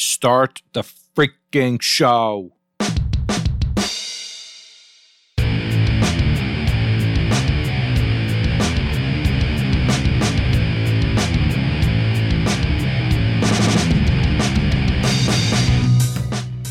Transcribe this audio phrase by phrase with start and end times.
[0.00, 2.52] start the freaking show.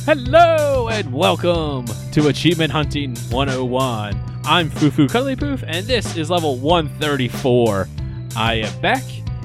[0.06, 4.20] Hello and welcome to Achievement Hunting 101.
[4.44, 7.88] I'm Fufu Cuddly Poof, and this is level 134.
[8.36, 9.04] I am back.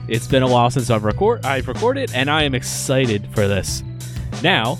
[0.08, 3.82] It's been a while since I've record I've recorded, and I am excited for this.
[4.42, 4.78] Now,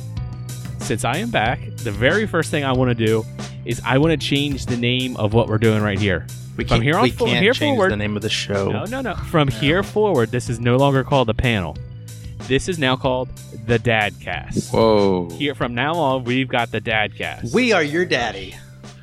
[0.81, 3.25] since I am back, the very first thing I want to do
[3.65, 6.27] is I want to change the name of what we're doing right here.
[6.57, 8.29] We From can't, here on we fo- can't here change forward- the name of the
[8.29, 8.71] show.
[8.71, 9.15] No, no, no.
[9.15, 11.77] From here forward, this is no longer called the panel.
[12.41, 13.31] This is now called
[13.67, 14.71] the Dadcast.
[14.71, 15.31] Whoa.
[15.31, 17.55] Here from now on, we've got the Dadcast.
[17.55, 18.55] We are your daddy.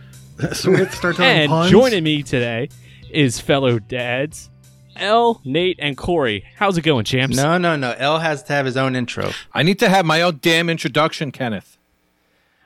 [0.54, 1.72] so we have to start telling and puns.
[1.72, 2.70] joining me today
[3.10, 4.51] is fellow dads,
[4.98, 6.46] L, Nate, and Corey.
[6.58, 7.36] How's it going, champs?
[7.36, 7.94] No, no, no.
[7.98, 9.32] L has to have his own intro.
[9.54, 11.78] I need to have my own damn introduction, Kenneth.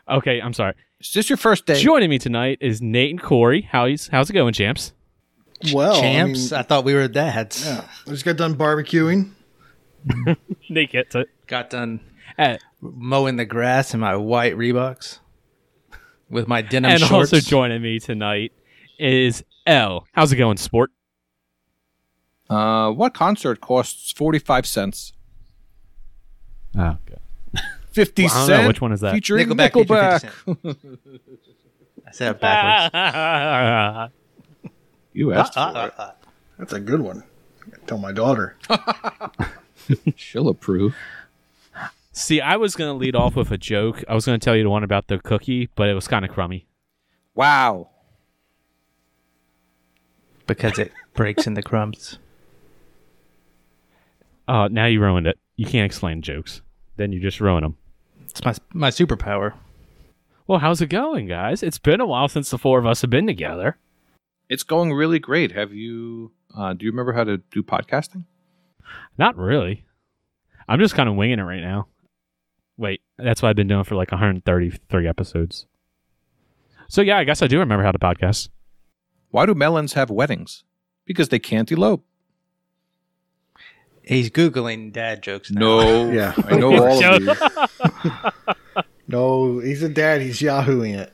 [0.09, 0.73] Okay, I'm sorry.
[0.99, 1.79] Is this your first day?
[1.79, 3.61] Joining me tonight is Nate and Corey.
[3.61, 4.93] How's how's it going, champs?
[5.73, 6.51] well, Champs.
[6.51, 7.65] I, I, thought we were dads.
[7.65, 9.31] mean, yeah, I just got done barbecuing.
[10.69, 11.29] Nate gets it.
[11.47, 11.99] Got done
[12.37, 15.19] At, mowing the grass in my white Reeboks
[16.29, 17.33] with my denim and shorts.
[17.33, 18.51] also joining me tonight
[18.99, 20.07] is L.
[20.13, 20.91] How's it going, sport?
[22.49, 25.13] Uh, what concert costs 45 cents?
[26.77, 27.19] Oh, good.
[27.91, 28.61] 50 Well, I don't cents?
[28.61, 29.13] know, which one is that?
[29.13, 29.71] Featuring Nickelback.
[29.71, 30.21] Nickelback.
[30.21, 31.79] featured 50 Cent.
[32.07, 34.13] I said it backwards.
[35.13, 35.93] You asked Ah, for ah, it.
[35.97, 36.13] ah.
[36.59, 37.23] That's a good one.
[37.73, 38.57] I Tell my daughter.
[40.17, 40.93] She'll approve.
[42.11, 44.03] See, I was gonna lead off with a joke.
[44.09, 46.31] I was gonna tell you the one about the cookie, but it was kind of
[46.31, 46.67] crummy.
[47.33, 47.89] Wow.
[50.47, 52.19] Because it breaks into crumbs.
[54.47, 55.39] Oh, now you ruined it.
[55.55, 56.61] You can't explain jokes.
[56.97, 57.77] Then you just ruin them.
[58.29, 59.53] It's my my superpower.
[60.47, 61.63] Well, how's it going, guys?
[61.63, 63.77] It's been a while since the four of us have been together.
[64.47, 65.51] It's going really great.
[65.53, 68.25] Have you, uh, do you remember how to do podcasting?
[69.17, 69.85] Not really.
[70.67, 71.87] I'm just kind of winging it right now.
[72.77, 75.65] Wait, that's what I've been doing for like 133 episodes.
[76.89, 78.49] So yeah, I guess I do remember how to podcast.
[79.29, 80.63] Why do melons have weddings?
[81.05, 82.05] Because they can't elope.
[84.05, 85.51] He's googling dad jokes.
[85.51, 85.59] Now.
[85.59, 86.11] No.
[86.11, 86.33] Yeah.
[86.45, 88.83] I know all of these.
[89.07, 90.21] No, he's a dad.
[90.21, 91.13] He's yahooing it.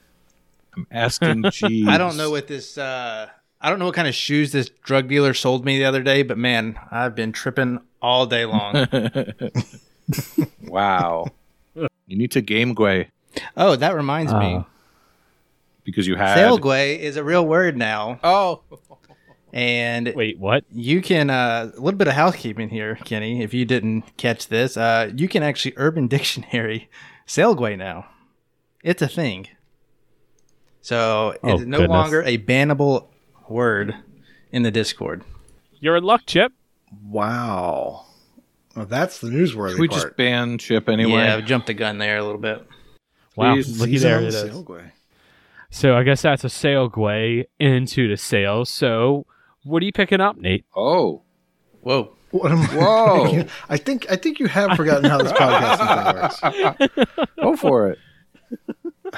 [0.78, 1.90] I'm asking Jeeves.
[1.90, 2.78] I don't know what this.
[2.78, 3.28] Uh,
[3.60, 6.24] I don't know what kind of shoes this drug dealer sold me the other day,
[6.24, 8.88] but man, I've been tripping all day long.
[10.64, 11.28] Wow.
[11.76, 13.08] You need to game Gway
[13.58, 14.56] oh, that reminds me.
[14.56, 14.64] Uh,
[15.84, 16.38] because you had.
[16.38, 18.62] Sailgway is a real word now, Oh.
[19.54, 20.64] And Wait, what?
[20.72, 23.42] you can uh, a little bit of housekeeping here, Kenny.
[23.44, 26.90] If you didn't catch this, uh, you can actually Urban Dictionary
[27.28, 28.08] Sailgway now.
[28.84, 29.48] It's a thing.
[30.82, 31.90] So Oh, it's no goodness.
[31.90, 33.08] longer a bannable
[33.50, 33.96] word
[34.52, 35.24] in the Discord.
[35.80, 36.52] You're in luck, Chip.
[37.04, 38.06] Wow.
[38.76, 40.02] Well, that's the newsworthy we part.
[40.02, 41.14] just ban Chip anyway.
[41.24, 42.66] Yeah, I jumped the gun there a little bit.
[43.36, 44.52] Wow, Please, looky there on it the is.
[44.52, 44.92] Sailway.
[45.70, 48.66] So I guess that's a sailway into the sail.
[48.66, 49.26] So
[49.64, 50.66] what are you picking up, Nate?
[50.76, 51.22] Oh.
[51.82, 52.16] Whoa.
[52.32, 53.44] What am I- Whoa.
[53.70, 56.42] I think I think you have forgotten how this podcast
[57.04, 57.30] works.
[57.42, 57.98] Go for it.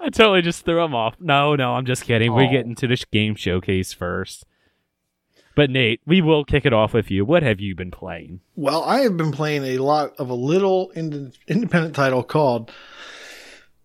[0.00, 1.14] I totally just threw him off.
[1.20, 2.34] No, no, I'm just kidding.
[2.34, 2.50] We Oh.
[2.50, 4.44] get into this game showcase first.
[5.56, 7.24] But Nate, we will kick it off with you.
[7.24, 8.40] What have you been playing?
[8.56, 12.70] Well, I have been playing a lot of a little ind- independent title called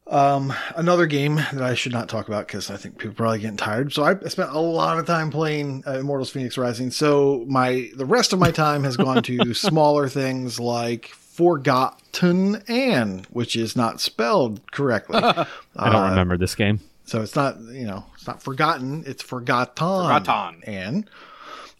[0.08, 3.40] um, another game that I should not talk about because I think people are probably
[3.40, 3.92] getting tired.
[3.94, 6.92] So I spent a lot of time playing uh, Immortals: Fenyx Rising.
[6.92, 13.26] So my the rest of my time has gone to smaller things like Forgotton Anne,
[13.30, 15.18] which is not spelled correctly.
[15.24, 15.46] I
[15.76, 16.80] don't Uh, remember this game.
[17.06, 19.04] So it's not, you know, it's not forgotten.
[19.06, 19.76] It's forgotten.
[19.76, 20.64] Forgotten.
[20.64, 21.10] And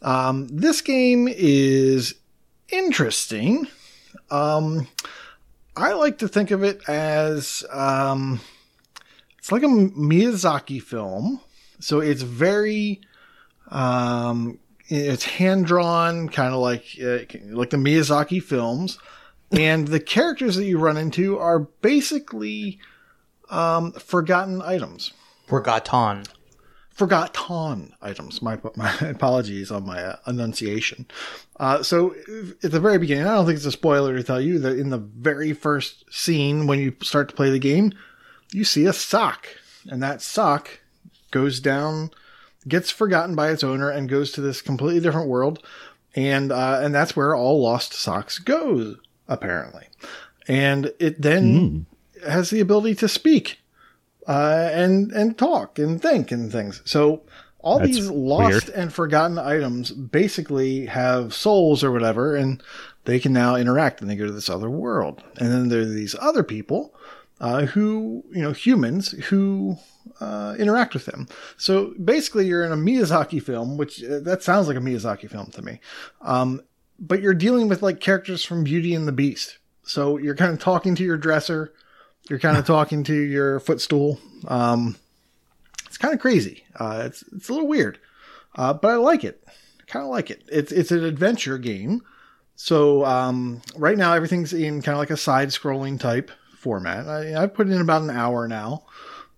[0.04, 2.14] um, this game is
[2.70, 3.68] interesting.
[4.30, 4.88] Um,
[5.78, 8.40] I like to think of it as um,
[9.38, 11.42] it's like a Miyazaki film.
[11.80, 13.02] So it's very,
[13.70, 17.20] um, it's hand drawn, kind of like uh,
[17.50, 18.98] like the Miyazaki films.
[19.52, 22.80] And the characters that you run into are basically
[23.50, 25.14] um, forgotten items.
[25.48, 26.24] Forgotten.
[26.96, 28.42] Forgotten items.
[28.42, 31.06] My, my apologies on my uh, enunciation.
[31.60, 32.16] Uh, so
[32.64, 34.90] at the very beginning, I don't think it's a spoiler to tell you that in
[34.90, 37.94] the very first scene when you start to play the game,
[38.52, 39.48] you see a sock,
[39.90, 40.80] and that sock
[41.32, 42.12] goes down,
[42.68, 45.62] gets forgotten by its owner, and goes to this completely different world,
[46.16, 48.98] and uh, and that's where all lost socks goes
[49.28, 49.86] apparently.
[50.48, 51.86] and it then
[52.28, 53.60] has the ability to speak
[54.28, 56.82] uh, and and talk and think and things.
[56.86, 57.24] So
[57.60, 58.70] all That's these lost weird.
[58.70, 62.62] and forgotten items basically have souls or whatever, and
[63.06, 65.24] they can now interact and they go to this other world.
[65.38, 66.94] And then there are these other people
[67.40, 69.78] uh, who, you know, humans who
[70.20, 71.28] uh, interact with them.
[71.58, 75.48] So basically, you're in a Miyazaki film, which uh, that sounds like a Miyazaki film
[75.52, 75.80] to me.
[76.22, 76.62] Um,
[77.00, 79.58] but you're dealing with like characters from Beauty and the Beast.
[79.84, 81.74] So you're kind of talking to your dresser,
[82.30, 84.20] you're kind of talking to your footstool.
[84.48, 84.96] Um,
[85.86, 86.66] it's kind of crazy.
[86.76, 88.00] Uh, it's it's a little weird,
[88.56, 89.44] uh, but I like it.
[89.88, 90.44] Kind of like it.
[90.52, 92.02] It's it's an adventure game.
[92.56, 97.08] So um, right now everything's in kind of like a side-scrolling type format.
[97.08, 98.86] I, I've put in about an hour now,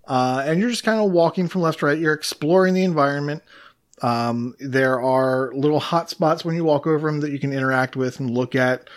[0.05, 1.97] uh, and you're just kind of walking from left to right.
[1.97, 3.43] You're exploring the environment.
[4.01, 7.95] Um, there are little hot spots when you walk over them that you can interact
[7.95, 8.87] with and look at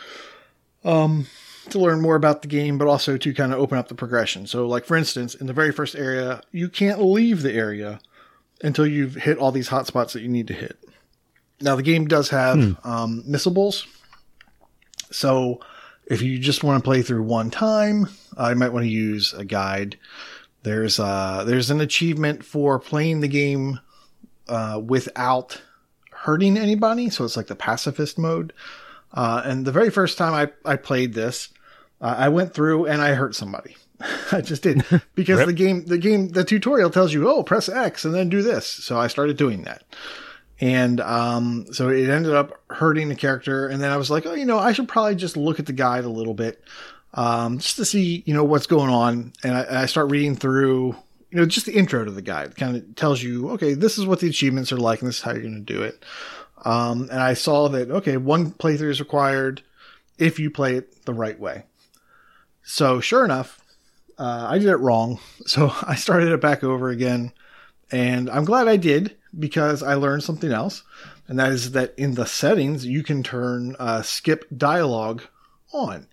[0.85, 1.27] um,
[1.69, 4.47] to learn more about the game, but also to kind of open up the progression.
[4.47, 8.01] So, like for instance, in the very first area, you can't leave the area
[8.63, 10.79] until you've hit all these hot spots that you need to hit.
[11.61, 13.87] Now, the game does have um, missables.
[15.11, 15.61] So,
[16.07, 19.45] if you just want to play through one time, I might want to use a
[19.45, 19.99] guide.
[20.63, 23.81] There's uh, there's an achievement for playing the game
[24.49, 25.63] uh, without
[26.13, 27.09] hurting anybody.
[27.09, 28.53] So it's like the pacifist mode.
[29.13, 31.49] Uh, and the very first time I, I played this,
[32.01, 33.77] uh, I went through and I hurt somebody.
[34.33, 34.85] I just did
[35.15, 35.47] because Rip.
[35.47, 38.67] the game, the game, the tutorial tells you, oh, press X and then do this.
[38.67, 39.83] So I started doing that.
[40.61, 43.67] And um, so it ended up hurting the character.
[43.67, 45.73] And then I was like, oh, you know, I should probably just look at the
[45.73, 46.63] guide a little bit
[47.15, 49.33] um, just to see, you know, what's going on.
[49.43, 50.97] And I, and I start reading through,
[51.31, 54.05] you know, just the intro to the guide kind of tells you, okay, this is
[54.05, 56.05] what the achievements are like and this is how you're going to do it.
[56.65, 59.63] Um, and I saw that, okay, one playthrough is required
[60.19, 61.65] if you play it the right way.
[62.63, 63.61] So sure enough,
[64.19, 65.19] uh, I did it wrong.
[65.47, 67.33] So I started it back over again.
[67.91, 70.85] And I'm glad I did because I learned something else.
[71.27, 75.23] And that is that in the settings, you can turn uh, skip dialogue
[75.73, 76.07] on.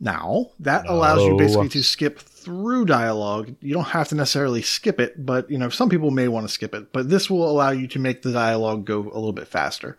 [0.00, 3.54] Now, that allows you basically to skip through dialogue.
[3.60, 6.52] You don't have to necessarily skip it, but you know, some people may want to
[6.52, 9.48] skip it, but this will allow you to make the dialogue go a little bit
[9.48, 9.96] faster.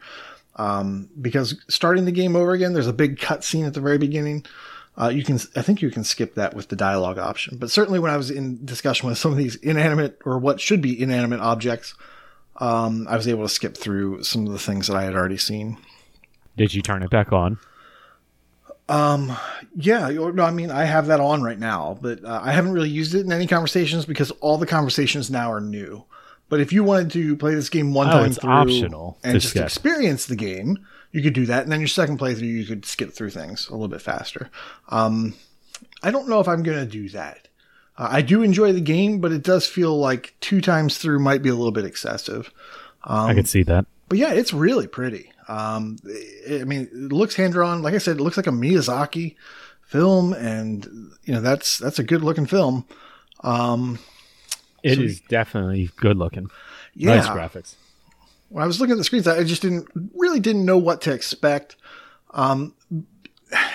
[0.58, 4.46] Um, because starting the game over again, there's a big cutscene at the very beginning.
[4.98, 8.00] Uh, you can, I think you can skip that with the dialogue option, but certainly
[8.00, 11.42] when I was in discussion with some of these inanimate or what should be inanimate
[11.42, 11.96] objects,
[12.58, 15.38] um, I was able to skip through some of the things that I had already
[15.38, 15.78] seen.
[16.56, 17.60] Did you turn it back on?
[18.88, 19.36] Um,
[19.76, 22.90] yeah, no, I mean, I have that on right now, but uh, I haven't really
[22.90, 26.06] used it in any conversations because all the conversations now are new.
[26.50, 29.34] But if you wanted to play this game one Oh, time it's through optional and
[29.40, 29.64] just skip.
[29.64, 30.78] experience the game,
[31.12, 31.64] you could do that.
[31.64, 34.52] And then your second playthrough, you could skip through things a little bit faster.
[34.90, 35.34] Um,
[36.04, 37.48] I don't know if I'm going to do that.
[37.98, 41.42] Uh, I do enjoy the game, but it does feel like two times through might
[41.42, 42.52] be a little bit excessive.
[43.04, 43.86] I can see that.
[44.08, 45.32] But yeah, it's really pretty.
[45.48, 45.98] Um,
[46.50, 47.82] I I mean, it looks hand drawn.
[47.82, 49.36] Like I said, it looks like a Miyazaki
[49.82, 50.86] film, and
[51.24, 52.86] you know that's that's a good looking film.
[53.42, 54.00] Um,
[54.84, 56.50] It is So- definitely good looking.
[56.96, 57.76] yeah, Nice graphics.
[58.50, 61.12] when I was looking at the screens, I just didn't really didn't know what to
[61.14, 61.76] expect.
[62.34, 62.74] Um,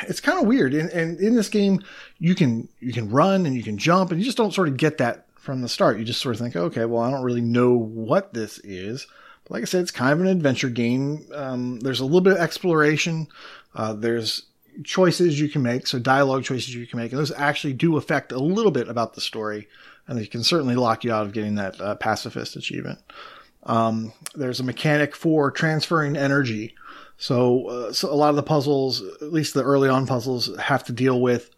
[0.09, 1.81] it's kind of weird, and, and in this game,
[2.19, 4.77] you can you can run and you can jump, and you just don't sort of
[4.77, 5.99] get that from the start.
[5.99, 9.07] You just sort of think, okay, well, I don't really know what this is.
[9.51, 11.27] Like I said, it's kind of an adventure game.
[11.35, 13.27] Um, there's a little bit of exploration.
[13.75, 14.47] Uh, there's
[14.85, 18.33] choices you can make, so dialogue choices you can make, and those actually do affect
[18.33, 19.69] a little bit about the story,
[20.07, 23.01] and they can certainly lock you out of getting that uh, pacifist achievement.
[23.65, 26.75] Um, there's a mechanic for transferring energy.
[27.19, 30.85] So, uh, so a lot of the puzzles, at least the early on puzzles, have
[30.85, 31.51] to deal with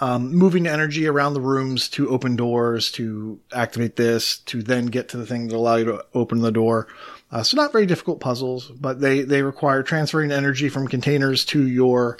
[0.00, 5.08] um, moving energy around the rooms to open doors, to activate this, to then get
[5.10, 6.88] to the thing that allow you to open the door.
[7.34, 11.66] Uh, so not very difficult puzzles, but they, they require transferring energy from containers to
[11.66, 12.16] your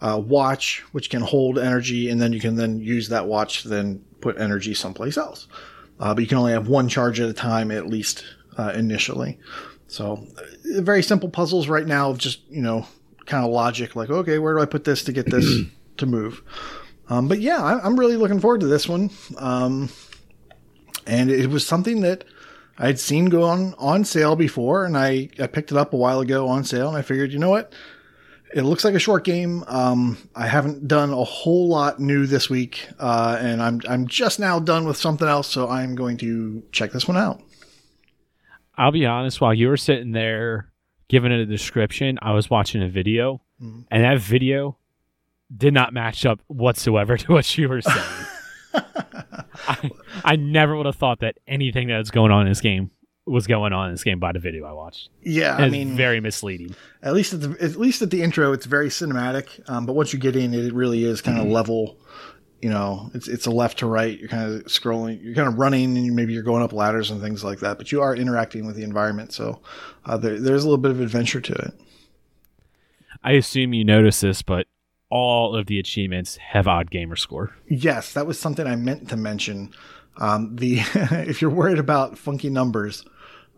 [0.00, 3.68] uh, watch, which can hold energy, and then you can then use that watch to
[3.68, 5.46] then put energy someplace else.
[6.00, 8.24] Uh, but you can only have one charge at a time, at least
[8.56, 9.38] uh, initially.
[9.86, 12.84] So, uh, very simple puzzles right now of just, you know,
[13.26, 15.66] kind of logic like, okay, where do I put this to get this
[15.98, 16.42] to move?
[17.08, 19.10] Um, but yeah, I, I'm really looking forward to this one.
[19.36, 19.88] Um,
[21.06, 22.24] and it was something that
[22.78, 26.20] I'd seen go on, on sale before, and I, I picked it up a while
[26.20, 27.72] ago on sale, and I figured, you know what?
[28.54, 29.62] It looks like a short game.
[29.66, 34.40] Um, I haven't done a whole lot new this week, uh, and I'm I'm just
[34.40, 37.42] now done with something else, so I'm going to check this one out.
[38.76, 40.70] I'll be honest, while you were sitting there
[41.08, 43.84] giving it a description, I was watching a video, Mhm.
[43.90, 44.78] and that video
[45.54, 48.26] did not match up whatsoever to what you were saying.
[48.74, 49.90] I,
[50.24, 52.90] I never would have thought that anything that's going on in this game
[53.26, 55.10] was going on in this game by the video I watched.
[55.22, 56.74] Yeah, And I mean, very misleading.
[57.02, 59.68] at least at the at least at the intro, it's very cinematic.
[59.68, 61.98] Um, but once you get in, it really is kind of level.
[62.62, 64.18] You know, it's it's a left to right.
[64.18, 65.22] You're kind of scrolling.
[65.22, 67.76] You're kind of running, and maybe you're going up ladders and things like that.
[67.78, 69.60] But you are interacting with the environment, so
[70.06, 71.74] uh, there, there's a little bit of adventure to it.
[73.22, 74.66] I assume you noticed this, but
[75.10, 77.54] all of the achievements have odd gamer score.
[77.66, 79.72] Yes, that was something I meant to mention.
[80.18, 83.04] Um, the if you're worried about funky numbers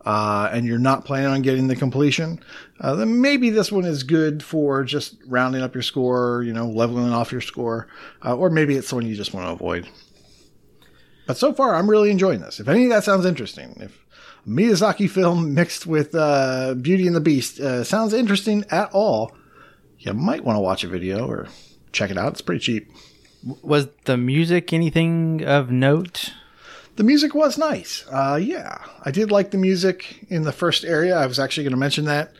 [0.05, 2.39] uh, and you're not planning on getting the completion,
[2.79, 6.67] uh, then maybe this one is good for just rounding up your score, you know,
[6.67, 7.87] leveling off your score,
[8.25, 9.87] uh, or maybe it's one you just want to avoid.
[11.27, 12.59] But so far, I'm really enjoying this.
[12.59, 14.05] If any of that sounds interesting, if
[14.47, 19.31] Miyazaki film mixed with uh, Beauty and the Beast uh, sounds interesting at all,
[20.01, 21.47] you might want to watch a video or
[21.91, 22.33] check it out.
[22.33, 22.91] It's pretty cheap.
[23.61, 26.33] Was the music anything of note?
[26.95, 28.05] The music was nice.
[28.11, 31.15] Uh, yeah, I did like the music in the first area.
[31.15, 32.33] I was actually going to mention that.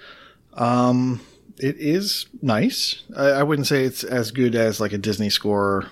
[0.54, 1.22] Um,
[1.58, 3.04] it is nice.
[3.16, 5.88] I, I wouldn't say it's as good as like a Disney score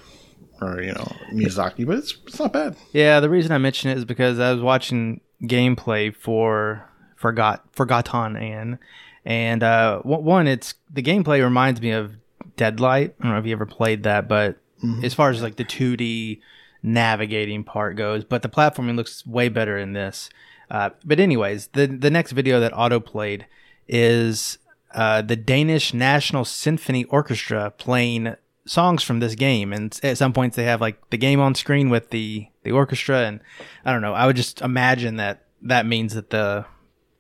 [0.62, 2.76] or you know Miyazaki, but it's it's not bad.
[2.92, 8.40] Yeah, the reason I mention it is because I was watching gameplay for Forgot Forgotton
[8.40, 8.80] Anne,
[9.26, 12.14] and uh, one- it's the gameplay reminds me of
[12.56, 13.16] Deadlight.
[13.20, 14.58] I don't know if you ever played that, but
[15.04, 16.40] as far as like the 2D
[16.84, 20.30] navigating part goes, but the platforming looks way better in this.
[20.72, 23.46] Uh, but anyways, the the next video that Auto played
[23.88, 24.58] is
[24.94, 28.36] uh, the Danish National Symphony Orchestra playing
[28.66, 31.90] songs from this game, and at some points they have like the game on screen
[31.90, 33.40] with the the orchestra, and
[33.84, 34.14] I don't know.
[34.14, 36.66] I would just imagine that that means that the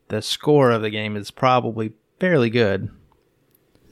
[0.10, 2.90] the score of the game is probably fairly good.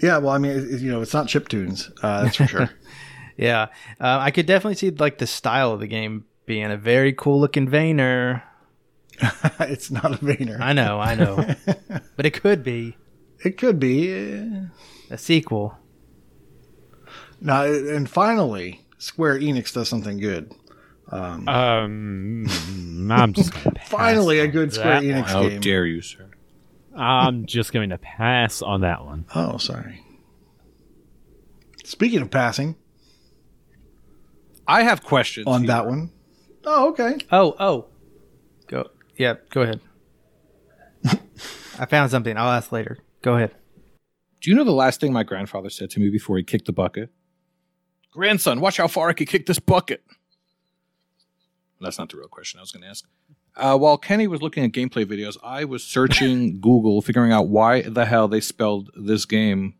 [0.01, 1.89] Yeah, well, I mean, it, you know, it's not chip tunes.
[2.03, 2.69] Uh, that's for sure.
[3.39, 3.67] Yeah,
[4.01, 7.39] uh, I could definitely see like the style of the game being a very cool
[7.39, 8.41] looking Vayner.
[9.59, 10.59] it's not a Vayner.
[10.59, 11.35] I know, I know,
[12.15, 12.97] but it could be
[13.45, 14.11] It could be.
[15.11, 15.77] a sequel.
[17.39, 20.51] Now, and finally, Square Enix does something good.
[21.09, 22.47] Um,
[23.11, 23.53] I'm just
[23.85, 25.23] Finally, a good Square Enix one.
[25.23, 25.61] How game.
[25.61, 26.29] dare you, sir?
[26.95, 29.25] I'm just going to pass on that one.
[29.33, 30.03] Oh, sorry.
[31.83, 32.75] Speaking of passing
[34.67, 35.67] I have questions on here.
[35.67, 36.11] that one.
[36.65, 37.17] Oh, okay.
[37.31, 37.85] Oh, oh,
[38.67, 38.89] go.
[39.15, 39.79] Yeah, go ahead.
[41.79, 42.35] I found something.
[42.35, 42.97] I'll ask later.
[43.21, 43.55] Go ahead.
[44.41, 46.73] Do you know the last thing my grandfather said to me before he kicked the
[46.73, 47.09] bucket?
[48.11, 50.03] Grandson, watch how far I can kick this bucket.
[51.79, 53.05] That's not the real question I was going to ask.
[53.55, 57.81] Uh, while Kenny was looking at gameplay videos, I was searching Google, figuring out why
[57.81, 59.73] the hell they spelled this game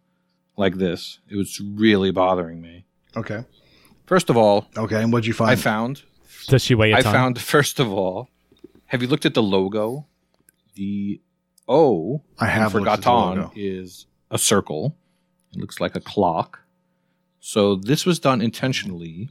[0.58, 1.20] like this.
[1.30, 2.86] It was really bothering me.
[3.16, 3.44] Okay.
[4.06, 5.02] First of all, Okay.
[5.02, 5.52] And what'd you find?
[5.52, 6.04] I found
[6.48, 7.14] Does she weigh a I ton?
[7.14, 8.30] found first of all,
[8.88, 10.06] have you looked at the logo?
[10.76, 11.22] The
[11.68, 13.52] O I have in looked at the Forgotton logo.
[13.56, 14.96] is a circle.
[15.54, 16.62] It looks like a clock.
[17.40, 19.30] So this was done intentionally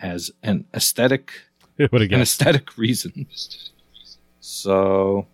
[0.00, 1.32] as an aesthetic
[1.90, 2.20] what a an guess.
[2.22, 3.26] aesthetic reason.
[4.40, 5.26] So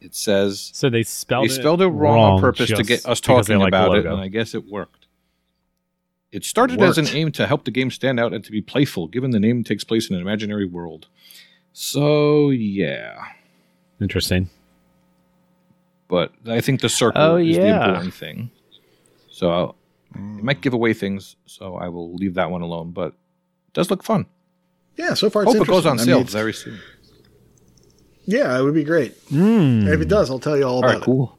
[0.00, 3.58] it says So they spelled they spelled it wrong, on purpose to get us talking
[3.58, 5.06] like about it, and I guess it worked.
[6.32, 9.08] It started as an aim to help the game stand out and to be playful,
[9.08, 11.08] given the name takes place in an imaginary world.
[11.72, 13.16] So yeah,
[14.00, 14.48] Interesting.
[16.08, 18.50] but I think the circle Oh, is the important thing.
[19.30, 19.76] So I'll,
[20.14, 22.92] it might give away things, so I will leave that one alone.
[22.92, 24.26] But it does look fun.
[25.00, 25.14] Yeah.
[25.14, 25.90] So far, it's Hope it goes interesting.
[25.90, 26.78] on I sale mean, very soon.
[28.26, 29.18] yeah, it would be great.
[29.28, 29.88] Mm.
[29.92, 31.36] If it does, I'll tell you all All about right, cool.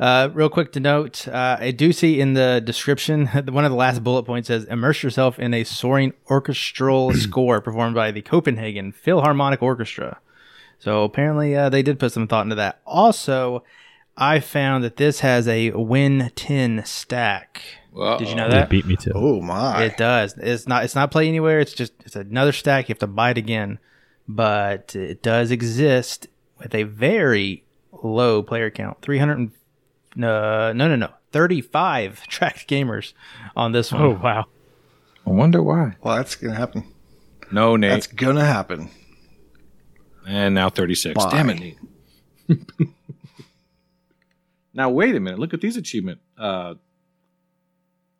[0.00, 3.76] Uh, real quick to note, uh, I do see in the description one of the
[3.76, 8.90] last bullet points says, "Immerse yourself in a soaring orchestral score performed by the Copenhagen
[8.92, 10.18] Philharmonic Orchestra."
[10.80, 12.80] So apparently, uh, they did put some thought into that.
[12.84, 13.62] Also,
[14.16, 17.62] I found that this has a Win 10 stack.
[18.18, 18.70] Did you know It that?
[18.70, 19.12] beat me too.
[19.14, 19.84] Oh my!
[19.84, 20.34] It does.
[20.36, 20.84] It's not.
[20.84, 21.60] It's not play anywhere.
[21.60, 21.92] It's just.
[22.04, 22.88] It's another stack.
[22.88, 23.78] You have to buy it again,
[24.26, 26.26] but it does exist
[26.58, 27.64] with a very
[28.02, 29.00] low player count.
[29.00, 29.52] Three hundred.
[30.16, 31.10] No, no, no, no.
[31.32, 33.12] Thirty-five tracked gamers
[33.54, 34.02] on this one.
[34.02, 34.46] Oh wow.
[35.26, 35.96] I wonder why.
[36.02, 36.84] well, that's gonna happen.
[37.52, 37.90] No, Nate.
[37.92, 38.90] That's gonna happen.
[40.26, 41.14] And now 36.
[41.22, 41.30] Bye.
[41.30, 41.78] Damn it, Nate.
[44.74, 45.38] now, wait a minute.
[45.38, 46.74] Look at these achievement uh,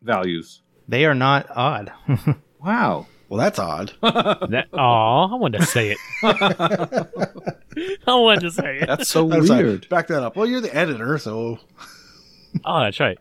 [0.04, 0.62] values.
[0.86, 1.92] They are not odd.
[2.64, 3.06] Wow.
[3.28, 3.92] Well, that's odd.
[4.02, 5.98] That oh, I wanted to say it.
[8.06, 8.86] I wanted to say it.
[8.86, 9.64] That's so I'm sorry.
[9.64, 9.88] weird.
[9.90, 10.34] Back that up.
[10.34, 11.58] Well, you're the editor, so
[12.64, 13.18] Oh, that's right.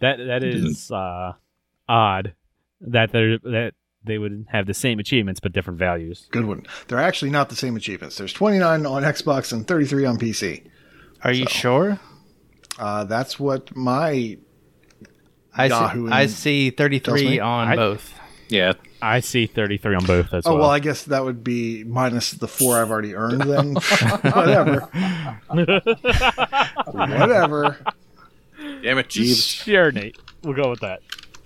[0.00, 1.32] That that is uh,
[1.88, 2.34] odd
[2.80, 3.72] that they that
[4.04, 6.26] they would have the same achievements but different values.
[6.30, 6.64] Good one.
[6.88, 8.16] They're actually not the same achievements.
[8.16, 10.66] There's 29 on Xbox and 33 on PC.
[11.22, 11.98] Are you sure?
[12.78, 14.38] Uh, that's what my
[15.56, 18.12] I Yahoo see, I see 33 on I- both.
[18.48, 20.54] Yeah, I see 33 on both as well.
[20.54, 20.60] Oh well.
[20.62, 23.40] well, I guess that would be minus the four I've already earned.
[23.42, 23.74] Then
[24.22, 24.80] whatever,
[26.92, 27.76] whatever.
[28.82, 29.42] damn it, Jeeves.
[29.44, 30.16] sure, Nate.
[30.44, 31.00] We'll go with that.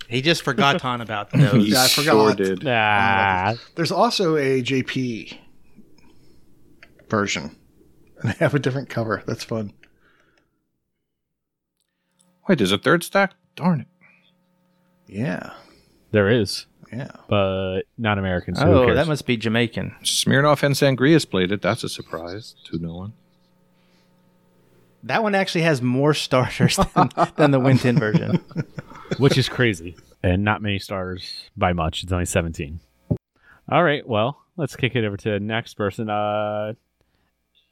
[0.08, 1.68] He just forgot on about those.
[1.68, 2.64] Yeah, I Sure did.
[2.64, 3.54] Nah.
[3.76, 5.38] There's also a JP
[7.08, 7.56] version,
[8.20, 9.22] and they have a different cover.
[9.26, 9.72] That's fun.
[12.48, 13.34] Wait, there's a third stack?
[13.54, 13.86] Darn it.
[15.12, 15.50] Yeah,
[16.12, 17.10] There is, yeah.
[17.28, 18.54] but not American.
[18.54, 18.96] So who Oh, cares?
[18.96, 19.94] that must be Jamaican.
[20.04, 21.62] Smirnoff and Sangria's played it.
[21.62, 23.12] That's a surprise to no one.
[25.02, 28.44] That one actually has more starters than, than the Win 10 version.
[29.18, 32.04] which is crazy, and not many stars by much.
[32.04, 32.78] It's only 17.
[33.68, 36.08] All right, well, let's kick it over to the next person.
[36.10, 36.74] Uh,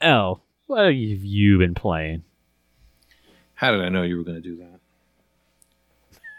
[0.01, 2.25] L, what have you been playing?
[3.55, 4.78] How did I know you were going to do that?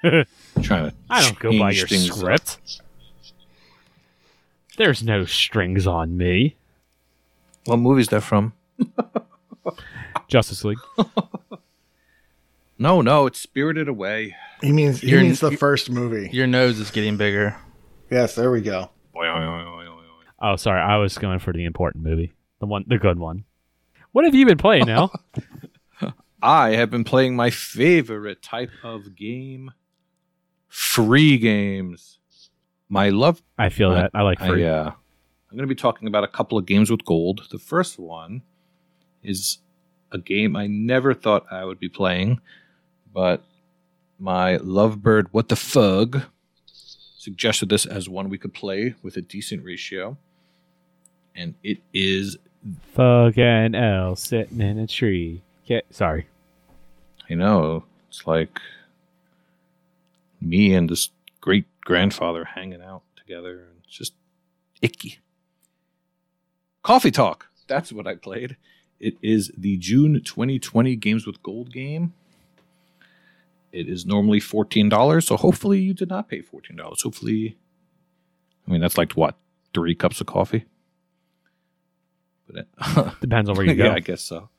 [0.61, 2.17] trying to I don't go by your things up.
[2.17, 2.81] script.
[4.77, 6.55] There's no strings on me.
[7.65, 8.53] What movie's that from?
[10.27, 10.77] Justice League.
[12.81, 14.37] No, no, it's Spirited Away.
[14.61, 16.29] He means he You're- means the first movie.
[16.31, 17.57] Your nose is getting bigger.
[18.09, 18.89] Yes, there we go.
[20.41, 23.43] Oh, sorry, I was going for the important movie, the one, the good one.
[24.13, 25.11] What have you been playing now?
[26.41, 29.71] I have been playing my favorite type of game
[30.69, 32.19] free games.
[32.87, 34.63] My love I feel I- that I like free.
[34.63, 34.71] Yeah.
[34.81, 34.91] uh,
[35.51, 37.47] I'm going to be talking about a couple of games with gold.
[37.51, 38.43] The first one
[39.23, 39.57] is
[40.11, 42.39] a game I never thought I would be playing,
[43.13, 43.43] but
[44.19, 46.21] my Lovebird What the Fug
[46.67, 50.17] suggested this as one we could play with a decent ratio.
[51.35, 52.37] And it is,
[52.93, 55.41] Fucking L sitting in a tree.
[55.65, 56.27] Okay, sorry.
[57.29, 58.59] I know, it's like
[60.41, 61.09] me and this
[61.41, 63.67] great grandfather hanging out together.
[63.69, 64.13] and It's just
[64.81, 65.19] icky.
[66.83, 67.47] Coffee Talk.
[67.67, 68.57] That's what I played.
[68.99, 72.13] It is the June 2020 Games with Gold game.
[73.71, 76.79] It is normally $14, so hopefully you did not pay $14.
[77.03, 77.55] Hopefully,
[78.67, 79.35] I mean, that's like what?
[79.75, 80.65] Three cups of coffee?
[82.47, 82.67] But it,
[83.21, 83.85] Depends on where you go.
[83.85, 84.49] yeah, I guess so.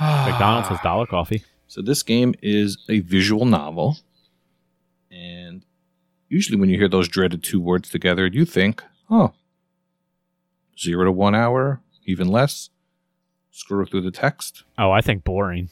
[0.00, 1.42] McDonald's has dollar coffee.
[1.68, 3.98] So this game is a visual novel,
[5.10, 5.64] and
[6.28, 9.32] usually when you hear those dreaded two words together, you think, "Oh,
[10.78, 12.70] zero to one hour, even less."
[13.50, 14.64] Scroll through the text.
[14.76, 15.70] Oh, I think boring.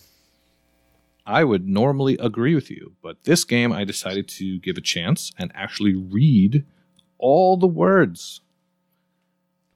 [1.27, 5.33] I would normally agree with you, but this game I decided to give a chance
[5.39, 6.65] and actually read
[7.19, 8.41] all the words.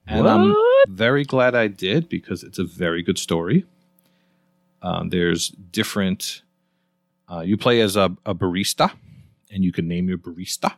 [0.07, 0.89] And I'm What?
[0.89, 3.65] very glad I did because it's a very good story.
[4.81, 6.43] Um, there's different.
[7.31, 8.93] Uh, you play as a, a barista,
[9.51, 10.75] and you can name your barista,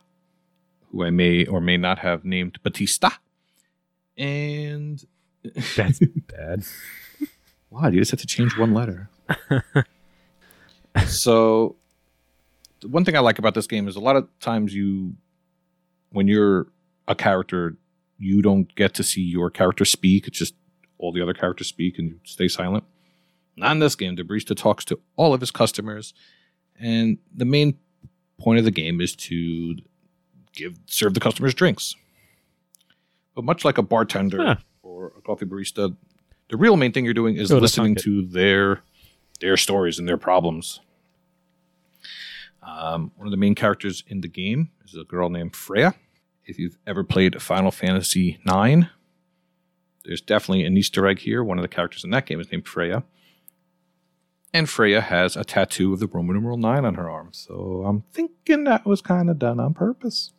[0.91, 3.11] who I may or may not have named Batista.
[4.17, 5.05] And
[5.77, 6.65] That's bad.
[7.69, 7.89] Why?
[7.89, 9.09] You just have to change one letter.
[11.07, 11.77] so,
[12.85, 15.15] one thing I like about this game is a lot of times you,
[16.11, 16.67] when you're
[17.09, 17.77] a character,
[18.19, 20.27] you don't get to see your character speak.
[20.27, 20.55] It's just
[20.99, 22.85] all the other characters speak and you stay silent.
[23.57, 24.17] Not in this game.
[24.17, 26.13] The barista talks to all of his customers,
[26.79, 27.79] and the main
[28.41, 29.77] point of the game is to
[30.53, 31.95] give serve the customers drinks.
[33.35, 34.57] But much like a bartender Huh.
[34.83, 35.97] or a coffee barista,
[36.49, 38.03] the real main thing you're doing is Go listening Sunket.
[38.03, 38.83] to their
[39.41, 40.81] their stories and their problems.
[42.63, 45.95] Um, one of the main characters in the game is a girl named Freya.
[46.45, 48.87] If you've ever played Final Fantasy IX,
[50.05, 51.43] there's definitely an Easter egg here.
[51.43, 53.03] One of the characters in that game is named Freya.
[54.53, 57.29] And Freya has a tattoo of the Roman numeral 9 on her arm.
[57.33, 60.33] So I'm thinking that was kind of done on purpose.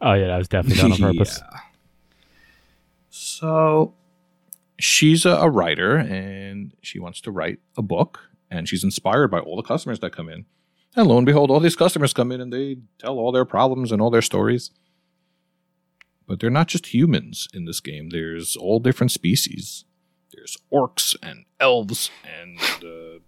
[0.00, 1.40] Oh yeah, that was definitely done on purpose.
[1.42, 1.60] Yeah.
[3.10, 3.94] So
[4.78, 8.20] she's a, a writer and she wants to write a book
[8.50, 10.46] and she's inspired by all the customers that come in.
[10.96, 13.92] And lo and behold, all these customers come in and they tell all their problems
[13.92, 14.70] and all their stories.
[16.26, 18.10] But they're not just humans in this game.
[18.10, 19.84] There's all different species.
[20.38, 23.18] There's orcs and elves and uh,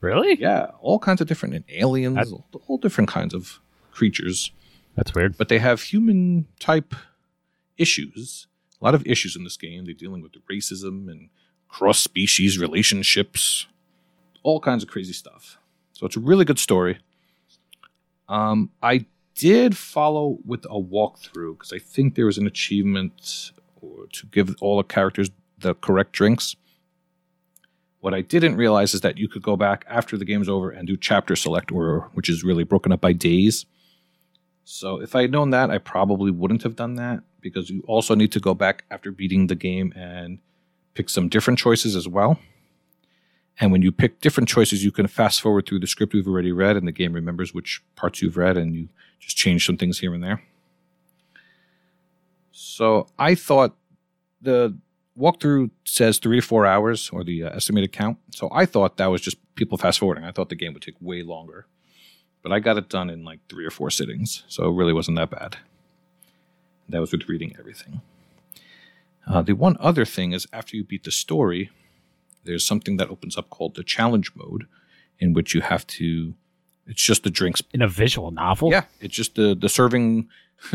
[0.00, 0.36] Really?
[0.40, 3.60] yeah, all kinds of different and aliens, all, all different kinds of
[3.92, 4.50] creatures
[4.96, 5.36] That's weird.
[5.36, 6.94] but they have human type
[7.76, 8.46] issues.
[8.80, 9.84] A lot of issues in this game.
[9.84, 11.28] They're dealing with racism and
[11.68, 13.66] cross species relationships,
[14.42, 15.58] all kinds of crazy stuff.
[15.92, 16.98] So it's a really good story.
[18.28, 24.06] Um, I did follow with a walkthrough because I think there was an achievement or
[24.12, 25.30] to give all the characters
[25.62, 26.56] the correct drinks.
[28.00, 30.86] What I didn't realize is that you could go back after the game's over and
[30.86, 33.64] do chapter select order, which is really broken up by days.
[34.64, 38.14] So if I had known that, I probably wouldn't have done that because you also
[38.14, 40.38] need to go back after beating the game and
[40.94, 42.38] pick some different choices as well.
[43.60, 46.52] And when you pick different choices, you can fast forward through the script you've already
[46.52, 48.88] read, and the game remembers which parts you've read, and you
[49.20, 50.42] just change some things here and there.
[52.50, 53.76] So I thought
[54.40, 54.76] the
[55.18, 58.18] walkthrough says three to four hours, or the uh, estimated count.
[58.30, 60.24] So I thought that was just people fast forwarding.
[60.24, 61.66] I thought the game would take way longer,
[62.42, 65.16] but I got it done in like three or four sittings, so it really wasn't
[65.18, 65.56] that bad.
[66.88, 68.02] That was with reading everything.
[69.26, 71.70] Uh, the one other thing is after you beat the story,
[72.44, 74.66] there's something that opens up called the challenge mode,
[75.18, 76.34] in which you have to.
[76.86, 77.62] It's just the drinks.
[77.72, 78.70] In a visual novel?
[78.70, 80.28] Yeah, it's just the the serving.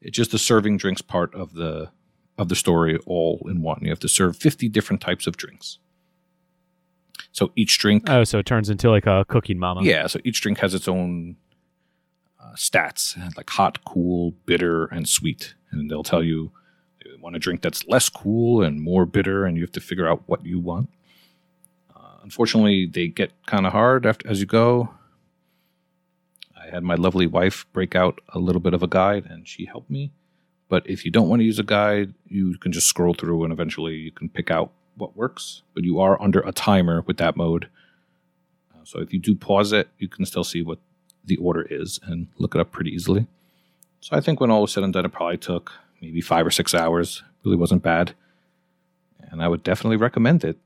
[0.00, 1.90] it's just the serving drinks part of the
[2.42, 3.78] of the story all in one.
[3.82, 5.78] You have to serve fifty different types of drinks.
[7.30, 8.04] So each drink.
[8.08, 9.82] Oh, so it turns into like a cooking mama.
[9.82, 11.36] Yeah, so each drink has its own
[12.38, 15.54] uh, stats, like hot, cool, bitter, and sweet.
[15.70, 16.52] And they'll tell you
[17.02, 20.06] they want a drink that's less cool and more bitter, and you have to figure
[20.06, 20.90] out what you want.
[21.96, 24.90] Uh, unfortunately, they get kind of hard after as you go.
[26.54, 29.64] I had my lovely wife break out a little bit of a guide, and she
[29.64, 30.12] helped me.
[30.72, 33.52] But if you don't want to use a guide, you can just scroll through, and
[33.52, 35.60] eventually you can pick out what works.
[35.74, 37.68] But you are under a timer with that mode.
[38.74, 40.78] Uh, so if you do pause it, you can still see what
[41.26, 43.26] the order is and look it up pretty easily.
[44.00, 46.50] So I think when all was said and done, it probably took maybe five or
[46.50, 47.22] six hours.
[47.44, 48.14] Really wasn't bad.
[49.30, 50.56] And I would definitely recommend it.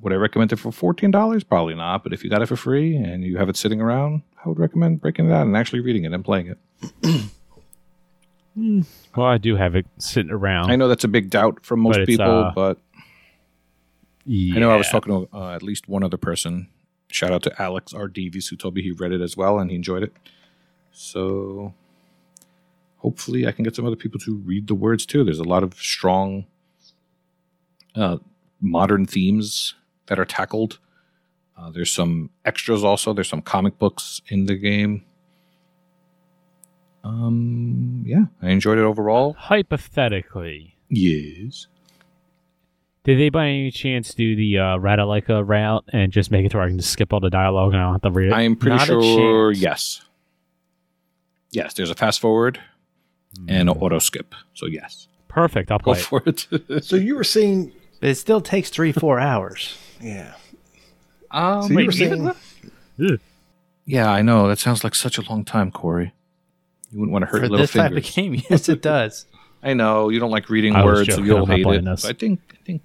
[0.00, 1.46] Would I recommend it for $14?
[1.46, 2.02] Probably not.
[2.02, 4.58] But if you got it for free and you have it sitting around, I would
[4.58, 7.30] recommend breaking it out and actually reading it and playing it.
[8.56, 10.70] Well, I do have it sitting around.
[10.70, 12.78] I know that's a big doubt from most But it's, people, uh, but
[14.24, 14.56] yeah.
[14.56, 16.68] I know I was talking to uh, at least one other person.
[17.08, 18.08] Shout out to Alex R.
[18.08, 20.12] Davies, who told me he read it as well and he enjoyed it.
[20.92, 21.74] So
[22.98, 25.24] hopefully, I can get some other people to read the words too.
[25.24, 26.46] There's a lot of strong
[27.94, 28.18] uh,
[28.60, 29.74] modern themes
[30.06, 30.78] that are tackled.
[31.56, 33.12] Uh, there's some extras also.
[33.12, 35.04] There's some comic books in the game.
[37.04, 39.34] Um, yeah, I enjoyed it overall.
[39.38, 41.66] Hypothetically, Yes.
[43.04, 46.58] did they by any chance do the uh, Radalika route and just make it to
[46.58, 48.34] where I can just skip all the dialogue and I don't have to read it?
[48.34, 49.50] I am pretty Not sure.
[49.52, 50.02] Yes.
[51.52, 52.60] Yes, there's a fast forward
[53.48, 54.34] and an auto skip.
[54.54, 55.70] So yes, Perfect.
[55.70, 56.04] I'll go play it.
[56.04, 56.84] for it.
[56.84, 59.78] So you were saying, But it still takes three, four hours.
[60.00, 60.34] yeah.
[61.30, 62.30] um, So you wait, were saying,
[63.86, 66.12] yeah, I know that sounds like such a long time, Corey.
[66.90, 68.08] You wouldn't want to hurt For little this type fingers.
[68.08, 69.26] of game, yes, it does.
[69.62, 71.26] I know you don't like reading I was words, so joking.
[71.26, 71.90] you'll I'm not hate playing it.
[71.90, 72.02] this.
[72.02, 72.82] But I think I think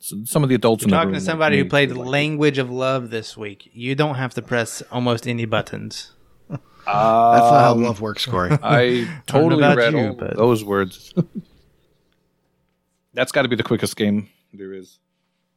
[0.00, 1.90] s- some of the adults You're in the talking room to somebody who may played
[1.92, 2.10] like it.
[2.10, 3.70] Language of Love this week.
[3.72, 6.12] You don't have to press almost any buttons.
[6.48, 8.50] That's not how Um, love works, Corey.
[8.62, 11.12] I totally about read you, all but- those words.
[13.14, 14.98] That's got to be the quickest game there is.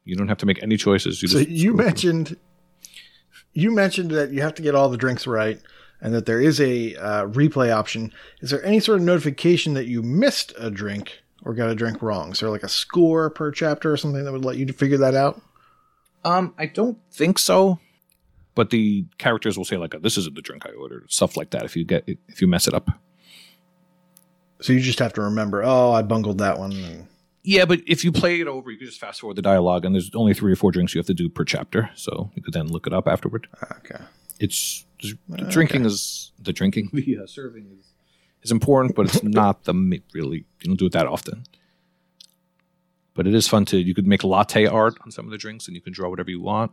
[0.04, 1.20] You don't have to make any choices.
[1.22, 1.84] You so just you scroll through.
[1.86, 2.36] mentioned,
[3.52, 5.60] you mentioned that you have to get all the drinks right,
[6.00, 8.12] and that there is a uh, replay option.
[8.40, 12.02] Is there any sort of notification that you missed a drink or got a drink
[12.02, 12.32] wrong?
[12.32, 15.14] Is there like a score per chapter or something that would let you figure that
[15.14, 15.40] out?
[16.24, 17.78] Um, I don't think so.
[18.54, 21.62] But the characters will say like, "This isn't the drink I ordered," stuff like that.
[21.64, 22.90] If you get if you mess it up.
[24.60, 27.06] So you just have to remember, oh, I bungled that one.
[27.44, 29.94] Yeah, but if you play it over, you can just fast forward the dialogue, and
[29.94, 32.52] there's only three or four drinks you have to do per chapter, so you could
[32.52, 33.46] then look it up afterward.
[33.78, 34.02] Okay.
[34.40, 34.84] It's
[35.28, 37.92] the drinking is the drinking, the uh, serving is
[38.42, 39.74] is important, but it's not the
[40.12, 40.44] really.
[40.60, 41.44] You don't do it that often.
[43.14, 43.78] But it is fun to.
[43.78, 46.30] You could make latte art on some of the drinks, and you can draw whatever
[46.30, 46.72] you want.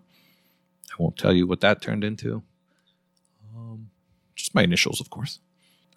[0.91, 2.43] I won't tell you what that turned into.
[3.55, 3.89] Um,
[4.35, 5.39] just my initials, of course.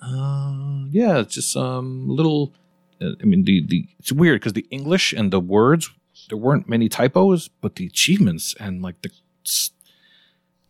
[0.00, 2.54] Uh, yeah, it's just um, little.
[3.00, 5.90] Uh, I mean, the the it's weird because the English and the words
[6.28, 9.10] there weren't many typos, but the achievements and like the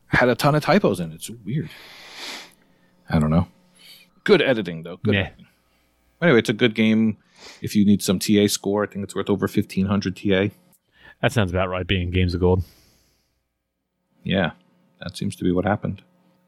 [0.09, 1.17] had a ton of typos in it.
[1.17, 1.71] It's weird.
[3.09, 3.49] I don't know.
[4.25, 4.99] Good editing though.
[4.99, 5.15] Good.
[5.15, 5.47] Editing.
[6.21, 7.19] Anyway, it's a good game.
[7.63, 10.49] If you need some TA score, I think it's worth over fifteen hundred TA.
[11.23, 11.87] That sounds about right.
[11.87, 12.65] Being games of gold.
[14.25, 14.53] Yeah,
[15.01, 16.03] that seems to be what happened.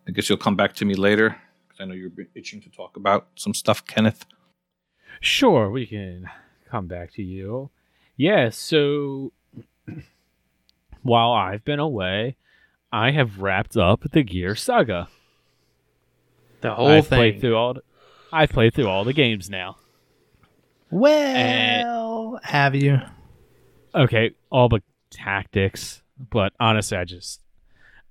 [0.09, 2.97] I guess you'll come back to me later because I know you're itching to talk
[2.97, 4.25] about some stuff, Kenneth.
[5.21, 6.29] Sure, we can
[6.69, 7.71] come back to you.
[8.17, 9.33] Yeah, so
[11.03, 12.37] while I've been away,
[12.93, 15.09] I have wrapped up the Gear Saga.
[16.61, 17.19] The whole I've thing.
[17.19, 17.75] played through all.
[17.75, 17.83] The,
[18.33, 19.77] I've played through all the games now.
[20.91, 23.01] well, have you?
[23.95, 27.41] Okay, all but tactics, but honestly, I just,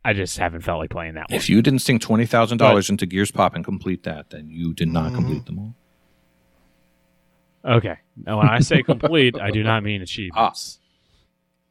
[0.03, 1.37] I just haven't felt like playing that one.
[1.37, 4.73] If you didn't sink twenty thousand dollars into Gears Pop and complete that, then you
[4.73, 5.65] did not complete them all.
[5.65, 5.75] Mm-hmm.
[7.71, 10.85] Okay, now when I say complete, I do not mean achievements, ah.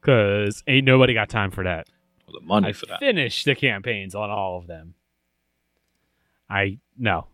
[0.01, 1.89] because ain't nobody got time for that.
[2.33, 3.01] The money I for that.
[3.01, 4.95] finished the campaigns on all of them.
[6.51, 7.27] I no,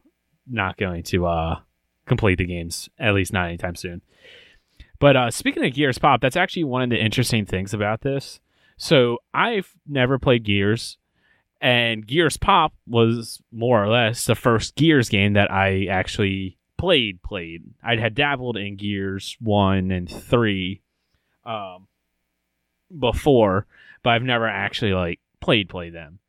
[0.47, 1.61] not going to uh
[2.07, 4.03] complete the games at least not anytime soon.
[4.99, 8.41] But uh speaking of Gears Pop, that's actually one of the interesting things about this.
[8.77, 10.99] So I've never played Gears,
[11.61, 17.23] and Gears Pop was more or less the first Gears game that I actually played.
[17.23, 17.63] Played.
[17.83, 20.83] I had dabbled in Gears one and three,
[21.47, 21.87] um,
[22.99, 23.67] before,
[24.05, 26.21] but I've never actually like played play them.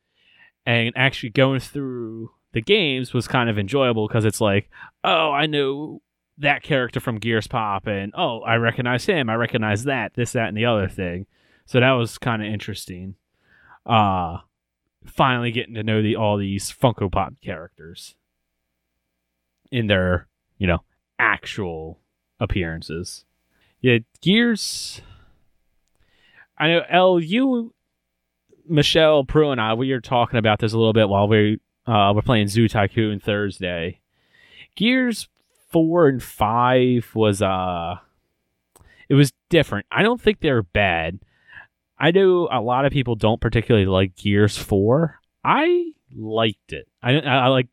[0.65, 4.71] And actually going through the games was kind of enjoyable because it's like,
[5.03, 6.01] oh, I know
[6.39, 10.47] that character from Gears Pop, and oh, I recognize him, I recognize that, this, that,
[10.47, 11.27] and the other thing.
[11.67, 13.15] So that was kind of interesting.
[13.85, 14.39] Uh
[15.05, 18.15] finally getting to know the all these Funko Pop characters
[19.71, 20.79] in their, you know,
[21.19, 21.99] actual
[22.39, 23.25] appearances.
[23.81, 25.01] Yeah, Gears.
[26.57, 27.73] I know, L, you,
[28.67, 32.13] Michelle, Prue, and I, we were talking about this a little bit while we uh,
[32.15, 33.99] were playing Zoo Tycoon Thursday.
[34.75, 35.27] Gears
[35.69, 37.95] four and five was uh,
[39.09, 39.85] it was different.
[39.91, 41.19] I don't think they're bad.
[41.97, 45.19] I know a lot of people don't particularly like Gears four.
[45.43, 46.87] I liked it.
[47.01, 47.67] I, I, I like.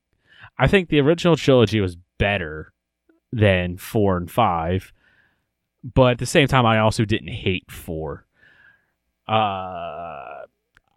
[0.59, 2.73] I think the original trilogy was better
[3.33, 4.93] than four and five,
[5.83, 8.27] but at the same time, I also didn't hate four.
[9.29, 10.43] Uh,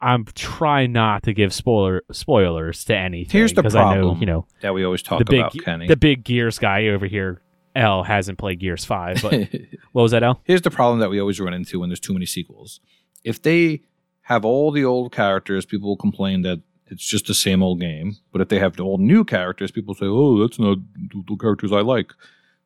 [0.01, 3.31] I'm trying not to give spoiler spoilers to anything.
[3.31, 4.19] Here's the 'cause I know, problem.
[4.19, 5.87] you know, that we always talk the big about, Kenny.
[5.87, 7.41] the big Gears guy over here.
[7.75, 9.33] L hasn't played Gears five, but
[9.91, 10.23] what was that?
[10.23, 10.41] L?
[10.45, 12.79] Here's the problem that we always run into when there's too many sequels.
[13.23, 13.81] If they
[14.21, 18.15] have all the old characters, people will complain that it's just the same old game.
[18.31, 21.35] But if they have the old new characters, people say, "Oh, that's not the the
[21.35, 22.13] characters I like."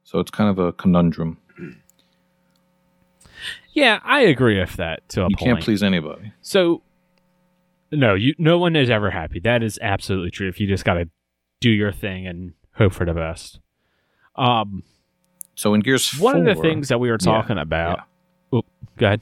[0.04, 1.38] So it's kind of a conundrum.
[3.74, 5.40] Yeah, I agree with that to a You point.
[5.40, 6.34] can't please anybody.
[6.42, 6.82] So,
[7.92, 9.40] no, you no one is ever happy.
[9.40, 10.48] That is absolutely true.
[10.50, 11.10] If you just got to
[11.62, 13.60] do your thing and hope for the best.
[14.36, 14.84] Um,
[15.56, 18.02] So in Gears one of the things that we were Yeah, talking about.
[18.54, 18.64] Oh,
[18.98, 19.22] go ahead.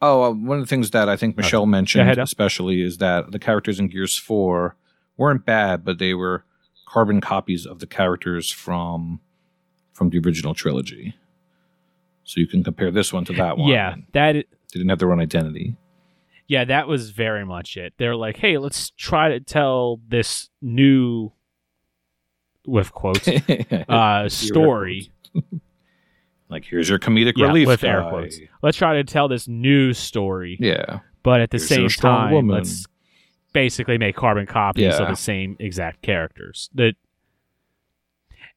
[0.00, 2.24] Oh, uh, one of the things that I think Michelle mentioned, ahead, Al.
[2.24, 4.74] especially, is that the characters in Gears 4
[5.16, 6.44] weren't bad, but they were
[6.86, 9.20] carbon copies of the characters from
[9.92, 11.14] from the original trilogy.
[12.24, 13.68] So you can compare this one to that one.
[13.70, 15.76] Yeah, that They didn't have their own identity.
[16.48, 17.94] yeah, that was very much it.
[17.98, 21.32] They're like, hey, let's try to tell this new,
[22.66, 23.28] with quotes,
[23.88, 25.10] uh, story.
[26.48, 27.66] like, here's your comedic Yeah, relief.
[27.68, 28.10] with air guy.
[28.10, 28.38] quotes.
[28.62, 30.56] Let's try to tell this new story.
[30.60, 31.00] Yeah.
[31.22, 32.56] but at the Here's same time, woman.
[32.56, 32.86] let's
[33.52, 36.70] basically make carbon copies of the same exact characters.
[36.74, 36.94] That,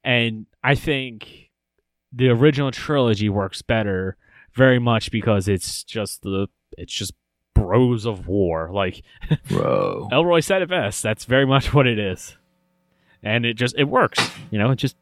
[0.03, 1.44] and I think
[2.15, 4.15] the original trilogy works better,
[4.53, 6.47] very much because it's just the
[6.77, 7.13] it's just
[7.53, 8.69] bros of war.
[8.71, 9.03] Like
[9.49, 10.09] Bro.
[10.11, 11.03] Elroy said it best.
[11.03, 12.37] That's very much what it is,
[13.21, 14.31] and it just it works.
[14.49, 14.95] You know, it just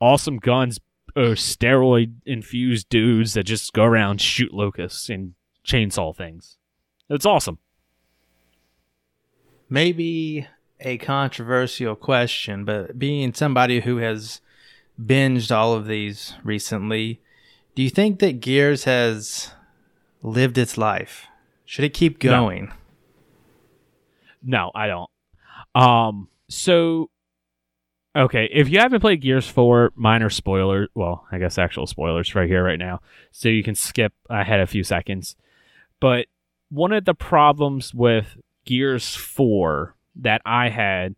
[0.00, 0.78] awesome guns,
[1.16, 5.34] uh, steroid infused dudes that just go around shoot locusts and
[5.66, 6.56] chainsaw things.
[7.08, 7.58] It's awesome.
[9.68, 10.46] maybe
[10.80, 14.40] a controversial question, but being somebody who has
[15.00, 17.20] binged all of these recently,
[17.74, 19.52] do you think that Gears has
[20.22, 21.26] lived its life?
[21.64, 22.30] Should it keep No.
[22.30, 22.72] going?
[24.42, 25.10] No, I don't.
[25.74, 27.10] Um, so
[28.14, 32.48] okay, if you haven't played Gears 4, minor spoiler, well, I guess actual spoilers right
[32.48, 33.00] here right now.
[33.30, 35.36] So you can skip ahead a few seconds.
[36.00, 36.26] But
[36.70, 41.14] one of the problems with Gears 4 that I had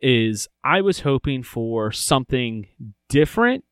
[0.00, 2.66] is I was hoping for something
[3.08, 3.64] different,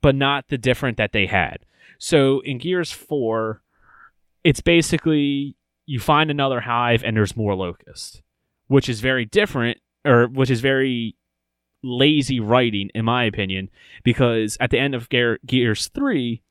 [0.00, 1.64] but not the different that they had.
[1.98, 3.62] So in Gears 4,
[4.44, 8.22] it's basically you find another hive and there's more locusts,
[8.66, 11.16] which is very different, or which is very
[11.82, 13.68] lazy writing, in my opinion,
[14.04, 16.42] because at the end of Gear, Gears 3,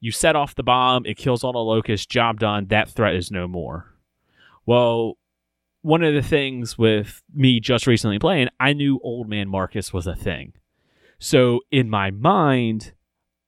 [0.00, 3.30] you set off the bomb, it kills all the locusts, job done, that threat is
[3.30, 3.94] no more.
[4.66, 5.16] Well,
[5.84, 10.06] one of the things with me just recently playing, I knew Old Man Marcus was
[10.06, 10.54] a thing.
[11.18, 12.94] So in my mind,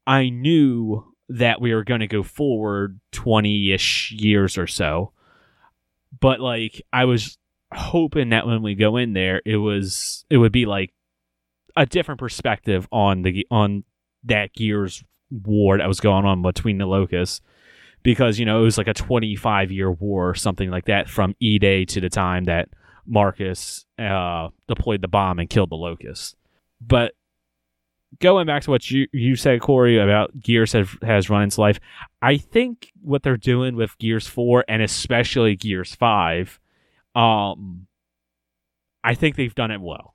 [0.07, 5.13] I knew that we were going to go forward 20 ish years or so.
[6.21, 7.39] but like I was
[7.73, 10.93] hoping that when we go in there, it was it would be like
[11.75, 13.85] a different perspective on the on
[14.25, 17.41] that Gears war that was going on between the locusts
[18.07, 21.35] because you know it was like a 25 year war or something like that from
[21.41, 22.69] E Day to the time that
[23.05, 26.37] Marcus uh, deployed the bomb and killed the locust.
[26.81, 27.15] But
[28.21, 31.81] going back to what you you said, Corey, about Gears have, has run its life,
[32.23, 36.61] I think what they're doing with Gears Four and especially Gears Five,
[37.17, 37.89] um,
[39.03, 40.15] I think they've done it well.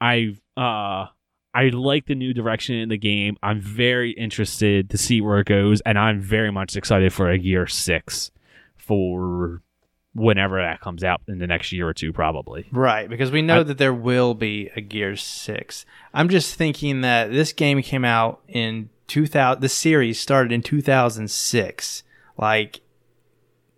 [0.00, 1.08] I uh
[1.54, 3.36] I like the new direction in the game.
[3.42, 7.38] I'm very interested to see where it goes, and I'm very much excited for a
[7.38, 8.30] Gear Six
[8.76, 9.62] for
[10.14, 12.66] whenever that comes out in the next year or two, probably.
[12.72, 15.86] Right, because we know I- that there will be a Gear 6.
[16.12, 22.02] I'm just thinking that this game came out in 2000 the series started in 2006.
[22.36, 22.80] Like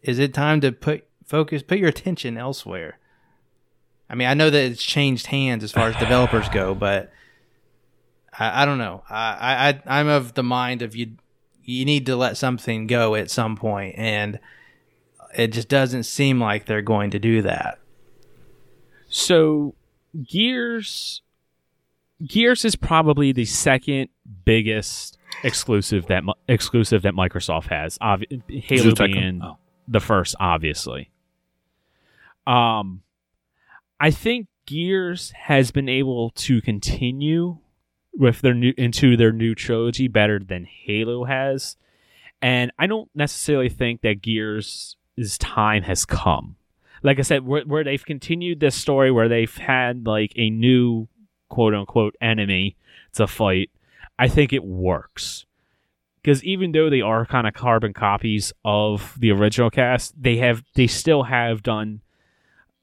[0.02, 2.98] is it time to put focus put your attention elsewhere?
[4.08, 7.12] I mean, I know that it's changed hands as far as developers go, but
[8.40, 9.04] I, I don't know.
[9.08, 11.12] I, I I'm of the mind of you
[11.62, 14.40] you need to let something go at some point and
[15.36, 17.78] it just doesn't seem like they're going to do that.
[19.08, 19.74] So
[20.24, 21.22] Gears
[22.26, 24.08] Gears is probably the second
[24.44, 27.96] biggest exclusive that exclusive that Microsoft has.
[27.98, 29.56] Obvi- Halo being Oh.
[29.88, 31.10] the first, obviously.
[32.46, 33.02] Um,
[34.00, 37.58] I think Gears has been able to continue
[38.12, 41.76] with their new into their new trilogy better than Halo has,
[42.42, 44.96] and I don't necessarily think that Gears'
[45.38, 46.56] time has come.
[47.02, 51.08] Like I said, where, where they've continued this story, where they've had like a new
[51.48, 52.76] quote unquote enemy
[53.14, 53.70] to fight,
[54.18, 55.46] I think it works
[56.22, 60.62] because even though they are kind of carbon copies of the original cast, they have
[60.74, 62.00] they still have done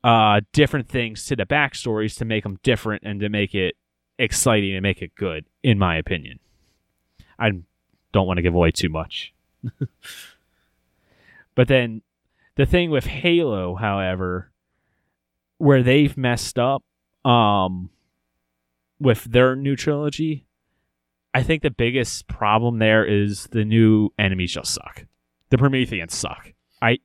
[0.04, 3.76] uh, different things to the backstories to make them different and to make it
[4.20, 6.40] exciting and make it good, in my opinion.
[7.40, 7.52] I
[8.14, 9.34] don't want to give away too much,
[11.56, 12.02] but then
[12.56, 14.52] the thing with Halo, however,
[15.58, 16.84] where they've messed up
[17.24, 17.90] um,
[19.00, 20.46] with their new trilogy,
[21.34, 25.06] I think the biggest problem there is the new enemies just suck.
[25.50, 26.54] The Prometheans suck.
[26.82, 26.98] I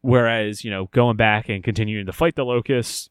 [0.00, 3.10] whereas, you know, going back and continuing to fight the locusts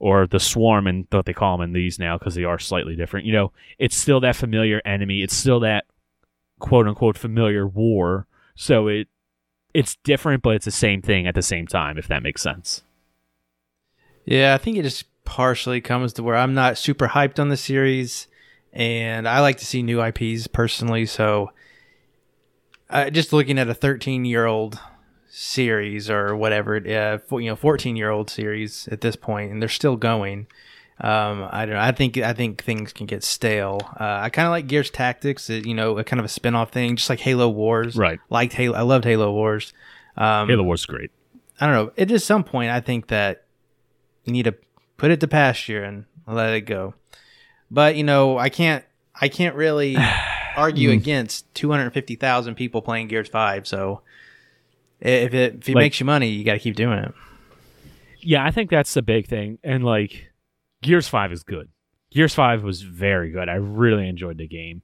[0.00, 2.96] or the swarm and what they call them in these now because they are slightly
[2.96, 5.22] different, you know, it's still that familiar enemy.
[5.22, 5.84] It's still that
[6.58, 8.26] quote unquote familiar war.
[8.56, 9.08] So it
[9.72, 12.82] it's different, but it's the same thing at the same time, if that makes sense.
[14.24, 17.56] Yeah, I think it just partially comes to where I'm not super hyped on the
[17.56, 18.26] series,
[18.72, 21.06] and I like to see new IPs personally.
[21.06, 21.52] So,
[22.88, 24.80] uh, just looking at a 13 year old
[25.30, 29.62] series or whatever, uh, for, you know, 14 year old series at this point, and
[29.62, 30.46] they're still going.
[31.02, 31.80] Um, I don't know.
[31.80, 33.80] I think I think things can get stale.
[33.98, 36.72] Uh, I kind of like Gears Tactics, you know, a kind of a spin off
[36.72, 37.96] thing, just like Halo Wars.
[37.96, 38.20] Right.
[38.28, 38.76] Liked Halo.
[38.76, 39.72] I loved Halo Wars.
[40.18, 41.10] Um, Halo War's is great.
[41.58, 41.92] I don't know.
[41.96, 43.44] At just some point, I think that
[44.24, 44.54] you need to
[44.98, 46.94] put it to pasture and let it go.
[47.70, 48.84] But you know, I can't.
[49.18, 49.96] I can't really
[50.56, 53.66] argue against 250,000 people playing Gears Five.
[53.66, 54.02] So
[55.00, 57.12] if it if it Like- makes you money, you got to keep doing it.
[58.20, 59.58] Yeah, I think that's the big thing.
[59.64, 60.30] And like
[60.82, 61.68] Gears 5 is good.
[62.10, 63.48] Gears 5 was very good.
[63.48, 64.82] I really enjoyed the game.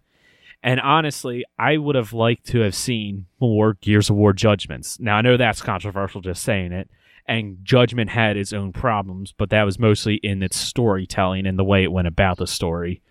[0.63, 4.99] And honestly, I would have liked to have seen more Gears of War judgments.
[4.99, 6.89] Now, I know that's controversial just saying it,
[7.29, 11.65] and Judgment had its own problems, but that was mostly in its storytelling and the
[11.65, 13.03] way it went about the story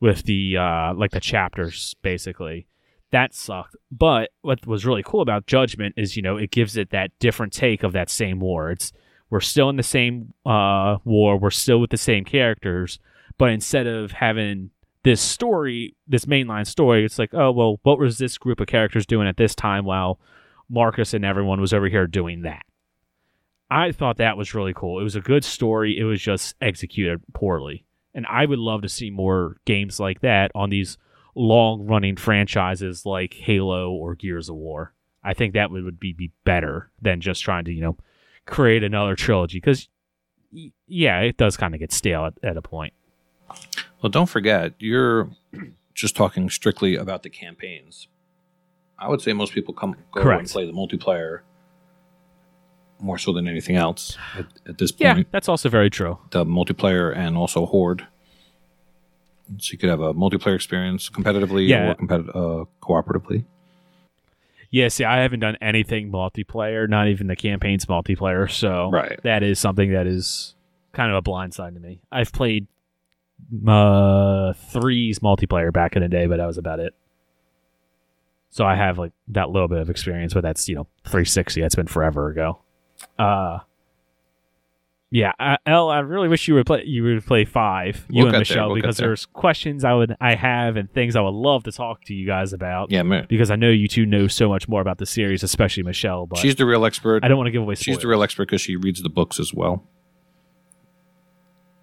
[0.00, 2.66] with the uh like the chapters basically.
[3.12, 3.76] That sucked.
[3.90, 7.52] But what was really cool about Judgment is, you know, it gives it that different
[7.52, 8.70] take of that same war.
[8.70, 8.92] It's
[9.30, 11.38] we're still in the same uh, war.
[11.38, 12.98] We're still with the same characters,
[13.38, 14.70] but instead of having
[15.04, 19.06] this story, this mainline story, it's like, oh well, what was this group of characters
[19.06, 20.18] doing at this time while
[20.68, 22.64] Marcus and everyone was over here doing that?
[23.70, 25.00] I thought that was really cool.
[25.00, 25.98] It was a good story.
[25.98, 27.84] It was just executed poorly,
[28.14, 30.96] and I would love to see more games like that on these
[31.34, 34.92] long-running franchises like Halo or Gears of War.
[35.24, 37.96] I think that would, be, be better than just trying to, you know,
[38.46, 39.88] create another trilogy because
[40.86, 42.92] yeah it does kind of get stale at, at a point
[44.02, 45.30] Well, don't forget, you're
[45.94, 48.08] just talking strictly about the campaigns.
[48.98, 51.40] I would say most people come go and play the multiplayer
[52.98, 55.18] more so than anything else at, at this point.
[55.18, 58.06] yeah that's also very true The multiplayer and also horde.
[59.58, 61.90] So you could have a multiplayer experience competitively Yeah.
[61.90, 63.44] or competi- uh, cooperatively.
[64.70, 68.50] Yeah, see, I haven't done anything multiplayer, not even the campaigns multiplayer.
[68.50, 69.20] So Right.
[69.22, 70.54] that is something that is
[70.92, 72.00] kind of a blind side to me.
[72.10, 72.66] I've played
[73.66, 76.94] uh, threes multiplayer back in the day, but that was about it.
[78.50, 81.60] So I have like that little bit of experience, but that's you know 360.
[81.60, 82.58] That's been forever ago.
[83.18, 83.60] Uh,
[85.14, 85.90] yeah, uh, L.
[85.90, 86.84] I really wish you would play.
[86.86, 89.08] You would play five, you We'll and get there, Michelle, we'll because there.
[89.08, 92.26] there's questions I would I have and things I would love to talk to you
[92.26, 92.90] guys about.
[92.90, 93.26] Yeah, man.
[93.28, 96.24] Because I know you two know so much more about the series, especially Michelle.
[96.24, 97.22] But She's the real expert.
[97.24, 97.74] I don't want to give away.
[97.74, 99.84] She's the real expert because she reads the books as well,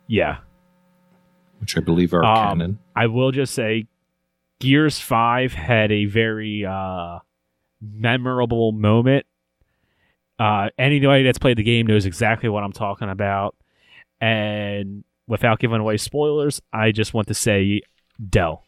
[0.07, 0.37] Yeah,
[1.61, 2.79] which I believe are Um, canon.
[2.95, 3.85] I will just say,
[4.59, 7.19] Gears Five had a very uh,
[7.79, 9.25] memorable moment.
[10.39, 13.55] Uh, anybody that's played the game knows exactly what I'm talking about,
[14.21, 17.81] and without giving away spoilers, I just want to say,
[18.29, 18.63] Del.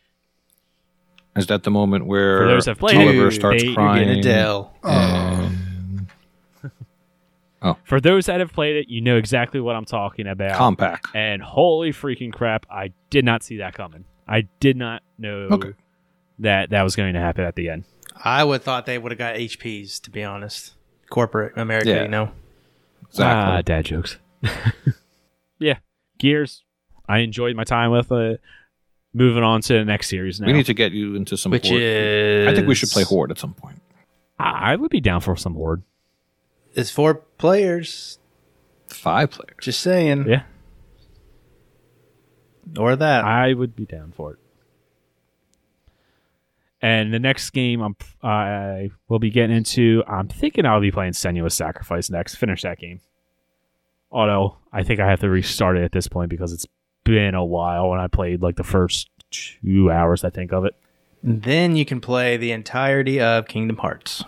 [1.36, 4.06] Is that the moment where For those that played Oliver it, starts they- you're crying?
[4.08, 4.74] Getting Adele.
[4.84, 6.08] and-
[7.86, 10.58] For those that have played it, you know exactly what I'm talking about.
[10.58, 11.08] Compact.
[11.14, 14.06] And holy freaking crap, I did not see that coming.
[14.28, 15.74] I did not know Okay.
[16.40, 17.84] that that was going to happen at the end.
[18.24, 20.74] I would have thought they would have got HPs, to be honest.
[21.12, 22.02] Corporate America, Yeah.
[22.04, 22.32] you know.
[23.10, 23.54] Exactly.
[23.54, 24.18] Ah, dad jokes.
[25.60, 25.78] yeah,
[26.18, 26.64] Gears.
[27.08, 28.42] I enjoyed my time with it.
[29.14, 30.48] Moving on to the next series now.
[30.48, 31.52] we need to get you into some.
[31.52, 31.82] Which Horde.
[31.82, 33.82] is I think we should play Horde at some point.
[34.40, 35.84] I I would be down for some horde.
[36.74, 38.18] It's four players.
[38.88, 39.56] Five players.
[39.62, 40.28] Just saying.
[40.30, 40.44] Yeah,
[42.80, 43.26] Or that.
[43.26, 44.40] I would be down for it.
[46.82, 50.04] And the next game I'm I will be getting into.
[50.08, 52.36] I'm thinking I'll be playing Senua's Sacrifice next.
[52.36, 53.02] Finish that game.
[54.12, 56.66] Although I think I have to restart it at this point because it's
[57.04, 60.24] been a while when I played like the first two hours.
[60.24, 60.76] I think of it.
[61.24, 64.24] then you can play the entirety of Kingdom Hearts.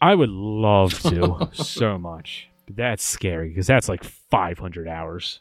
[0.00, 2.48] I would love to so much.
[2.66, 5.40] But that's scary because that's like 500 hours.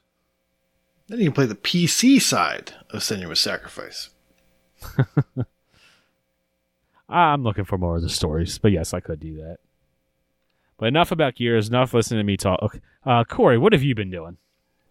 [1.07, 4.09] Then you can play the PC side of Senua's Sacrifice.
[7.09, 9.57] I'm looking for more of the stories, but yes, I could do that.
[10.77, 11.69] But enough about Gears.
[11.69, 12.79] Enough listening to me talk.
[13.05, 14.37] Uh, Corey, what have you been doing?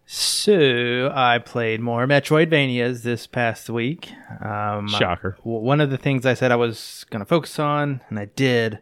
[0.07, 4.11] So I played more Metroidvanias this past week.
[4.39, 5.37] Um, Shocker.
[5.41, 8.79] one of the things I said I was going to focus on, and I did,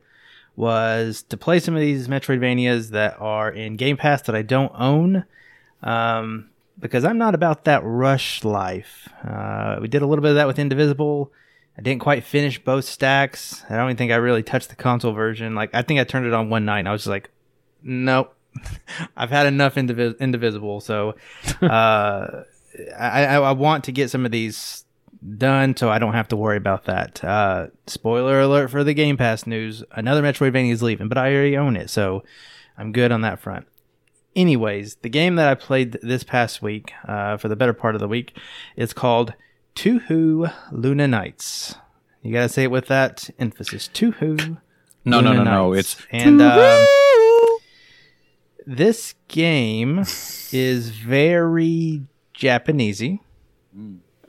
[0.55, 4.71] was to play some of these Metroidvanias that are in Game Pass that I don't
[4.75, 5.23] own,
[5.81, 6.49] um,
[6.79, 9.09] because I'm not about that rush life.
[9.23, 11.31] Uh, we did a little bit of that with Indivisible.
[11.77, 13.63] I didn't quite finish both stacks.
[13.69, 15.55] I don't even think I really touched the console version.
[15.55, 17.29] Like I think I turned it on one night, and I was just like,
[17.81, 18.35] nope.
[19.17, 21.15] I've had enough Indivis- Indivisible, so
[21.61, 22.43] uh,
[22.97, 24.85] I, I, I want to get some of these
[25.37, 27.23] done so I don't have to worry about that.
[27.23, 31.57] Uh, spoiler alert for the Game Pass news: another Metroidvania is leaving, but I already
[31.57, 32.23] own it, so
[32.77, 33.65] I'm good on that front.
[34.35, 38.01] Anyways, the game that I played this past week, uh, for the better part of
[38.01, 38.37] the week,
[38.75, 39.33] is called
[39.75, 41.75] Touhou Luna Nights.
[42.21, 43.89] You gotta say it with that emphasis.
[43.93, 44.57] Tuhu.
[45.05, 45.73] No, no, Luna no, no.
[45.73, 45.95] Nights.
[45.95, 46.85] It's and um,
[48.65, 52.03] this game is very
[52.33, 53.19] Japanesey.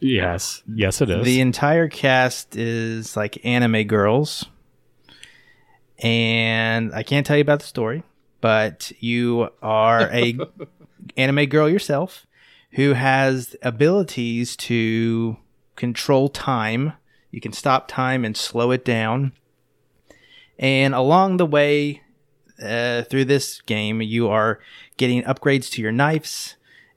[0.00, 0.62] Yes.
[0.66, 1.24] Yes, it is.
[1.24, 4.46] The entire cast is like anime girls.
[6.00, 8.02] And I can't tell you about the story,
[8.44, 10.38] but you are a
[11.16, 12.26] anime girl yourself
[12.72, 15.38] who has abilities to
[15.76, 16.92] control time.
[17.30, 19.32] You can stop time and slow it down.
[20.58, 22.02] And along the way
[22.62, 24.60] uh, through this game, you are
[24.98, 26.56] getting upgrades to your knives,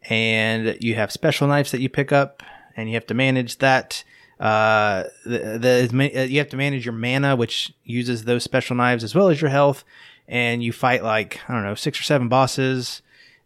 [0.09, 2.43] and you have special knives that you pick up,
[2.75, 4.03] and you have to manage that.
[4.37, 9.15] Uh, the, the you have to manage your mana, which uses those special knives as
[9.15, 9.85] well as your health,
[10.27, 13.01] and you fight like I don't know six or seven bosses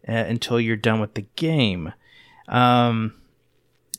[0.08, 1.92] uh, until you're done with the game.
[2.48, 3.14] Um,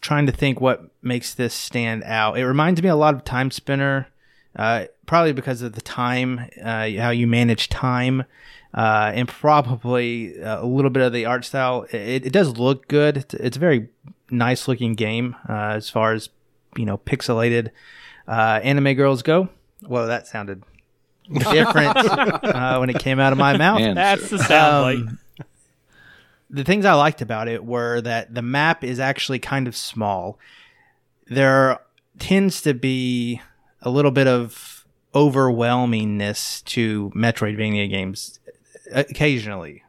[0.02, 2.38] trying to think what makes this stand out.
[2.38, 4.08] It reminds me a lot of Timespinner,
[4.56, 8.26] uh, probably because of the time, uh, how you manage time,
[8.74, 11.86] uh, and probably uh, a little bit of the art style.
[11.92, 13.18] It, it does look good.
[13.18, 13.90] It's, it's a very
[14.30, 16.30] nice looking game uh, as far as
[16.76, 17.70] you know pixelated
[18.28, 19.50] uh, anime girls go.
[19.82, 20.64] Well, that sounded
[21.32, 23.80] different uh, when it came out of my mouth.
[23.80, 24.38] Man, That's sir.
[24.38, 25.48] the sound Um, like.
[26.50, 30.38] the things I liked about it were that the map is actually kind of small.
[31.28, 31.80] There
[32.20, 33.42] tends to be
[33.82, 38.40] a little bit of overwhelmingness to Metroidvania games
[38.92, 39.84] occasionally.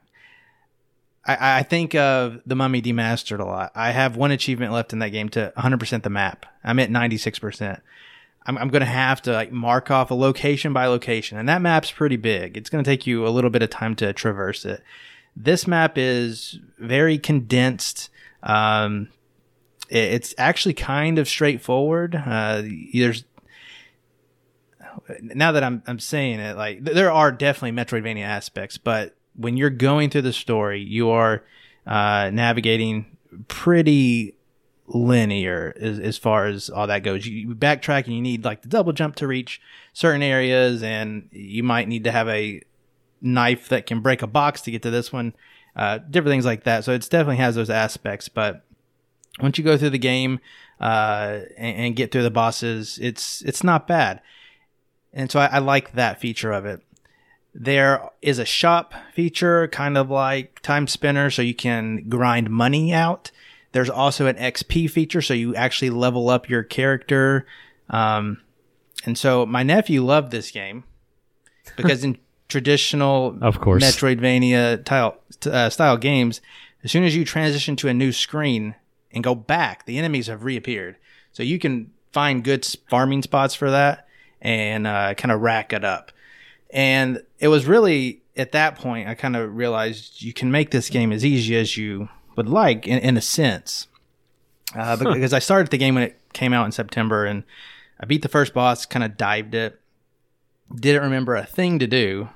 [1.27, 3.73] I, I think of the Mummy Demastered a lot.
[3.75, 6.45] I have one achievement left in that game to 100% the map.
[6.63, 7.81] I'm at 96%.
[8.47, 11.63] I'm, I'm going to have to like mark off a location by location, and that
[11.63, 12.57] map's pretty big.
[12.57, 14.83] It's going to take you a little bit of time to traverse it.
[15.37, 18.11] This map is very condensed.
[18.43, 19.09] Um,
[19.89, 22.15] it, it's actually kind of straightforward.
[22.15, 23.25] Uh, there's
[25.21, 29.71] now that I'm I'm saying it, like there are definitely Metroidvania aspects, but when you're
[29.71, 31.45] going through the story, you are
[31.87, 33.17] uh, navigating
[33.49, 34.37] pretty
[34.87, 37.27] linear as, as far as all that goes.
[37.27, 39.61] You, backtrack and you need like the double jump to reach
[39.93, 42.63] certain areas, and you might need to have a
[43.21, 45.35] knife that can break a box to get to this one.
[45.75, 46.85] Uh, different things like that.
[46.85, 48.65] So it definitely has those aspects, but
[49.41, 50.39] once you go through the game
[50.81, 54.21] uh, and, and, get through the bosses, it's it's not bad.
[55.13, 56.81] And so I, I like that feature of it.
[57.55, 63.31] There is a shop feature, kind of like Timespinner, so you can grind money out.
[63.75, 67.45] There's also an XP feature, so you actually level up your character.
[67.91, 68.41] Um,
[69.05, 70.85] and so my nephew loved this game
[71.77, 72.17] because in
[72.49, 75.17] traditional of course Metroidvania tile,
[75.47, 76.41] uh, style games,
[76.85, 78.77] as soon as you transition to a new screen
[79.11, 80.95] and go back, the enemies have reappeared.
[81.33, 84.07] So you can find good farming spots for that
[84.41, 86.13] and uh, kind of rack it up.
[86.71, 90.91] And it was really at that point I kind of realized you can make this
[90.91, 93.89] game as easy as you would like in, in a sense.
[94.75, 97.45] Uh, because I started the game when it came out in September and
[98.01, 99.81] I beat the first boss, kind of dived it,
[100.75, 102.29] didn't remember a thing to do.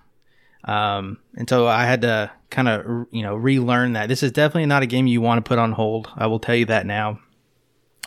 [0.64, 4.08] Um, and so I had to kind of, you know, relearn that.
[4.08, 6.10] This is definitely not a game you want to put on hold.
[6.16, 7.20] I will tell you that now.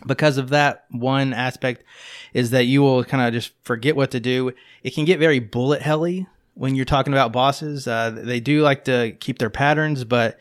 [0.05, 1.83] Because of that one aspect
[2.33, 4.51] is that you will kind of just forget what to do.
[4.83, 7.87] It can get very bullet helly when you're talking about bosses.
[7.87, 10.37] Uh, they do like to keep their patterns, but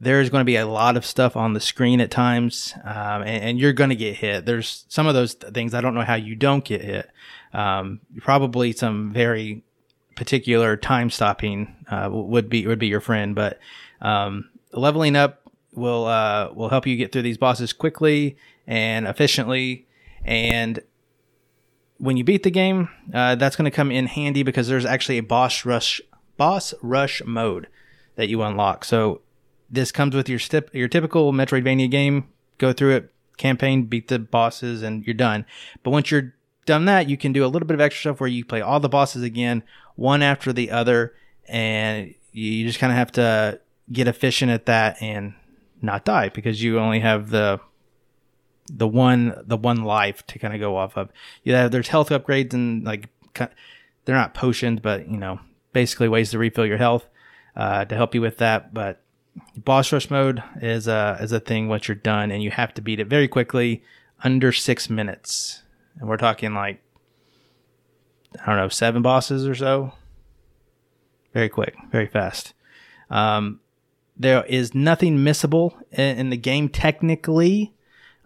[0.00, 3.44] there's going to be a lot of stuff on the screen at times, um, and,
[3.44, 4.44] and, you're going to get hit.
[4.44, 7.10] There's some of those things I don't know how you don't get hit.
[7.52, 9.62] Um, probably some very
[10.16, 13.58] particular time stopping uh, would be would be your friend, but
[14.00, 15.42] um, leveling up
[15.72, 18.36] will uh, will help you get through these bosses quickly
[18.66, 19.86] and efficiently.
[20.24, 20.80] And
[21.98, 25.18] when you beat the game, uh, that's going to come in handy because there's actually
[25.18, 26.00] a boss rush
[26.36, 27.68] boss rush mode
[28.16, 28.84] that you unlock.
[28.84, 29.20] So
[29.70, 32.28] this comes with your step your typical Metroidvania game.
[32.58, 35.44] Go through it, campaign, beat the bosses, and you're done.
[35.82, 36.34] But once you're
[36.66, 38.80] done that, you can do a little bit of extra stuff where you play all
[38.80, 39.62] the bosses again,
[39.96, 41.14] one after the other,
[41.48, 43.60] and you just kind of have to
[43.92, 45.34] get efficient at that and
[45.82, 47.60] not die because you only have the
[48.72, 51.10] the one the one life to kind of go off of.
[51.42, 53.08] Yeah, there's health upgrades and like
[54.04, 55.40] they're not potions, but you know
[55.72, 57.06] basically ways to refill your health
[57.56, 58.72] uh, to help you with that.
[58.72, 59.02] But
[59.56, 62.82] boss rush mode is a is a thing once you're done, and you have to
[62.82, 63.82] beat it very quickly,
[64.22, 65.62] under six minutes.
[65.98, 66.82] And we're talking like
[68.40, 69.92] I don't know seven bosses or so.
[71.32, 72.54] Very quick, very fast.
[73.10, 73.60] Um,
[74.16, 77.74] there is nothing missable in, in the game technically.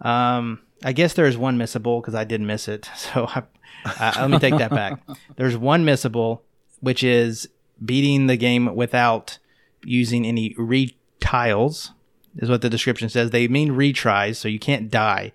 [0.01, 2.89] Um, I guess there is one missable because I did miss it.
[2.95, 3.43] So I,
[3.85, 5.01] uh, let me take that back.
[5.37, 6.41] There's one missable,
[6.81, 7.47] which is
[7.83, 9.39] beating the game without
[9.83, 11.91] using any re tiles
[12.37, 13.31] is what the description says.
[13.31, 15.33] They mean retries, so you can't die.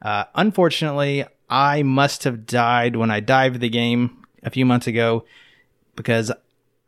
[0.00, 5.24] Uh, unfortunately, I must have died when I dived the game a few months ago
[5.94, 6.32] because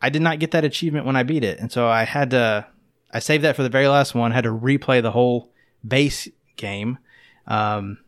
[0.03, 2.67] I did not get that achievement when I beat it, and so I had to.
[3.13, 4.33] I saved that for the very last one.
[4.33, 5.51] Had to replay the whole
[5.87, 6.99] base game,
[7.47, 7.99] um,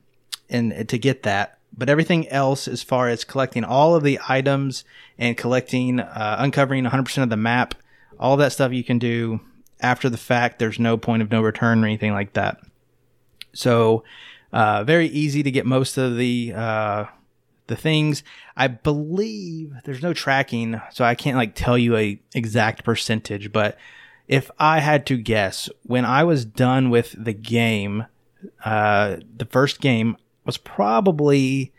[0.48, 1.58] and to get that.
[1.76, 4.84] But everything else, as far as collecting all of the items
[5.18, 7.74] and collecting, uh, uncovering 100% of the map,
[8.18, 9.40] all that stuff you can do
[9.80, 10.58] after the fact.
[10.58, 12.58] There's no point of no return or anything like that.
[13.52, 14.04] So,
[14.52, 17.04] uh, very easy to get most of the uh,
[17.66, 18.22] the things.
[18.56, 23.52] I believe there's no tracking, so I can't like tell you a exact percentage.
[23.52, 23.76] But
[24.28, 28.06] if I had to guess, when I was done with the game,
[28.64, 31.72] uh, the first game was probably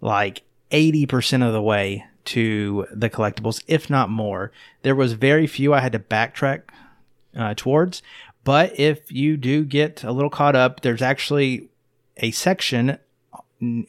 [0.00, 4.52] like 80% of the way to the collectibles, if not more.
[4.82, 6.62] There was very few I had to backtrack
[7.36, 8.02] uh, towards.
[8.44, 11.70] But if you do get a little caught up, there's actually
[12.16, 12.98] a section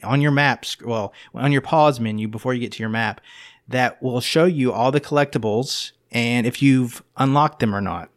[0.02, 3.20] on your maps, well, on your pause menu before you get to your map,
[3.66, 8.10] that will show you all the collectibles and if you've unlocked them or not.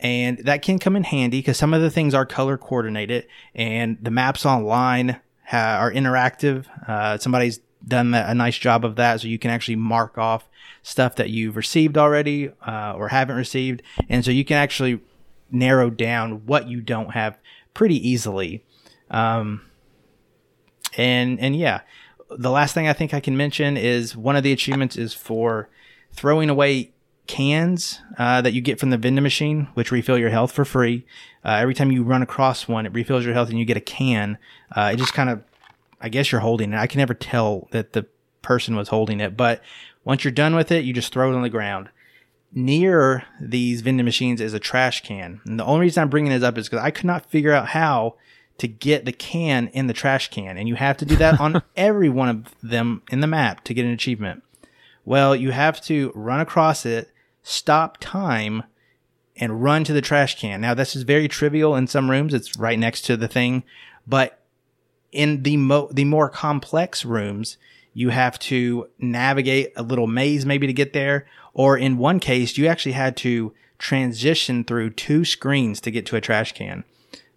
[0.00, 3.98] And that can come in handy because some of the things are color coordinated and
[4.00, 6.66] the maps online ha- are interactive.
[6.88, 10.48] Uh, somebody's done a nice job of that so you can actually mark off
[10.82, 13.82] stuff that you've received already uh, or haven't received.
[14.08, 15.00] And so you can actually
[15.50, 17.38] narrow down what you don't have
[17.72, 18.64] pretty easily.
[19.10, 19.62] Um,
[20.96, 21.80] and, and yeah,
[22.30, 25.68] the last thing I think I can mention is one of the achievements is for
[26.12, 26.92] throwing away
[27.26, 31.06] cans uh, that you get from the vending machine, which refill your health for free.
[31.44, 33.80] Uh, every time you run across one, it refills your health, and you get a
[33.80, 34.38] can.
[34.74, 35.42] Uh, it just kind of,
[36.04, 36.76] I guess you're holding it.
[36.76, 38.04] I can never tell that the
[38.42, 39.62] person was holding it, but
[40.04, 41.88] once you're done with it, you just throw it on the ground.
[42.52, 46.42] Near these vending machines is a trash can, and the only reason I'm bringing this
[46.42, 48.16] up is because I could not figure out how
[48.58, 51.62] to get the can in the trash can, and you have to do that on
[51.76, 54.42] every one of them in the map to get an achievement.
[55.06, 57.10] Well, you have to run across it,
[57.42, 58.64] stop time,
[59.36, 60.60] and run to the trash can.
[60.60, 62.34] Now, this is very trivial in some rooms.
[62.34, 63.64] It's right next to the thing,
[64.06, 64.43] but
[65.14, 67.56] in the mo- the more complex rooms,
[67.92, 72.58] you have to navigate a little maze maybe to get there, or in one case,
[72.58, 76.84] you actually had to transition through two screens to get to a trash can.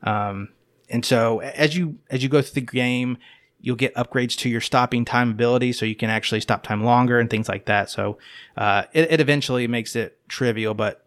[0.04, 0.50] Um,
[0.90, 3.18] and so as you as you go through the game,
[3.60, 7.20] you'll get upgrades to your stopping time ability, so you can actually stop time longer
[7.20, 7.90] and things like that.
[7.90, 8.18] So
[8.56, 11.04] uh, it, it eventually makes it trivial, but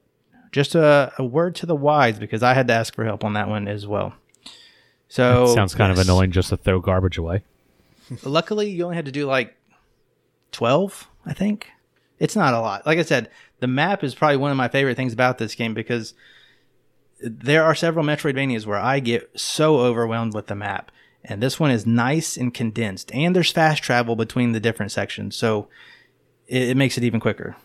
[0.53, 3.35] just a, a word to the wise because I had to ask for help on
[3.35, 4.14] that one as well.
[5.11, 5.98] So Sounds kind yes.
[5.98, 7.42] of annoying just to throw garbage away.
[8.22, 9.56] Luckily, you only had to do like
[10.52, 11.68] 12, I think.
[12.20, 12.86] It's not a lot.
[12.86, 15.74] Like I said, the map is probably one of my favorite things about this game
[15.74, 16.14] because
[17.20, 20.92] there are several Metroidvanias where I get so overwhelmed with the map.
[21.24, 23.12] And this one is nice and condensed.
[23.12, 25.34] And there's fast travel between the different sections.
[25.34, 25.66] So
[26.46, 27.56] it, it makes it even quicker.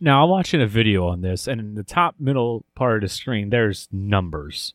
[0.00, 3.08] Now I'm watching a video on this, and in the top middle part of the
[3.08, 4.74] screen, there's numbers.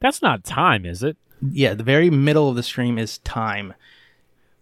[0.00, 1.16] That's not time, is it?
[1.42, 3.74] Yeah, the very middle of the stream is time.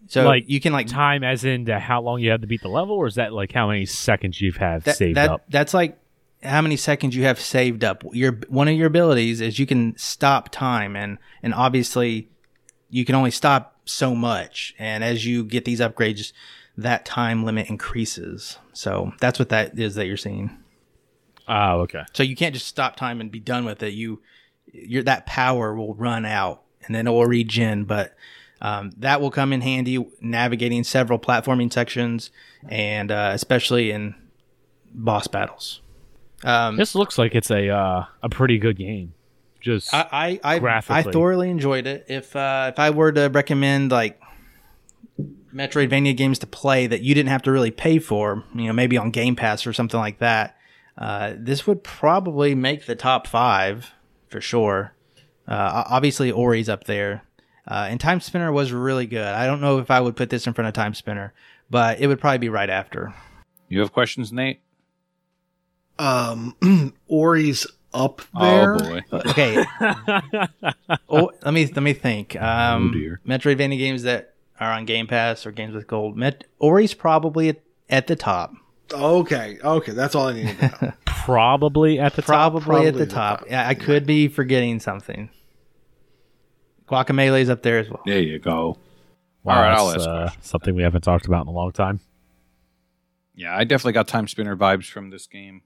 [0.06, 2.60] So Like, you can like Time as in to how long you have to beat
[2.62, 5.44] the level, or is that like how many seconds you've have that, saved that- up?
[5.48, 5.98] That's like
[6.42, 8.04] how many seconds you have saved up.
[8.12, 12.28] Your one of your abilities is you can stop time, and and obviously
[12.90, 14.74] you can only stop so much.
[14.78, 16.32] And as you get these upgrades,
[16.76, 18.58] that time limit increases.
[18.74, 20.50] So that's what that is that you're seeing.
[21.48, 22.02] Oh, okay.
[22.12, 23.92] So you can't just stop time and be done with it.
[23.94, 24.20] You,
[24.74, 27.84] your that power will run out, and then it will regen.
[27.84, 28.14] But
[28.60, 32.30] um, that will come in handy navigating several platforming sections,
[32.68, 34.14] and uh, especially in
[34.92, 35.80] boss battles.
[36.42, 39.14] Um, This looks like it's a uh, a pretty good game.
[39.60, 42.04] Just I I I, I thoroughly enjoyed it.
[42.08, 44.20] If uh, if I were to recommend like
[45.54, 48.98] Metroidvania games to play that you didn't have to really pay for, you know, maybe
[48.98, 50.56] on Game Pass or something like that,
[50.98, 53.92] uh, this would probably make the top five
[54.34, 54.92] for sure.
[55.46, 57.22] Uh, obviously, Ori's up there,
[57.68, 59.24] uh, and Timespinner was really good.
[59.24, 61.30] I don't know if I would put this in front of Timespinner,
[61.70, 63.14] but it would probably be right after.
[63.68, 64.58] You have questions, Nate?
[66.00, 66.56] Um,
[67.06, 68.74] Ori's up there.
[68.74, 69.00] Oh boy.
[69.12, 69.64] Okay,
[71.08, 72.34] oh, let me let me think.
[72.34, 73.20] Um, Oh, dear.
[73.24, 76.16] Metroidvania games that are on Game Pass or games with gold.
[76.16, 78.52] Met- Ori's probably at, at the top.
[78.92, 80.92] Okay, okay, that's all I need to know.
[81.24, 82.26] probably at the top.
[82.26, 83.40] Probably, probably at the the top.
[83.40, 83.50] top.
[83.50, 85.30] Yeah, I could be forgetting something.
[86.88, 88.02] Guacamelee is up there as well.
[88.06, 88.76] There you go.
[89.42, 91.72] Wow, All right, I'll that's, ask uh, something we haven't talked about in a long
[91.72, 92.00] time.
[93.34, 95.62] Yeah, I definitely got Timespinner vibes from this game.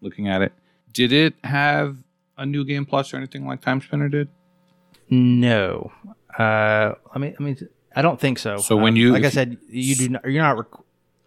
[0.00, 0.52] Looking at it,
[0.92, 1.98] did it have
[2.38, 4.28] a new game plus or anything like Timespinner did?
[5.10, 5.92] No,
[6.38, 7.56] uh, let me let me.
[7.94, 8.56] I don't think so.
[8.58, 10.24] So when Um, you- like I said, you do not.
[10.24, 10.66] You're not.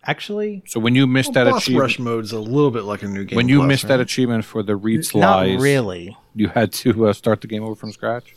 [0.04, 2.84] Rec- actually, So when you missed Well, that boss achievement, rush mode's a little bit
[2.84, 3.36] like a new game.
[3.38, 6.18] when you Plus, missed that achievement for the Reed's not Lies, really.
[6.36, 8.36] you had to uh, start the game over from scratch.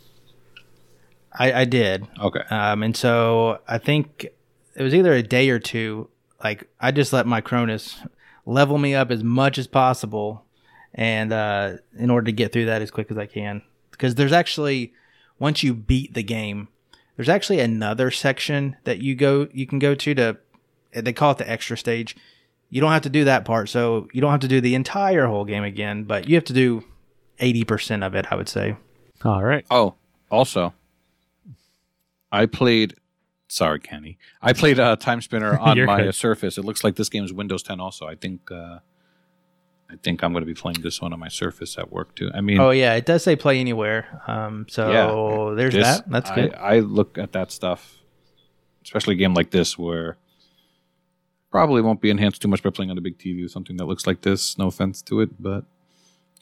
[1.39, 2.07] I, I did.
[2.21, 2.41] Okay.
[2.51, 4.27] Um, and so I think
[4.75, 6.09] it was either a day or two.
[6.43, 7.99] Like I just let my Cronus
[8.47, 10.45] level me up as much as possible,
[10.95, 14.33] and uh, in order to get through that as quick as I can, because there's
[14.33, 14.93] actually
[15.39, 16.69] once you beat the game,
[17.17, 20.37] there's actually another section that you go you can go to to
[21.05, 22.17] they call it the extra stage.
[22.71, 25.27] You don't have to do that part, so you don't have to do the entire
[25.27, 26.83] whole game again, but you have to do
[27.39, 28.27] eighty percent of it.
[28.31, 28.77] I would say.
[29.25, 29.65] All right.
[29.71, 29.95] Oh,
[30.31, 30.75] also,
[32.33, 32.95] I played.
[33.49, 34.19] Sorry, Kenny.
[34.43, 36.15] I played uh, Timespinner on my good.
[36.15, 36.59] Surface.
[36.59, 37.81] It looks like this game is Windows 10.
[37.81, 38.51] Also, I think.
[38.51, 38.79] Uh,
[39.89, 42.29] I think I'm going to be playing this one on my Surface at work too.
[42.35, 44.21] I mean, Oh yeah, it does say play anywhere.
[44.27, 45.55] Um, so Yeah.
[45.55, 46.11] there's this- that.
[46.11, 46.55] That's good.
[46.55, 47.95] I, I look at that stuff,
[48.83, 50.17] especially a game like this where
[51.57, 53.87] probably won't be enhanced too much by playing on a big TV with something that
[53.87, 54.59] looks like this.
[54.59, 55.65] No offense to it, but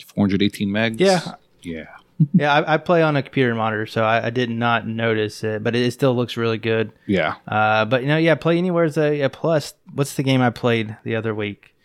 [0.04, 0.98] 418 megs.
[0.98, 1.36] Yeah.
[1.62, 1.84] yeah.
[2.34, 5.62] yeah, I, I play on a computer monitor, so I, I did not notice it,
[5.62, 6.92] but it still looks really good.
[7.06, 7.36] Yeah.
[7.46, 9.74] Uh, but you know, yeah, play anywhere is a, a plus.
[9.92, 11.76] What's the game I played the other week?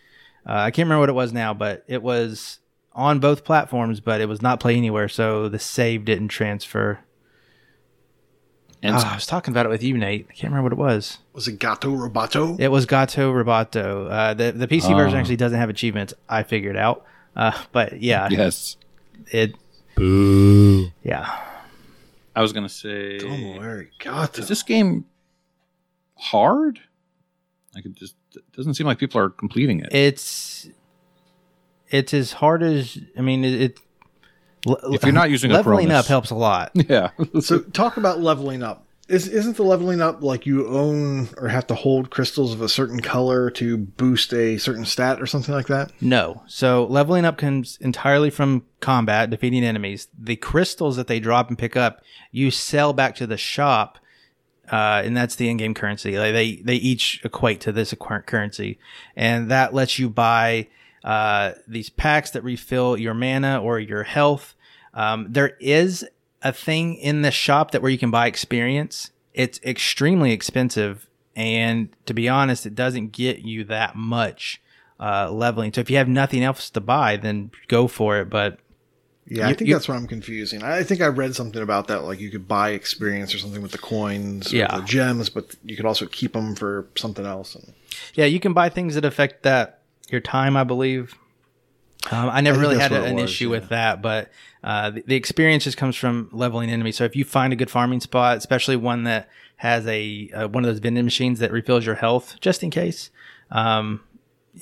[0.43, 2.57] Uh, I can't remember what it was now, but it was
[2.93, 6.99] on both platforms, but it was not play anywhere, so the save didn't transfer.
[8.81, 10.27] And Ah, I was talking about it with you, Nate.
[10.29, 11.17] I can't remember what it was.
[11.33, 12.57] Was it Gato Roboto?
[12.59, 14.09] It was Gato Roboto.
[14.09, 15.19] Uh, the the PC version Ah.
[15.19, 16.13] actually doesn't have achievements.
[16.29, 17.05] I figured out.
[17.35, 18.77] Uh, but yeah, yes,
[19.31, 19.55] it
[19.95, 20.91] Boo.
[21.03, 21.45] yeah.
[22.35, 24.39] I was gonna say, Tomo Arigato.
[24.39, 25.03] is this game
[26.15, 26.79] hard?
[27.75, 29.93] Like it just it doesn't seem like people are completing it.
[29.93, 30.69] It's
[31.89, 33.61] it's as hard as I mean it.
[33.61, 33.79] it
[34.65, 36.71] If you're not using a leveling up helps a lot.
[36.75, 38.85] yeah, so talk about leveling up.
[39.07, 42.69] Is, isn't the leveling up like you own or have to hold crystals of a
[42.69, 45.91] certain color to boost a certain stat or something like that?
[45.99, 46.43] No.
[46.45, 50.09] So leveling up comes entirely from combat, defeating enemies.
[50.15, 53.97] The crystals that they drop and pick up, you sell back to the shop,
[54.71, 56.19] uh, and that's the in-game currency.
[56.19, 58.77] Like they they each equate to this equ- currency,
[59.15, 60.67] and that lets you buy
[61.03, 64.55] uh, these packs that refill your mana or your health.
[64.93, 66.05] Um, there is
[66.41, 69.11] a thing in the shop that where you can buy experience.
[69.33, 74.61] It's extremely expensive, and to be honest, it doesn't get you that much
[74.99, 75.71] uh, leveling.
[75.71, 78.29] So if you have nothing else to buy, then go for it.
[78.29, 78.59] But
[79.27, 80.63] Yeah, I think you- that's what I'm confusing.
[80.63, 83.71] I think I read something about that, like you could buy experience or something with
[83.71, 84.75] the coins, Yeah.
[84.75, 87.55] the gems, but you could also keep them for something else.
[87.55, 87.73] And
[88.15, 89.78] yeah, you can buy things that affect that
[90.11, 91.15] your time, I believe.
[92.11, 93.59] Um, I never think really had an was, issue yeah.
[93.59, 94.29] with that, but
[94.63, 96.95] uh, the, the experience just comes from leveling enemies.
[96.95, 100.63] So if you find a good farming spot, especially one that has a uh, one
[100.63, 103.11] of those vending machines that refills your health, just in case,
[103.51, 104.01] um,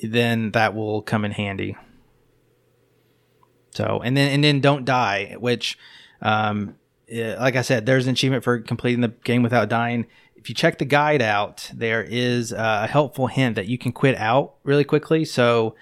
[0.02, 1.76] then that will come in handy.
[3.70, 5.78] So and then and then don't die, which,
[6.20, 6.74] um,
[7.08, 10.06] like I said, there's an achievement for completing the game without dying.
[10.48, 14.16] If you check the guide out, there is a helpful hint that you can quit
[14.16, 15.26] out really quickly.
[15.26, 15.74] So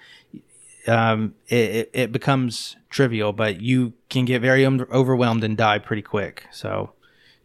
[0.89, 5.79] um, it, it, it becomes trivial, but you can get very um, overwhelmed and die
[5.79, 6.47] pretty quick.
[6.51, 6.91] So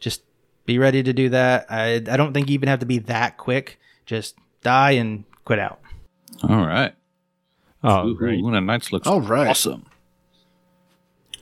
[0.01, 0.25] just
[0.67, 1.67] be ready to do that.
[1.71, 3.79] I, I don't think you even have to be that quick.
[4.05, 5.79] Just die and quit out.
[6.43, 6.93] all right.
[7.85, 8.41] Oh, Ooh, great.
[8.41, 9.47] Luna Nights looks All right.
[9.47, 9.87] awesome.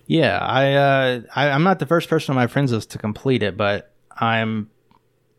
[0.07, 3.43] Yeah, I, uh, I I'm not the first person on my friends list to complete
[3.43, 4.68] it, but I'm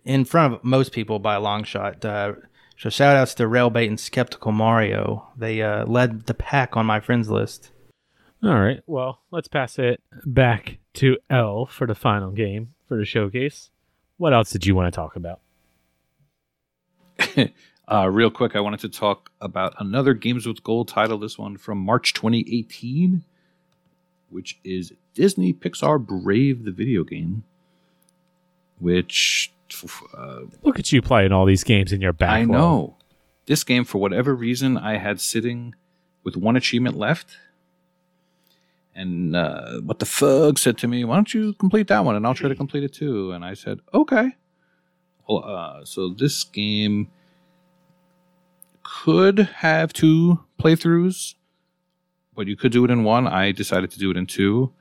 [0.05, 2.03] in front of most people by a long shot.
[2.03, 2.33] Uh,
[2.77, 5.27] so shout outs to Railbait and Skeptical Mario.
[5.37, 7.71] They uh, led the pack on my friends list.
[8.43, 8.81] All right.
[8.87, 13.69] Well, let's pass it back to L for the final game for the showcase.
[14.17, 15.41] What else did you want to talk about?
[17.91, 21.17] Uh, real quick, I wanted to talk about another Games with Gold title.
[21.17, 23.21] This one from March 2018,
[24.29, 27.43] which is Disney Pixar Brave, the video game.
[28.79, 29.51] Which
[30.17, 32.31] uh, Look at you playing all these games in your back.
[32.31, 32.97] I know.
[33.45, 35.75] This game, for whatever reason, I had sitting
[36.23, 37.37] with one achievement left.
[38.93, 42.25] And uh, what the fug said to me, why don't you complete that one and
[42.27, 43.31] I'll try to complete it too?
[43.31, 44.31] And I said, okay.
[45.27, 47.09] Well, uh, so this game
[48.83, 51.35] could have two playthroughs,
[52.35, 53.27] but you could do it in one.
[53.27, 54.73] I decided to do it in two.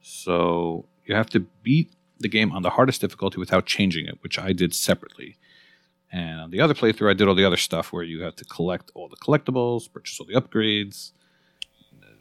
[0.00, 4.38] So you have to beat the game on the hardest difficulty without changing it, which
[4.38, 5.36] I did separately.
[6.10, 8.44] And on the other playthrough, I did all the other stuff where you have to
[8.44, 11.12] collect all the collectibles, purchase all the upgrades,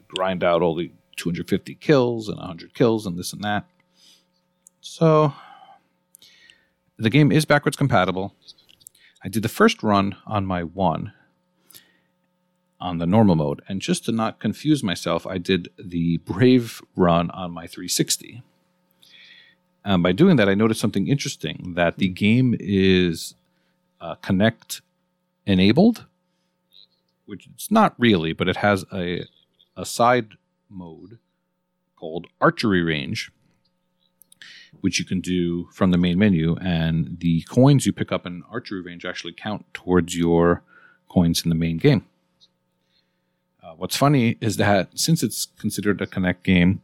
[0.07, 3.65] grind out all the 250 kills and 100 kills and this and that.
[4.81, 5.33] So
[6.97, 8.35] the game is backwards compatible.
[9.23, 11.13] I did the first run on my one
[12.79, 17.31] on the normal mode, and just to not confuse myself, I did the Brave run
[17.31, 18.43] on my 360.
[19.87, 23.35] Um, by doing that, I noticed something interesting that the game is
[24.01, 24.81] uh, Kinect
[25.45, 26.05] enabled,
[27.25, 29.23] which it's not really, but it has a
[29.77, 30.33] a side
[30.69, 31.19] mode
[31.95, 33.31] called Archery Range,
[34.81, 38.43] which you can do from the main menu, and the coins you pick up in
[38.51, 40.63] Archery Range actually count towards your
[41.07, 42.05] coins in the main game.
[43.63, 46.81] Uh, what's funny is that since it's considered a Kinect game,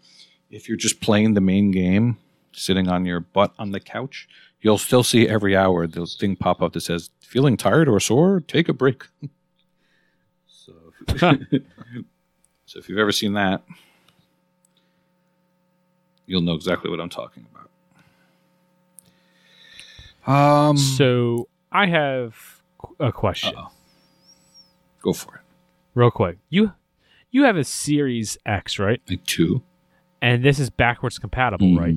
[0.49, 2.17] if you're just playing the main game,
[2.55, 4.27] sitting on your butt on the couch,
[4.61, 8.41] you'll still see every hour the thing pop up that says, "Feeling tired or sore?
[8.41, 9.03] Take a break."
[10.47, 10.73] so,
[11.17, 13.63] so if you've ever seen that,
[16.25, 17.45] you'll know exactly what I'm talking
[20.25, 20.31] about.
[20.31, 22.61] Um, So I have
[22.99, 23.71] a question, uh-oh.
[25.01, 25.41] go for it.
[25.95, 26.37] real quick.
[26.49, 26.71] You
[27.31, 29.01] you have a Series X, right?
[29.09, 29.63] Like two,
[30.21, 31.95] And this is backwards compatible, right?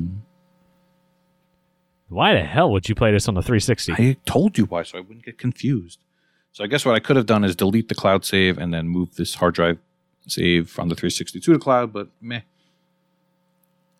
[2.08, 3.92] Why the hell would you play this on the 360?
[3.94, 5.98] I told you why, so I wouldn't get confused.
[6.52, 8.88] So I guess what I could have done is delete the cloud save and then
[8.88, 9.78] move this hard drive
[10.28, 12.40] save from the 360 to the cloud, but meh.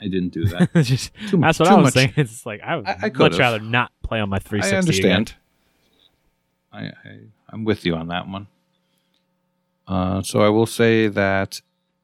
[0.00, 0.70] I didn't do that.
[0.84, 2.20] Just, Too- that's what too I was much- thinking.
[2.24, 4.74] It's like I would I- I much rather not play on my 360.
[4.74, 5.34] I understand.
[6.72, 6.92] again.
[7.04, 7.18] I, I
[7.50, 8.46] I'm with you on that one.
[9.88, 11.60] Uh, so I will say that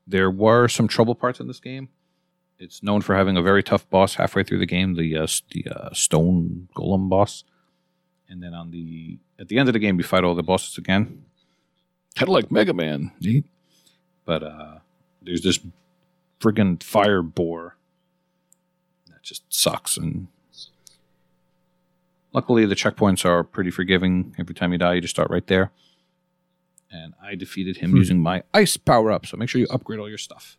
[0.07, 1.89] there were some trouble parts in this game.
[2.63, 5.67] It's known for having a very tough boss halfway through the game, the uh, the
[5.69, 7.43] uh, stone golem boss,
[8.29, 10.79] and then on the at the end of the game you fight all the bosses
[10.79, 11.25] again,
[12.15, 13.45] kind of like Mega Man, neat.
[14.25, 14.79] But uh,
[15.21, 15.59] there's this
[16.41, 17.77] friggin' fire boar
[19.09, 20.29] that just sucks and
[22.33, 24.35] Luckily, the checkpoints are pretty forgiving.
[24.39, 25.71] Every time you die, you just start right there.
[26.91, 29.27] And I defeated him using my ice power up.
[29.27, 30.57] So make sure you upgrade all your stuff.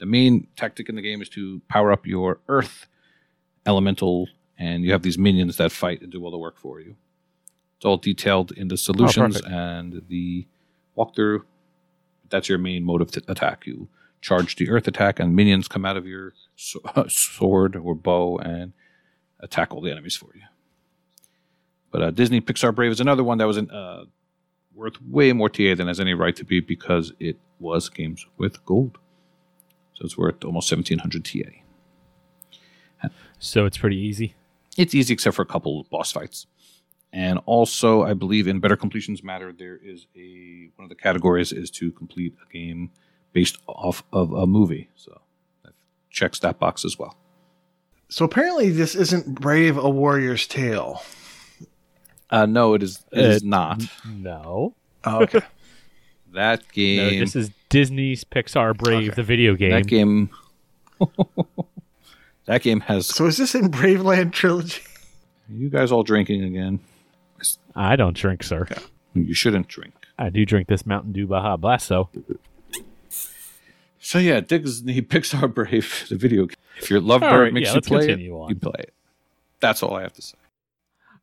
[0.00, 2.86] The main tactic in the game is to power up your earth
[3.66, 4.28] elemental,
[4.58, 6.96] and you have these minions that fight and do all the work for you.
[7.76, 9.52] It's all detailed in the solutions perfect.
[9.52, 10.46] and the
[10.96, 11.42] walkthrough.
[12.30, 13.66] That's your main mode of t- attack.
[13.66, 13.88] You
[14.22, 18.72] charge the earth attack, and minions come out of your so- sword or bow and
[19.40, 20.42] attack all the enemies for you.
[21.90, 24.04] But uh, Disney Pixar Brave is another one that was an, uh,
[24.74, 28.64] worth way more TA than has any right to be because it was games with
[28.64, 28.98] gold.
[30.00, 33.08] So it's worth almost 1700 TA.
[33.38, 34.34] So it's pretty easy.
[34.78, 36.46] It's easy except for a couple of boss fights.
[37.12, 41.50] And also, I believe in Better Completions Matter, there is a one of the categories
[41.52, 42.90] is to complete a game
[43.32, 44.88] based off of a movie.
[44.94, 45.20] So
[45.64, 45.72] that
[46.10, 47.16] checks that box as well.
[48.08, 51.02] So apparently, this isn't Brave a Warrior's Tale.
[52.30, 53.04] Uh, no, it is.
[53.12, 53.82] It is Uh, not.
[54.06, 54.74] No.
[55.04, 55.40] Oh, okay.
[56.32, 57.14] That game.
[57.14, 59.14] No, this is Disney's Pixar Brave, Okay.
[59.14, 59.70] the video game.
[59.70, 60.28] that game.
[62.46, 64.82] that game has so is this in Braveland trilogy?
[65.48, 66.80] you guys all drinking again.
[67.74, 68.66] I don't drink, sir.
[69.14, 69.94] You shouldn't drink.
[70.18, 72.10] I do drink this Mountain Dew Baja Blast, though.
[73.98, 76.56] So yeah, Disney Pixar Brave, the video game.
[76.78, 78.48] If your love All bird right, makes yeah, you play it, continue on.
[78.50, 78.92] you play it.
[79.60, 80.36] That's all I have to say.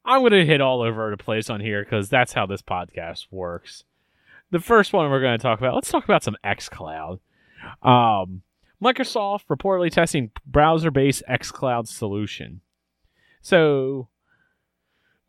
[0.06, 3.28] I'm going to hit all over the place on here because that's how this podcast
[3.32, 3.84] works.
[4.52, 7.20] The first one we're going to talk about, let's talk about some xCloud.
[7.84, 8.44] Um,
[8.82, 12.62] Microsoft reportedly testing browser based xCloud solution.
[13.42, 14.08] So,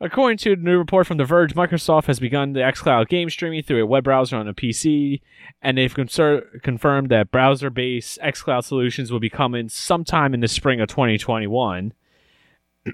[0.01, 3.63] according to a new report from The Verge, Microsoft has begun the xCloud game streaming
[3.63, 5.21] through a web browser on a PC,
[5.63, 10.49] and they've concer- confirmed that browser based xCloud solutions will be coming sometime in the
[10.49, 11.93] spring of 2021.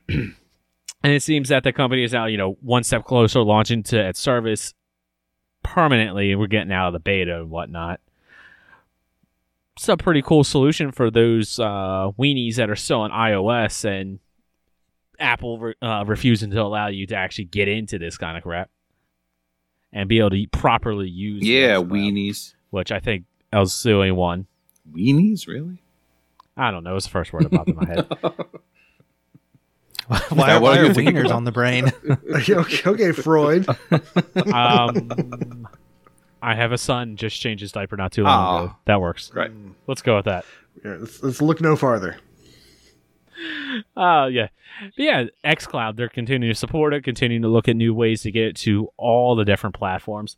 [1.04, 4.08] And it seems that the company is now, you know, one step closer launching to
[4.08, 4.72] its service
[5.64, 8.00] permanently, we're getting out of the beta and whatnot.
[9.76, 14.20] It's a pretty cool solution for those uh, weenies that are still on iOS and
[15.18, 18.70] Apple re- uh, refusing to allow you to actually get into this kind of crap
[19.92, 21.42] and be able to properly use.
[21.42, 22.54] Yeah, weenies.
[22.70, 24.46] Which I think I was suing one.
[24.92, 25.82] Weenies, really?
[26.56, 26.94] I don't know.
[26.94, 28.06] It's the first word that popped in my head.
[30.06, 31.90] Why, what why are are you thinking wieners on the brain?
[32.34, 33.66] okay, okay, Freud.
[34.52, 35.66] Um,
[36.42, 37.16] I have a son.
[37.16, 38.64] Just changed his diaper not too long Aw.
[38.64, 38.76] ago.
[38.84, 39.32] That works.
[39.34, 39.50] Right.
[39.86, 40.44] Let's go with that.
[40.84, 42.18] Yeah, let's, let's look no farther.
[43.96, 44.48] Uh yeah.
[44.96, 48.30] But yeah, xCloud, they're continuing to support it, continuing to look at new ways to
[48.30, 50.36] get it to all the different platforms.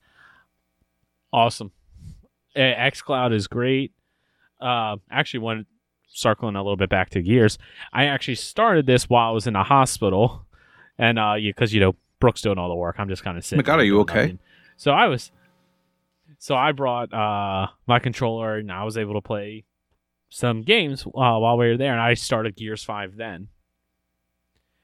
[1.32, 1.72] Awesome.
[2.54, 3.92] Uh, xCloud is great.
[4.60, 5.66] Uh actually one
[6.16, 7.58] circling a little bit back to gears.
[7.92, 10.46] I actually started this while I was in the hospital.
[10.98, 12.96] And uh yeah, cuz you know, Brooks doing all the work.
[12.98, 13.58] I'm just kind of sitting.
[13.58, 14.20] my God, are you okay?
[14.22, 14.38] nothing.
[14.76, 15.30] So I was
[16.38, 19.64] so I brought uh my controller and I was able to play
[20.28, 23.46] some games uh, while we were there, and I started Gears Five then,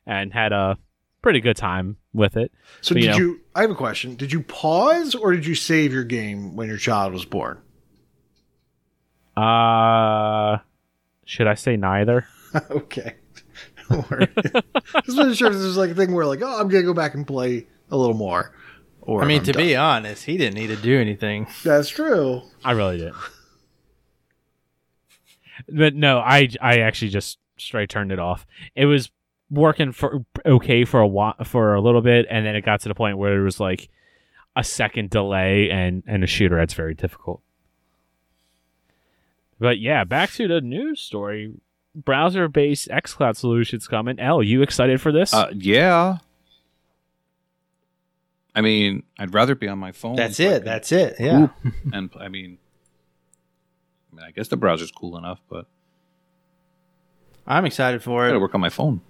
[0.06, 0.78] and had a
[1.20, 2.52] pretty good time with it.
[2.80, 3.18] So But, you did know.
[3.18, 3.40] you?
[3.54, 4.14] I have a question.
[4.14, 7.58] Did you pause or did you save your game when your child was born?
[9.36, 10.58] Uh,
[11.24, 12.26] should I say neither?
[12.70, 13.16] okay.
[13.88, 14.28] Don't worry.
[14.36, 16.94] Just wasn't sure if this was like a thing where like, oh, I'm gonna go
[16.94, 18.54] back and play a little more.
[19.00, 19.62] Or I mean, I'm to done.
[19.62, 21.48] be honest, he didn't need to do anything.
[21.64, 22.42] that's true.
[22.64, 23.16] I really didn't.
[25.68, 28.46] But no, I I actually just straight turned it off.
[28.74, 29.10] It was
[29.50, 32.88] working for okay for a while, for a little bit, and then it got to
[32.88, 33.88] the point where it was like
[34.56, 37.42] a second delay, and and a shooter that's very difficult.
[39.62, 41.54] But yeah, back to the news story.
[41.94, 44.18] Browser-based xCloud solutions coming.
[44.18, 45.32] L, you excited for this?
[45.32, 46.18] Uh, yeah.
[48.56, 50.16] I mean, I'd rather be on my phone.
[50.16, 50.64] That's it.
[50.64, 51.14] That's it.
[51.20, 51.48] Yeah.
[51.92, 52.58] and I mean,
[54.12, 55.66] I mean, I guess the browser's cool enough, but
[57.46, 58.40] I'm excited for I gotta it.
[58.40, 59.00] work on my phone.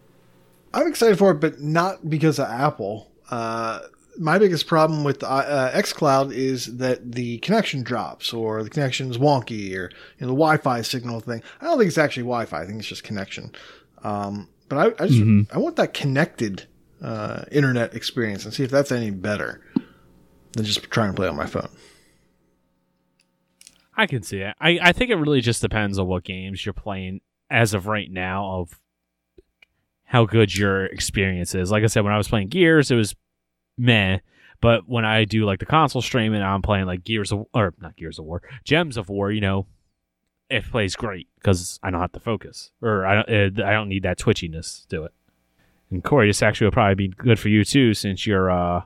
[0.75, 3.11] I'm excited for it, but not because of Apple.
[3.31, 3.81] Uh,
[4.19, 9.19] my biggest problem with uh, XCloud is that the connection drops or the connection is
[9.19, 11.43] wonky or you know, the Wi-Fi signal thing.
[11.61, 12.63] I don't think it's actually Wi-Fi.
[12.63, 13.53] I think it's just connection.
[14.03, 16.67] Um, but I, I just I want that connected
[17.03, 19.63] uh, internet experience and see if that's any better
[20.53, 21.69] than just trying to play on my phone.
[23.97, 24.55] I can see it.
[24.61, 28.11] I, I think it really just depends on what games you're playing as of right
[28.11, 28.81] now of
[30.05, 31.71] how good your experience is.
[31.71, 33.15] Like I said, when I was playing Gears, it was
[33.77, 34.19] meh.
[34.61, 37.75] But when I do like the console stream and I'm playing like Gears of or
[37.81, 39.67] not Gears of War, Gems of War, you know,
[40.49, 43.89] it plays great because I don't have to focus or I don't uh, I don't
[43.89, 45.13] need that twitchiness to it.
[45.91, 48.83] And Corey, this actually would probably be good for you too, since your uh,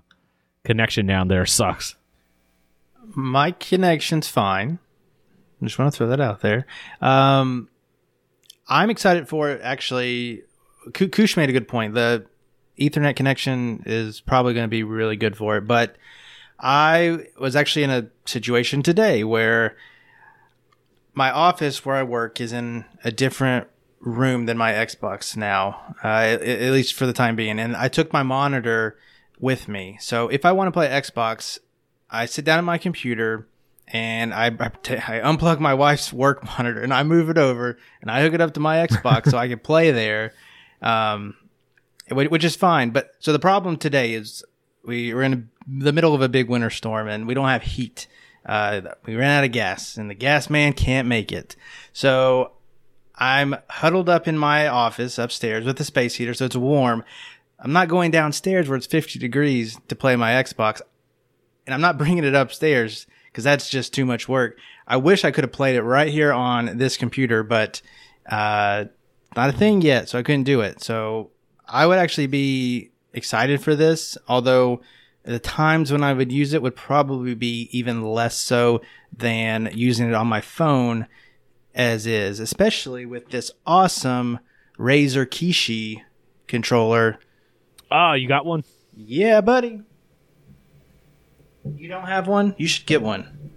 [0.64, 1.97] connection down there sucks.
[3.14, 4.78] My connection's fine.
[5.61, 6.66] I just want to throw that out there.
[7.01, 7.68] Um,
[8.68, 9.61] I'm excited for it.
[9.62, 10.43] Actually,
[10.93, 11.95] Kush made a good point.
[11.95, 12.26] The
[12.79, 15.66] Ethernet connection is probably going to be really good for it.
[15.66, 15.97] But
[16.59, 19.77] I was actually in a situation today where
[21.14, 23.68] my office where I work is in a different
[24.01, 27.59] room than my Xbox now, uh, at, least for the time being.
[27.59, 28.97] And I took my monitor
[29.41, 29.97] with me.
[30.01, 31.59] So if I want to play Xbox,
[32.11, 33.49] I sit down at my computer
[33.89, 37.79] and I, I, t- I unplug my wife's work monitor and I move it over
[38.01, 40.33] and I hook it up to my Xbox so I can play there,
[40.83, 41.35] um,
[42.11, 42.91] which is fine.
[42.91, 44.45] But so the problem today is
[44.85, 48.07] we are in the middle of a big winter storm and we don't have heat.
[48.45, 51.57] Uh, we ran out of gas and the gas man can't make it.
[51.93, 52.53] So
[53.17, 57.05] I'm huddled up in my office upstairs with the space heater so it's warm.
[57.59, 60.81] I'm not going downstairs where it's 50 degrees to play my Xbox
[61.67, 64.59] and I'm not bringing it upstairs because that's just too much work.
[64.87, 67.83] I wish I could have played it right here on this computer, but
[68.31, 68.85] uh,
[69.35, 70.83] not a thing yet, so I couldn't do it.
[70.83, 71.31] So
[71.69, 74.81] I would actually be excited for this, although
[75.25, 78.81] the times when I would use it would probably be even less so
[79.17, 81.07] than using it on my phone
[81.75, 84.39] as is, especially with this awesome
[84.79, 86.03] Razer Kishi
[86.47, 87.19] controller.
[87.91, 88.64] Oh, you got one?
[88.97, 89.83] Yeah, buddy.
[91.77, 92.55] You don't have one?
[92.59, 93.51] You should get one.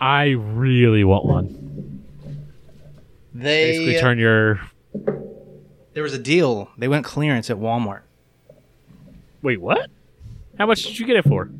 [0.00, 2.04] I really want one.
[3.32, 4.60] They Basically, uh, turn your
[5.94, 6.70] there was a deal.
[6.76, 8.02] They went clearance at Walmart.
[9.42, 9.60] wait.
[9.60, 9.90] What?
[10.58, 11.50] How much did you get it for?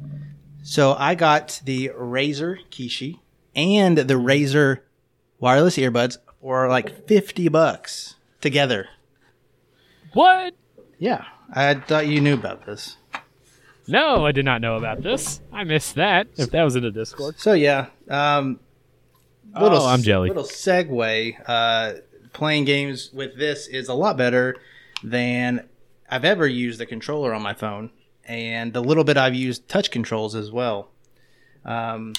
[0.62, 3.18] So I got the Razer Kishi
[3.56, 4.80] and the Razer
[5.40, 8.88] wireless earbuds for like 50 bucks together.
[10.12, 10.54] What?
[10.98, 12.96] Yeah, I thought you knew about this.
[13.86, 15.40] No, I did not know about this.
[15.52, 16.28] I missed that.
[16.36, 17.38] If that was in the Discord.
[17.38, 18.60] So yeah, um,
[19.54, 20.28] Oh, I'm jelly.
[20.28, 21.36] Little segue.
[21.46, 21.94] Uh,
[22.34, 24.56] playing games with this is a lot better
[25.02, 25.66] than
[26.10, 27.90] I've ever used the controller on my phone,
[28.24, 30.90] and the little bit I've used touch controls as well.
[31.64, 32.12] Um,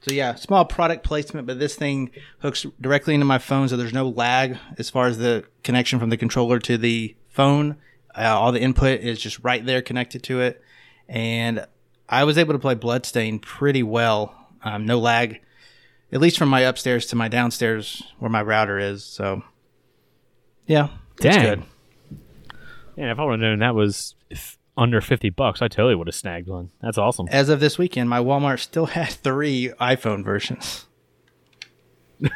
[0.00, 3.92] so yeah, small product placement, but this thing hooks directly into my phone, so there's
[3.92, 7.76] no lag as far as the connection from the controller to the phone.
[8.14, 10.60] Uh, all the input is just right there connected to it,
[11.08, 11.66] and
[12.08, 14.34] I was able to play Bloodstain pretty well.
[14.62, 15.40] Um, no lag,
[16.14, 19.04] at least from my upstairs to my downstairs where my router is.
[19.04, 19.42] So,
[20.66, 20.88] yeah,
[21.20, 21.64] it's good.
[22.96, 24.14] And if I would have known that was
[24.76, 26.70] under fifty bucks, I totally would have snagged one.
[26.80, 27.26] That's awesome.
[27.28, 30.86] As of this weekend, my Walmart still had three iPhone versions.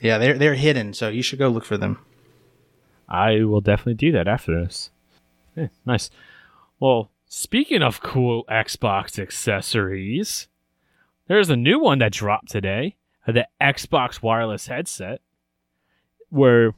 [0.00, 1.98] yeah, they're they're hidden, so you should go look for them.
[3.08, 4.90] I will definitely do that after this.
[5.56, 6.10] Yeah, nice.
[6.78, 10.48] Well, speaking of cool Xbox accessories,
[11.28, 12.96] there's a new one that dropped today
[13.26, 15.20] the Xbox wireless headset.
[16.30, 16.72] We're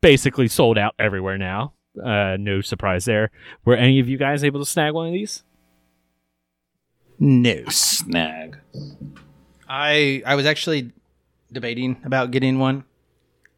[0.00, 1.72] basically sold out everywhere now.
[2.02, 3.30] Uh, no surprise there.
[3.64, 5.42] Were any of you guys able to snag one of these?
[7.18, 8.58] No, Snag.
[9.68, 10.90] I I was actually
[11.52, 12.84] debating about getting one,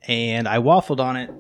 [0.07, 1.31] and I waffled on it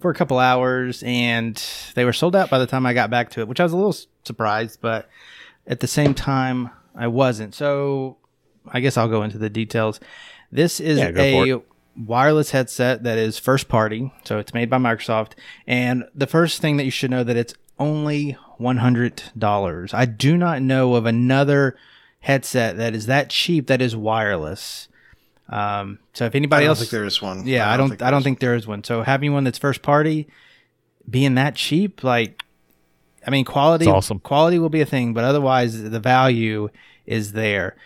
[0.00, 1.62] for a couple hours, and
[1.94, 3.72] they were sold out by the time I got back to it, which I was
[3.72, 5.08] a little surprised, but
[5.66, 7.54] at the same time I wasn't.
[7.54, 8.16] So
[8.68, 10.00] I guess I'll go into the details.
[10.50, 11.60] This is Yeah, a
[11.96, 15.32] wireless headset that is first party, so it's made by Microsoft.
[15.66, 19.92] And the first thing that you should know that it's only one hundred dollars.
[19.92, 21.76] I do not know of another
[22.20, 24.88] headset that is that cheap that is wireless.
[25.48, 27.46] Um, so if I anybody don't else, think there is one.
[27.46, 28.82] yeah, I don't, think I don't think there is one.
[28.82, 30.26] So having one that's first party,
[31.08, 32.42] being that cheap, like,
[33.26, 34.20] I mean, quality, It's awesome.
[34.20, 36.68] quality will be a thing, but otherwise the value
[37.06, 37.76] is there.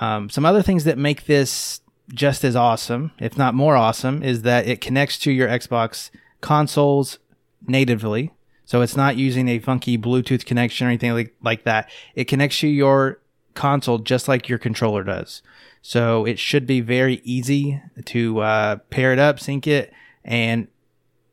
[0.00, 1.80] Um, some other things that make this
[2.12, 7.18] just as awesome, if not more awesome, is that it connects to your Xbox consoles
[7.66, 8.32] natively.
[8.64, 11.90] So it's not using a funky Bluetooth connection or anything like, like that.
[12.14, 13.20] It connects to your
[13.54, 15.42] console just like your controller does.
[15.80, 19.92] So it should be very easy to uh, pair it up, sync it,
[20.24, 20.68] and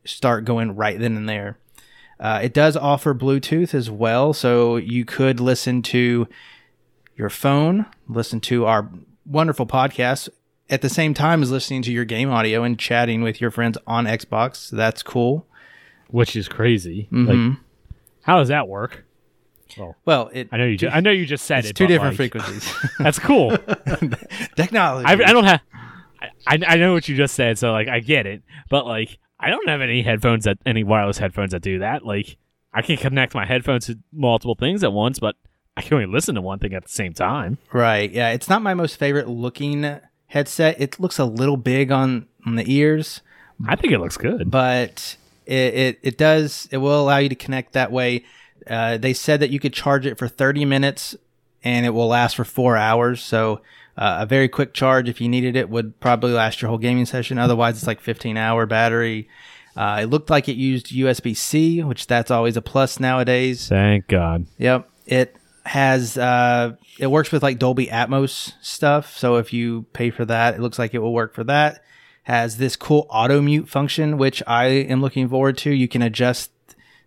[0.04, 1.58] start going right then and there.
[2.18, 6.26] Uh, it does offer Bluetooth as well, so you could listen to
[7.16, 8.88] your phone, listen to our
[9.24, 10.28] wonderful podcast
[10.70, 13.76] at the same time as listening to your game audio and chatting with your friends
[13.86, 14.56] on Xbox.
[14.56, 15.46] So that's cool.
[16.08, 17.08] which is crazy.
[17.12, 17.26] Mhm.
[17.50, 17.58] Like,
[18.22, 19.04] how does that work?
[20.04, 20.76] well, it I know you.
[20.78, 21.74] Ju- I know you just said it's it.
[21.76, 22.72] two different like, frequencies.
[22.98, 23.50] That's cool.
[24.56, 25.06] Technology.
[25.06, 25.60] I, I don't have.
[26.46, 28.42] I, I know what you just said, so like I get it.
[28.70, 32.04] But like I don't have any headphones that any wireless headphones that do that.
[32.04, 32.36] Like
[32.72, 35.36] I can connect my headphones to multiple things at once, but
[35.76, 37.58] I can only listen to one thing at the same time.
[37.72, 38.10] Right.
[38.10, 38.30] Yeah.
[38.30, 40.80] It's not my most favorite looking headset.
[40.80, 43.20] It looks a little big on, on the ears,
[43.66, 44.50] I think it looks good.
[44.50, 45.16] but
[45.46, 48.24] it, it, it does, it will allow you to connect that way.
[48.66, 51.16] Uh, they said that you could charge it for 30 minutes
[51.62, 53.22] and it will last for four hours.
[53.22, 53.60] So
[53.96, 57.06] uh, a very quick charge, if you needed it, would probably last your whole gaming
[57.06, 57.38] session.
[57.38, 59.28] Otherwise, it's like 15 hour battery.
[59.76, 63.68] Uh, it looked like it used USB C, which that's always a plus nowadays.
[63.68, 64.46] Thank God.
[64.58, 64.88] Yep.
[65.06, 65.36] It
[65.66, 69.16] has uh it works with like Dolby Atmos stuff.
[69.16, 71.82] So if you pay for that, it looks like it will work for that.
[72.22, 75.70] Has this cool auto mute function, which I am looking forward to.
[75.70, 76.50] You can adjust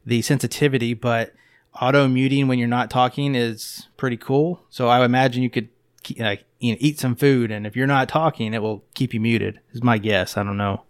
[0.05, 1.33] the sensitivity, but
[1.81, 4.63] auto muting when you're not talking is pretty cool.
[4.69, 5.69] So I would imagine you could
[6.13, 9.13] ke- uh, you know, eat some food, and if you're not talking, it will keep
[9.13, 9.59] you muted.
[9.73, 10.37] Is my guess.
[10.37, 10.83] I don't know.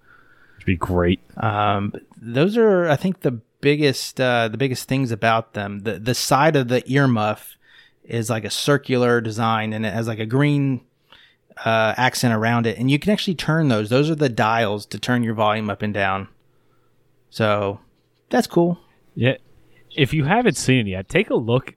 [0.58, 1.22] It'd be great.
[1.38, 5.80] Um, those are, I think, the biggest uh, the biggest things about them.
[5.80, 7.56] The the side of the earmuff
[8.04, 10.82] is like a circular design, and it has like a green
[11.66, 13.90] uh, accent around it, and you can actually turn those.
[13.90, 16.28] Those are the dials to turn your volume up and down.
[17.30, 17.80] So
[18.30, 18.80] that's cool.
[19.16, 19.38] Yeah.
[19.96, 21.76] If you haven't seen it yet, take a look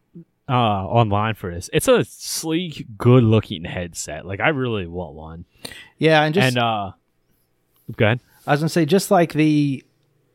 [0.53, 1.70] uh, online for this.
[1.72, 4.26] It's a sleek, good looking headset.
[4.26, 5.44] Like I really want one.
[5.96, 6.92] Yeah, and just and uh,
[7.96, 8.20] go ahead.
[8.46, 9.82] I was gonna say just like the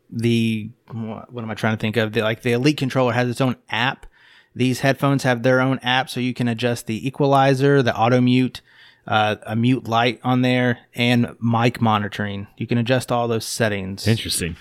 [0.10, 2.14] the what am I trying to think of?
[2.14, 4.08] The, like the Elite controller has its own app.
[4.56, 8.62] These headphones have their own app, so you can adjust the equalizer, the auto mute,
[9.06, 12.48] uh, a mute light on there, and mic monitoring.
[12.58, 14.08] You can adjust all those settings.
[14.08, 14.56] Interesting.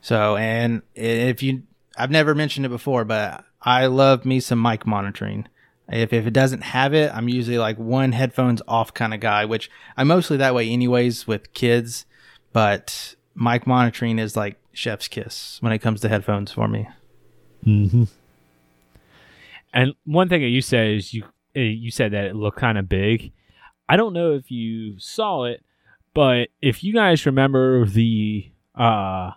[0.00, 1.64] So, and if you,
[1.98, 5.48] I've never mentioned it before, but I love me some mic monitoring.
[5.88, 9.44] If, if it doesn't have it, I'm usually like one headphones off kind of guy,
[9.44, 12.06] which I'm mostly that way anyways with kids.
[12.52, 16.88] But mic monitoring is like chef's kiss when it comes to headphones for me.
[17.66, 18.04] Mm-hmm.
[19.72, 21.24] And one thing that you said is you
[21.56, 23.32] uh, you said that it looked kind of big.
[23.88, 25.64] I don't know if you saw it,
[26.14, 29.32] but if you guys remember the uh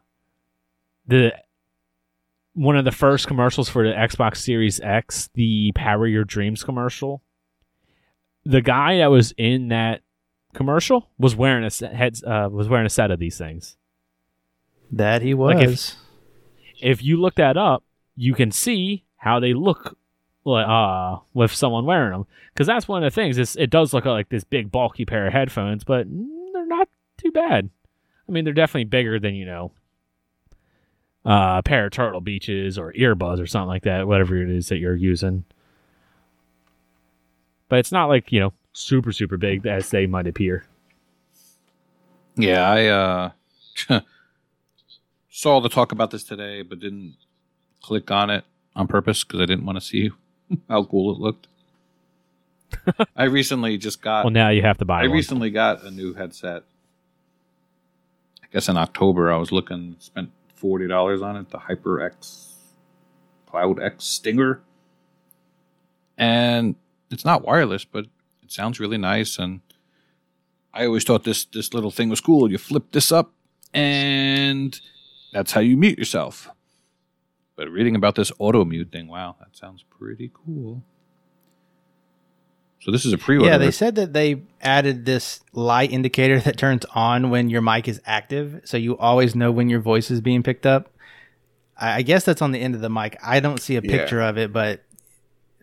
[1.07, 1.33] the
[2.59, 7.21] one of the first commercials for the Xbox Series X, the Power Your Dreams commercial,
[8.43, 10.01] the guy that was in that
[10.53, 13.77] commercial was wearing a set, heads uh, was wearing a set of these things.
[14.91, 15.55] That he was.
[15.55, 15.95] Like if-
[16.81, 17.83] if you look that up,
[18.15, 19.97] you can see how they look
[20.45, 22.25] uh, with someone wearing them.
[22.53, 23.37] Because that's one of the things.
[23.37, 26.07] Is it does look like this big bulky pair of headphones, but
[26.53, 26.87] they're not
[27.17, 27.69] too bad.
[28.27, 29.71] I mean, they're definitely bigger than you know,
[31.29, 34.07] uh, a pair of Turtle Beaches or earbuds or something like that.
[34.07, 35.45] Whatever it is that you're using.
[37.69, 40.65] But it's not like you know super super big as they might appear.
[42.35, 43.31] Yeah, I uh,
[45.29, 47.15] saw the talk about this today, but didn't
[47.81, 48.43] click on it
[48.75, 50.09] on purpose because I didn't want to see
[50.69, 51.47] how cool it looked.
[53.15, 54.25] I recently just got.
[54.25, 55.11] Well, now you have to buy I one.
[55.11, 56.63] recently got a new headset.
[58.41, 62.53] I guess in October I was looking, spent forty dollars on it, the HyperX
[63.47, 64.61] Cloud X Stinger,
[66.17, 66.75] and
[67.09, 68.05] it's not wireless, but
[68.43, 69.39] it sounds really nice.
[69.39, 69.61] And
[70.73, 72.51] I always thought this this little thing was cool.
[72.51, 73.33] You flip this up,
[73.73, 74.79] and
[75.33, 76.49] that's how you mute yourself.
[77.55, 80.83] But reading about this auto mute thing, wow, that sounds pretty cool.
[82.81, 83.49] So this is a pre-order.
[83.49, 87.87] Yeah, they said that they added this light indicator that turns on when your mic
[87.87, 90.89] is active, so you always know when your voice is being picked up.
[91.81, 93.17] I guess that's on the end of the mic.
[93.23, 93.89] I don't see a Yeah.
[93.97, 94.83] picture of it, but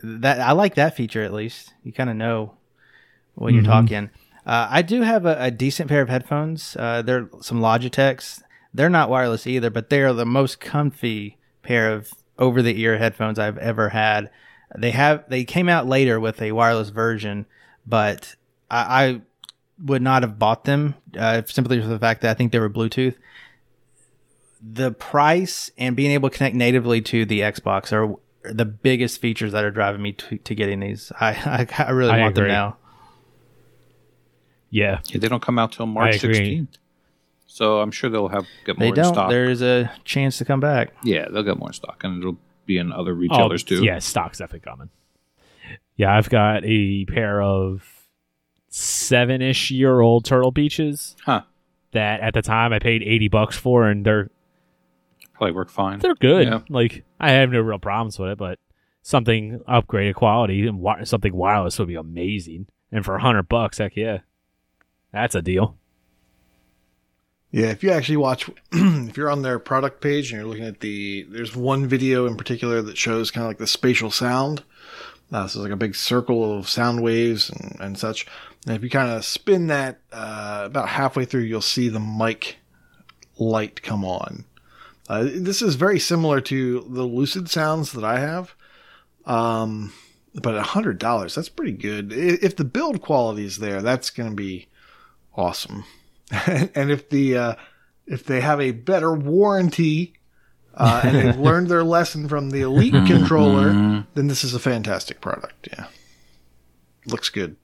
[0.02, 1.72] that I like that feature at least.
[1.84, 2.54] You kind of know
[3.34, 3.66] when you're Mhm.
[3.66, 4.10] talking.
[4.46, 6.76] Uh, I do have a, a decent pair of headphones.
[6.78, 8.42] Uh, they're some Logitechs.
[8.72, 13.58] They're not wireless either, but they are the most comfy pair of over-the-ear headphones I've
[13.58, 14.30] ever had.
[14.76, 17.46] They have they came out later with a wireless version,
[17.86, 18.34] but
[18.70, 19.20] I, I
[19.84, 22.70] would not have bought them uh, simply for the fact that I think they were
[22.70, 23.14] Bluetooth.
[24.62, 28.14] the price and being able to connect natively to the Xbox are
[28.52, 31.12] the biggest features that are driving me to, to getting these.
[31.20, 32.48] I I, I really I want agree.
[32.48, 32.76] them now.
[34.70, 35.00] Yeah.
[35.06, 36.68] Yeah, they don't come out till March 16th.
[37.46, 39.14] So I'm sure they'll have get more They don't.
[39.14, 39.30] stock.
[39.30, 40.92] There's a chance to come back.
[41.04, 42.36] Yeah, they'll get more in stock, and it'll
[42.66, 43.84] be in other Oh, retailers too.
[43.84, 44.90] Yeah, stock's definitely coming.
[45.96, 47.88] Yeah, I've got a pair of
[48.68, 51.42] seven ish year old Turtle Beaches Huh.
[51.92, 54.30] that at the time I paid 80 bucks for, and they're
[55.34, 55.98] Probably work fine.
[56.00, 56.46] they're good.
[56.48, 56.60] Yeah.
[56.68, 58.58] Like I have no real problems with it, but
[59.02, 62.66] something upgraded quality and something wireless would be amazing.
[62.92, 64.18] And for a hundred bucks, heck yeah,
[65.12, 65.76] that's a deal.
[67.56, 70.80] Yeah, if you actually watch, if you're on their product page and you're looking at
[70.80, 74.62] the, there's one video in particular that shows kind of like the spatial sound.
[75.32, 78.26] Uh, so it's like a big circle of sound waves and, and such.
[78.66, 82.58] And if you kind of spin that uh, about halfway through, you'll see the mic
[83.38, 84.44] light come on.
[85.08, 88.54] Uh, this is very similar to the Lucid sounds that I have.
[89.24, 89.94] Um,
[90.34, 92.12] but a hundred dollars, that's pretty good.
[92.12, 94.68] If the build quality is there, that's going to be
[95.34, 95.84] awesome.
[96.46, 97.54] and if the uh,
[98.06, 100.14] if they have a better warranty
[100.74, 105.20] uh, and they've learned their lesson from the Elite controller, then this is a fantastic
[105.20, 105.68] product.
[105.72, 105.86] Yeah,
[107.06, 107.56] looks good.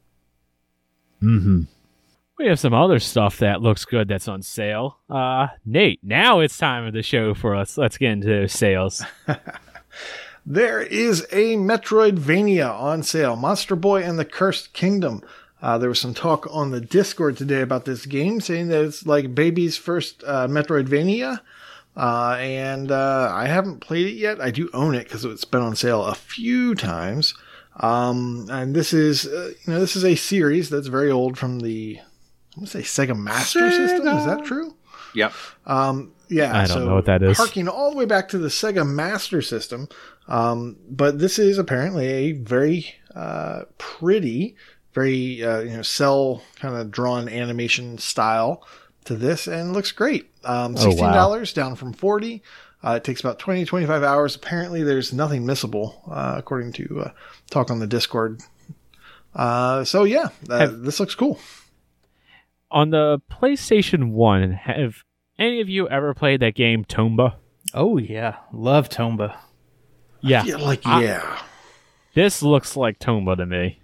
[1.23, 1.63] Mm-hmm.
[2.39, 4.99] We have some other stuff that looks good that's on sale.
[5.09, 7.79] Uh, Nate, now it's time of the show for us.
[7.79, 9.05] Let's get into sales.
[10.45, 15.23] There is a Metroidvania on sale, Monster Boy and the Cursed Kingdom.
[15.63, 19.07] Uh, there was some talk on the Discord today about this game, saying that it's
[19.07, 21.41] like baby's first uh, Metroidvania.
[21.97, 24.41] Uh, and uh, I haven't played it yet.
[24.41, 27.35] I do own it because it's been on sale a few times.
[27.77, 31.61] Um, and this is, uh, you know, this is a series that's very old from
[31.61, 31.99] the,
[32.57, 34.09] I'm gonna say Sega Master System.
[34.09, 34.75] Is that true?
[35.15, 35.33] Yep.
[35.67, 37.37] Um, yeah, I don't so know what that is.
[37.37, 39.89] Harking all the way back to the Sega Master System,
[40.29, 44.57] um, but this is apparently a very uh, pretty,
[44.95, 48.67] very uh, you know cell kind of drawn animation style
[49.05, 50.31] to this, and looks great.
[50.45, 51.13] Um, Oh, Sixteen wow.
[51.15, 52.43] dollars down from forty.
[52.85, 54.35] Uh, it takes about 20 25 hours.
[54.35, 57.11] Apparently, there's nothing missable, uh, according to uh,
[57.49, 58.41] talk on the Discord.
[59.37, 61.39] Uh, so yeah, uh, Have- this looks cool.
[62.71, 64.97] on the PlayStation 1, have
[65.39, 67.35] any of you ever played that game Tomba?
[67.73, 69.37] Oh yeah, love Tomba.
[70.21, 70.43] Yeah.
[70.45, 71.39] Yeah, like I- yeah.
[72.15, 73.79] This looks like Tomba to me.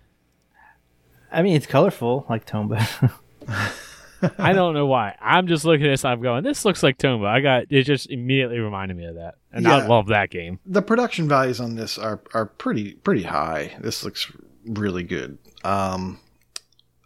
[1.31, 3.13] I mean, it's colorful like Tomba.
[4.39, 5.17] I don't know why.
[5.21, 6.05] I'm just looking at this.
[6.05, 6.43] I'm going.
[6.43, 7.27] This looks like Tomba.
[7.27, 7.83] I got it.
[7.85, 10.59] Just immediately reminded me of that, and I love that game.
[10.67, 13.77] the production values on this are are pretty pretty high.
[13.81, 14.33] This looks
[14.67, 15.39] really good.
[15.65, 16.19] Um,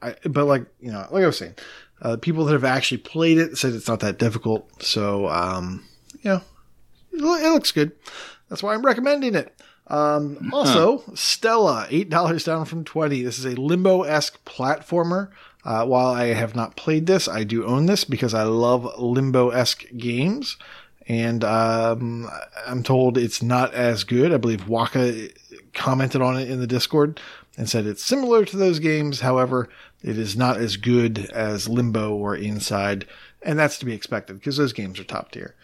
[0.01, 1.55] I but like you know, like I was saying,
[2.01, 4.83] uh, people that have actually played it said it's not that difficult.
[4.83, 5.85] So um,
[6.23, 6.41] you know,
[7.13, 7.93] it, it looks good.
[8.49, 9.55] That's why I'm recommending it.
[9.93, 13.23] Um, also, Stela, eight dollars down from twenty.
[13.23, 15.31] This is a limbo esque platformer.
[15.65, 19.51] Uh, while I have not played this, I do own this because I love limbo
[19.51, 20.57] esque games
[21.09, 22.29] and um,
[22.67, 24.33] I'm told it's not as good.
[24.33, 25.29] I believe Waka
[25.75, 27.21] commented on it in the Discord
[27.57, 29.21] and said it's similar to those games.
[29.21, 29.69] However,
[30.03, 33.07] it is not as good as Limbo or Inside,
[33.43, 35.55] and that's to be expected because those games are top tier.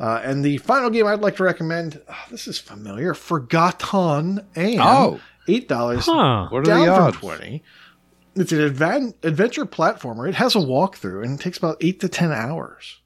[0.00, 4.78] Uh, and the final game I'd like to recommend, ah, this is familiar, Forgotton Anne
[4.80, 5.20] Oh.
[5.46, 6.46] eight dollars Huh.
[6.48, 7.62] What are down the from twenty.
[8.34, 10.26] It's an advan- adventure platformer.
[10.28, 13.00] It has a walkthrough and it takes about eight to ten hours.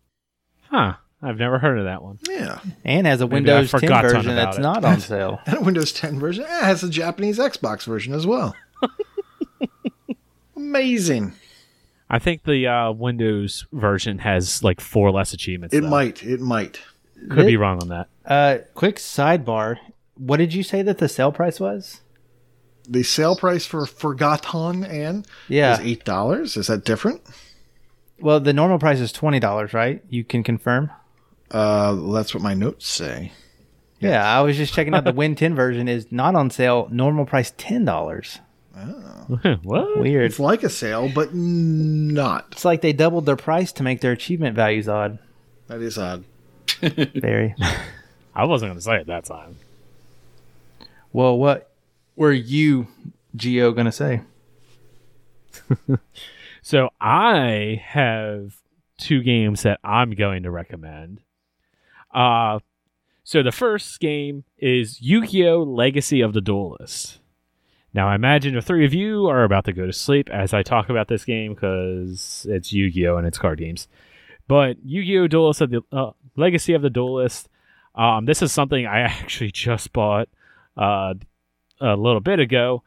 [0.70, 0.94] Huh.
[1.22, 2.18] I've never heard of that one.
[2.28, 2.58] Yeah.
[2.84, 4.60] and has a Maybe Windows 10 version that's it.
[4.60, 5.40] not on sale.
[5.46, 6.44] and a Windows 10 version.
[6.44, 8.54] It has a Japanese Xbox version as well.
[10.56, 11.32] Amazing.
[12.10, 15.74] I think the uh, Windows version has like four less achievements.
[15.74, 15.88] It though.
[15.88, 16.22] might.
[16.22, 16.80] It might.
[17.30, 18.08] Could be wrong on that.
[18.24, 19.78] Uh, quick sidebar.
[20.16, 22.02] What did you say that the sale price was?
[22.88, 25.74] The sale price for Forgotton Anne Yeah.
[25.74, 26.56] is eight dollars.
[26.56, 27.22] Is that different?
[28.20, 30.02] Well, the normal price is twenty dollars, right?
[30.10, 30.90] You can confirm.
[31.50, 33.32] Uh, that's what my notes say.
[34.00, 36.88] Yeah, I was just checking out the Win 10 version is not on sale.
[36.92, 38.40] Normal price ten dollars.
[39.62, 39.98] what?
[39.98, 40.26] Weird.
[40.26, 42.48] It's like a sale, but not.
[42.52, 45.18] It's like they doubled their price to make their achievement values odd.
[45.68, 46.24] That is odd.
[46.80, 47.54] Very.
[48.34, 49.56] I wasn't going to say it that time.
[51.12, 51.70] well, what
[52.16, 52.88] were you,
[53.36, 54.20] Geo, gonna say?
[56.62, 58.56] So I have
[58.96, 61.20] two games that I'm going to recommend.
[62.12, 62.60] Uh
[63.22, 65.62] so the first game is Yu-Gi-Oh!
[65.62, 67.18] Legacy of the Duelist.
[67.94, 70.62] Now I imagine the three of you are about to go to sleep as I
[70.62, 73.16] talk about this game because it's Yu-Gi-Oh!
[73.16, 73.86] and it's card games.
[74.48, 75.28] But Yu-Gi-Oh!
[75.28, 77.48] Duelist of the uh, Legacy of the Duelist.
[77.94, 80.28] Um, this is something I actually just bought
[80.76, 81.14] uh,
[81.80, 82.82] a little bit ago.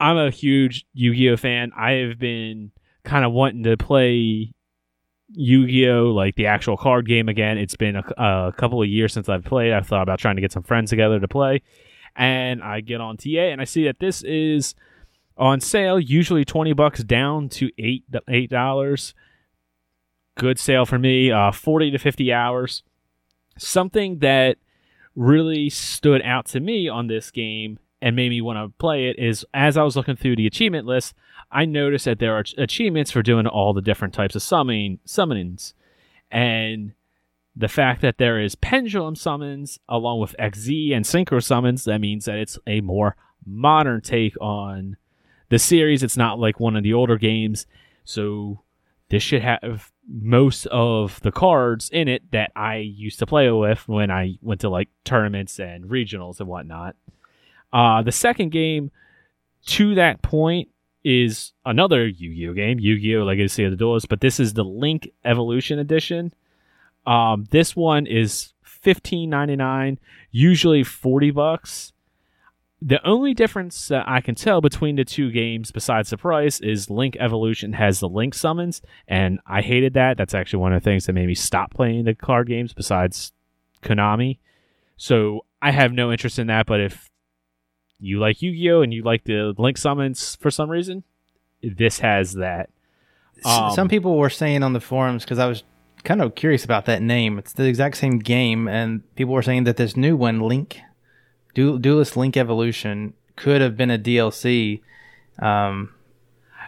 [0.00, 1.72] I'm a huge Yu-Gi-Oh fan.
[1.76, 2.70] I have been
[3.02, 4.52] kind of wanting to play
[5.32, 7.58] Yu-Gi-Oh, like the actual card game again.
[7.58, 9.72] It's been a, a, couple of years since I've played.
[9.72, 11.62] I thought about trying to get some friends together to play,
[12.16, 14.74] and I get on TA and I see that this is
[15.36, 19.14] on sale, usually twenty bucks down to eight eight dollars.
[20.36, 21.30] Good sale for me.
[21.30, 22.82] Uh, Forty to fifty hours.
[23.56, 24.58] Something that
[25.14, 29.18] really stood out to me on this game and made me want to play it
[29.18, 31.14] is as I was looking through the achievement list,
[31.50, 35.72] I noticed that there are achievements for doing all the different types of summoning summonings.
[36.30, 36.92] And
[37.58, 42.26] the fact that there is pendulum summons along with Xyz and synchro summons, that means
[42.26, 44.96] that it's a more modern take on
[45.48, 46.04] the series.
[46.04, 47.66] It's not like one of the older games.
[48.04, 48.62] So
[49.10, 53.88] this should have most of the cards in it that I used to play with
[53.88, 56.94] when I went to like tournaments and regionals and whatnot.
[57.72, 58.92] Uh, the second game
[59.66, 60.68] to that point
[61.02, 65.80] is another Yu-Gi-Oh game, Yu-Gi-Oh Legacy of the Duelist, but this is the Link Evolution
[65.80, 66.32] Edition.
[67.08, 69.98] Um, this one is fifteen ninety nine,
[70.30, 71.94] usually forty bucks.
[72.82, 76.90] The only difference that I can tell between the two games, besides the price, is
[76.90, 80.18] Link Evolution has the Link summons, and I hated that.
[80.18, 82.74] That's actually one of the things that made me stop playing the card games.
[82.74, 83.32] Besides
[83.82, 84.38] Konami,
[84.98, 86.66] so I have no interest in that.
[86.66, 87.08] But if
[87.98, 91.04] you like Yu-Gi-Oh and you like the Link summons for some reason,
[91.62, 92.68] this has that.
[93.44, 95.64] Um, some people were saying on the forums because I was
[96.04, 97.38] kind of curious about that name.
[97.38, 100.80] It's the exact same game, and people were saying that this new one, Link,
[101.54, 104.80] du- Duelist Link Evolution, could have been a DLC.
[105.38, 105.94] Um,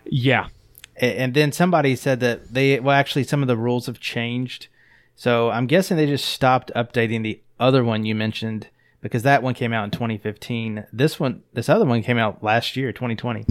[0.05, 0.49] yeah,
[0.97, 4.69] and then somebody said that they well, actually, some of the rules have changed.
[5.15, 8.69] So I'm guessing they just stopped updating the other one you mentioned
[9.01, 10.87] because that one came out in 2015.
[10.93, 13.47] This one, this other one came out last year, 2020.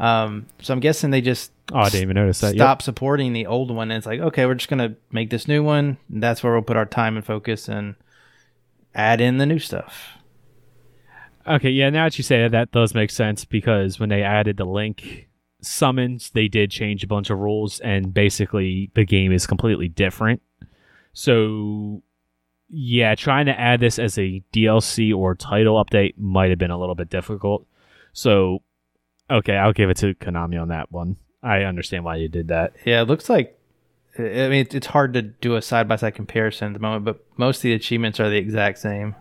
[0.00, 2.54] Um, so I'm guessing they just oh, I didn't even notice that.
[2.54, 2.82] Stop yep.
[2.82, 5.98] supporting the old one, and it's like, okay, we're just gonna make this new one.
[6.10, 7.94] And that's where we'll put our time and focus and
[8.94, 10.16] add in the new stuff.
[11.46, 11.90] Okay, yeah.
[11.90, 15.28] Now that you say that, that does make sense because when they added the link
[15.60, 20.40] summons, they did change a bunch of rules, and basically the game is completely different.
[21.12, 22.02] So
[22.70, 26.78] yeah, trying to add this as a DLC or title update might have been a
[26.78, 27.66] little bit difficult.
[28.12, 28.62] So,
[29.30, 31.16] okay, I'll give it to Konami on that one.
[31.42, 32.74] I understand why you did that.
[32.84, 33.56] Yeah, it looks like.
[34.18, 37.24] I mean, it's hard to do a side by side comparison at the moment, but
[37.36, 39.14] most of the achievements are the exact same.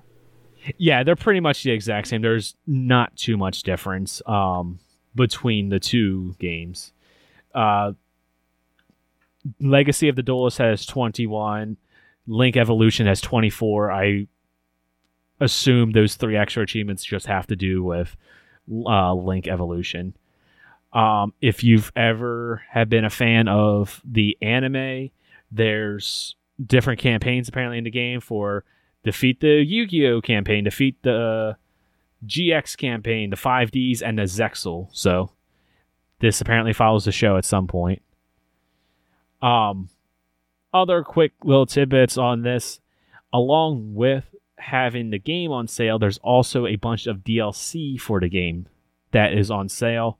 [0.77, 2.21] Yeah, they're pretty much the exact same.
[2.21, 4.79] There's not too much difference um,
[5.15, 6.91] between the two games.
[7.53, 7.93] Uh,
[9.61, 11.77] Legacy of the Duelist has 21.
[12.27, 13.91] Link Evolution has 24.
[13.91, 14.27] I
[15.39, 18.15] assume those three extra achievements just have to do with
[18.71, 20.15] uh, Link Evolution.
[20.93, 25.11] Um, if you've ever have been a fan of the anime,
[25.51, 28.63] there's different campaigns apparently in the game for
[29.03, 31.57] defeat the Yu-Gi-Oh campaign, defeat the
[32.25, 34.89] GX campaign, the 5Ds, and the Zexal.
[34.91, 35.31] So
[36.19, 38.01] this apparently follows the show at some point.
[39.41, 39.89] Um,
[40.73, 42.81] other quick little tidbits on this,
[43.31, 48.29] along with having the game on sale, there's also a bunch of DLC for the
[48.29, 48.67] game
[49.11, 50.19] that is on sale.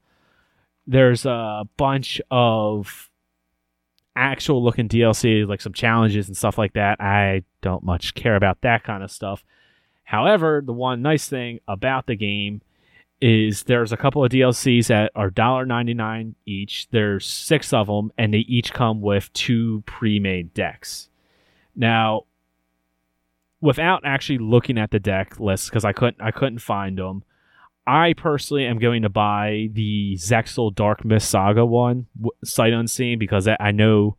[0.88, 3.10] There's a bunch of
[4.16, 7.00] actual looking DLC, like some challenges and stuff like that.
[7.00, 9.44] I don't much care about that kind of stuff.
[10.04, 12.62] However, the one nice thing about the game
[13.22, 16.88] is there's a couple of DLCs that are $1.99 each.
[16.90, 21.10] There's six of them, and they each come with two pre-made decks.
[21.76, 22.24] Now,
[23.62, 27.24] without actually looking at the deck list, because I couldn't, I couldn't find them.
[27.86, 32.06] I personally am going to buy the Zexal Dark Mist Saga one,
[32.44, 34.16] sight unseen, because I know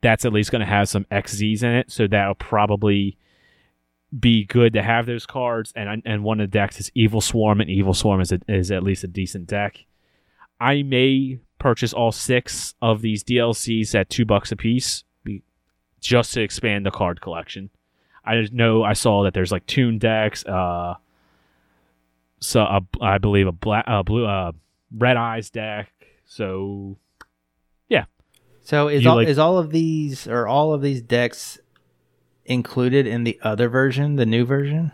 [0.00, 3.16] that's at least going to have some Xyzs in it, so that'll probably
[4.18, 5.72] be good to have those cards.
[5.74, 8.70] And and one of the decks is Evil Swarm, and Evil Swarm is a, is
[8.70, 9.86] at least a decent deck.
[10.60, 15.04] I may purchase all six of these DLCs at two bucks a piece,
[16.00, 17.70] just to expand the card collection.
[18.28, 20.94] I know I saw that there's like Toon decks, uh,
[22.40, 24.52] so a, I believe a black, uh, blue, uh,
[24.96, 25.90] red eyes deck.
[26.26, 26.98] So,
[27.88, 28.04] yeah.
[28.62, 31.58] So is all like, is all of these or all of these decks
[32.44, 34.92] included in the other version, the new version?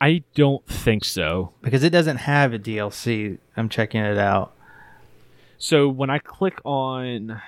[0.00, 1.52] I don't think so.
[1.62, 3.38] Because it doesn't have a DLC.
[3.56, 4.54] I'm checking it out.
[5.58, 7.40] So when I click on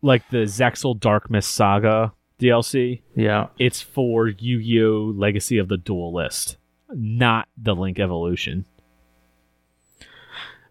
[0.00, 2.12] like the Zexal Dark Mist Saga
[2.44, 3.48] DLC, Yeah.
[3.58, 5.12] it's for Yu-Gi-Oh!
[5.16, 6.56] Legacy of the Duelist,
[6.90, 8.66] not the Link Evolution.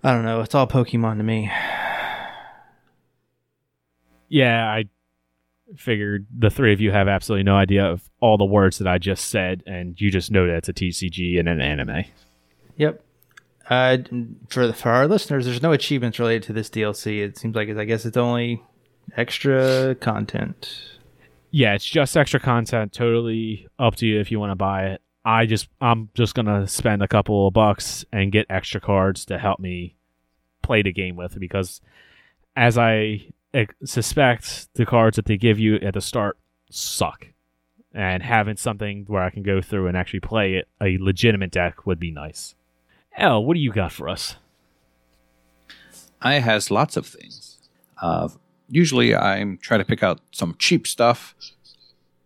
[0.04, 0.42] I don't know.
[0.42, 1.50] It's all Pokemon to me.
[4.30, 4.86] Yeah, I
[5.76, 8.98] figured the three of you have absolutely no idea of all the words that I
[8.98, 12.06] just said, and you just know that it's a TCG and an anime.
[12.78, 13.02] Yep.
[13.70, 13.98] Uh,
[14.50, 17.24] for the, for our listeners, there's no achievements related to this DLC.
[17.24, 18.62] It seems like it's, I guess it's only
[19.16, 20.93] extra content.
[21.56, 22.94] Yeah, it's just extra content.
[22.94, 25.02] Totally up to you if you want to buy it.
[25.24, 29.38] I just I'm just gonna spend a couple of bucks and get extra cards to
[29.38, 29.96] help me
[30.64, 31.80] play the game with because
[32.56, 33.28] as I
[33.86, 36.38] suspect the cards that they give you at the start
[36.70, 37.28] suck.
[37.94, 41.86] And having something where I can go through and actually play it, a legitimate deck
[41.86, 42.56] would be nice.
[43.16, 44.38] L, what do you got for us?
[46.20, 47.60] I has lots of things.
[48.02, 48.30] Uh,
[48.70, 51.36] usually, I'm trying to pick out some cheap stuff.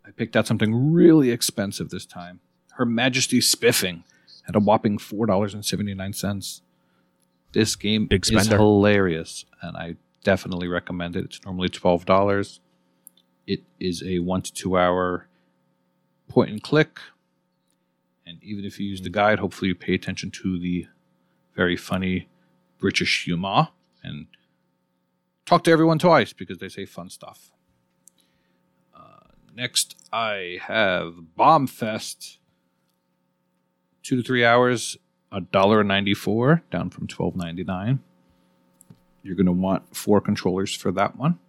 [0.06, 2.40] I picked out something really expensive this time.
[2.74, 4.04] Her Majesty's Spiffing
[4.48, 6.62] at a whopping four dollars and seventy nine cents.
[7.54, 8.58] This game Big is spender.
[8.58, 11.26] hilarious, and I definitely recommend it.
[11.26, 12.60] It's normally twelve dollars.
[13.46, 15.28] It is a one to two hour
[16.28, 17.00] point and click,
[18.26, 20.88] and even if you use the guide, hopefully you pay attention to the
[21.56, 22.28] very funny
[22.78, 23.70] British humor
[24.04, 24.28] and
[25.48, 27.50] talk to everyone twice because they say fun stuff.
[28.96, 32.38] Uh, next, I have Bombfest.
[34.04, 34.96] Two to three hours,
[35.32, 38.00] a dollar ninety four, down from twelve ninety nine.
[39.24, 41.40] You're going to want four controllers for that one,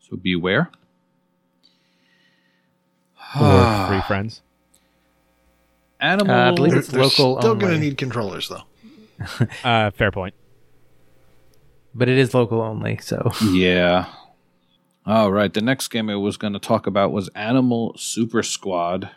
[0.00, 0.70] so beware.
[3.40, 4.42] Or free friends?
[6.00, 6.34] Animal.
[6.34, 7.78] Uh, I believe it's They're local still going to only.
[7.80, 8.62] need controllers though.
[9.62, 10.34] Uh, fair point.
[11.94, 14.06] But it is local only, so Yeah.
[15.06, 15.52] All right.
[15.52, 19.10] The next game I was going to talk about was Animal Super Squad.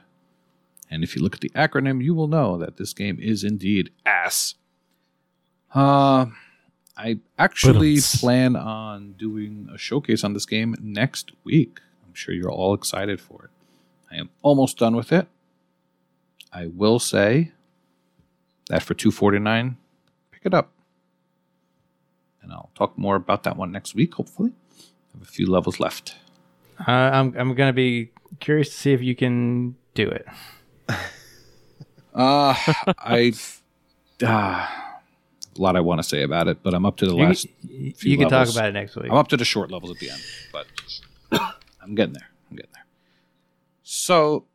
[0.89, 3.91] And if you look at the acronym, you will know that this game is indeed
[4.05, 4.55] ass.
[5.73, 6.27] Uh,
[6.95, 8.19] I actually Ba-dum-ts.
[8.21, 11.79] plan on doing a showcase on this game next week.
[12.05, 13.49] I'm sure you're all excited for it.
[14.11, 15.27] I am almost done with it.
[16.51, 17.51] I will say
[18.69, 19.77] that for 249,
[20.31, 20.71] pick it up.
[22.43, 24.51] And I'll talk more about that one next week, hopefully.
[24.51, 26.15] I have a few levels left.
[26.85, 30.27] uh, I'm I'm gonna be curious to see if you can do it.
[32.15, 32.53] Uh,
[32.99, 33.33] I
[34.23, 34.69] uh, a
[35.57, 37.47] lot I want to say about it, but I'm up to the You, last.
[37.67, 39.05] you few can talk about it next week.
[39.09, 40.21] I'm up to the short levels at the end,
[40.51, 40.67] but
[41.81, 42.29] I'm getting there.
[42.51, 42.85] I'm getting there.
[43.81, 44.45] So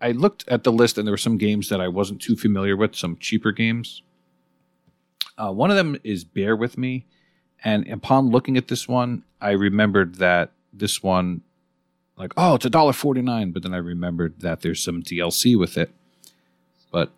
[0.00, 2.76] I looked at the list, and there were some games that I wasn't too familiar
[2.76, 4.02] with, some cheaper games.
[5.36, 7.06] Uh, one of them is Bear With Me.
[7.62, 11.42] And upon looking at this one, I remembered that this one,
[12.16, 13.52] like, oh, it's a dollar forty nine.
[13.52, 15.90] But then I remembered that there's some DLC with it.
[16.92, 17.10] But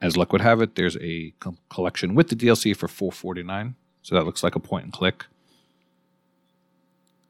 [0.00, 3.42] as luck would have it, there's a co- collection with the DLC for four forty
[3.42, 3.74] nine.
[4.02, 5.26] So that looks like a point and click.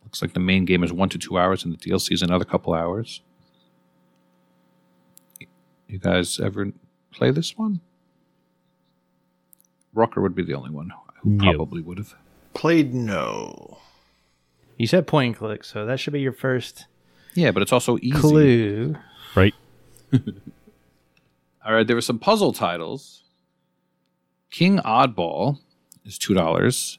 [0.05, 2.45] Looks like the main game is one to two hours, and the DLC is another
[2.45, 3.23] couple hours.
[5.89, 6.73] You guys ever
[7.11, 7.81] play this one?
[9.95, 10.93] Rucker would be the only one
[11.23, 11.45] who No.
[11.55, 12.15] probably would have.
[12.55, 13.79] Played no.
[14.77, 16.87] You said point and click, so that should be your first
[17.35, 18.13] Yeah, but it's also easy.
[18.13, 18.97] clue.
[19.35, 19.55] Right?
[20.13, 23.23] All right, there were some puzzle titles.
[24.51, 25.59] King Oddball
[26.05, 26.99] is two dollars.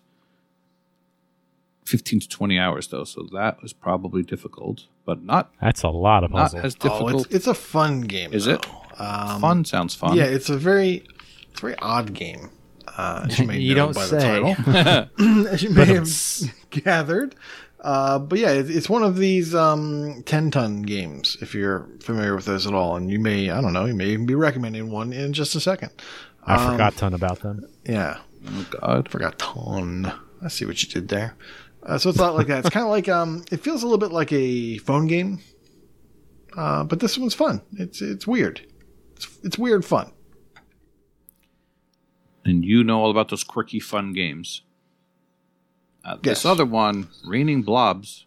[1.85, 6.23] Fifteen to twenty hours though, so that was probably difficult, but not That's a lot
[6.23, 6.59] of not puzzle.
[6.61, 7.25] as Oh, difficult.
[7.25, 8.31] it's, it's a fun game.
[8.31, 8.53] Is though.
[8.53, 8.67] it?
[8.99, 10.15] Um, fun sounds fun.
[10.15, 11.03] Yeah, it's a very,
[11.49, 12.49] it's a very odd game.
[12.97, 14.17] Uh, as you may You know don't by say.
[14.17, 16.09] the title, as you may have
[16.69, 17.35] gathered.
[17.79, 21.35] Uh, but yeah, it, it's one of these um, ten ton games.
[21.41, 24.07] If you're familiar with those at all, and you may, I don't know, you may
[24.09, 25.89] even be recommending one in just a second.
[26.45, 27.65] I um, forgot ton about them.
[27.85, 29.09] Yeah, Oh God.
[29.09, 30.11] forgot ton.
[30.43, 31.35] I see what you did there.
[31.83, 32.59] Uh, so it's not like that.
[32.65, 35.39] It's kind of like um, it feels a little bit like a phone game,
[36.55, 37.61] uh, but this one's fun.
[37.73, 38.61] It's it's weird.
[39.15, 40.11] It's it's weird fun.
[42.45, 44.61] And you know all about those quirky, fun games.
[46.03, 48.25] Uh, This other one, Raining Blobs.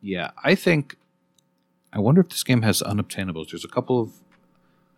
[0.00, 0.96] Yeah, I think.
[1.92, 3.50] I wonder if this game has unobtainables.
[3.50, 4.10] There's a couple of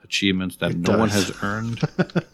[0.02, 1.80] achievements that It no one has earned.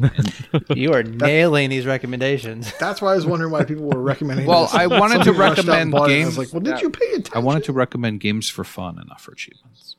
[0.74, 2.72] You are nailing these recommendations.
[2.80, 4.44] That's why I was wondering why people were recommending.
[4.46, 4.74] Well, this.
[4.74, 6.38] I wanted Some to people rushed out and recommend bought it, and I games was
[6.38, 7.32] like, well, did that- you pay attention?
[7.34, 9.96] I wanted to recommend games for fun and not for achievements.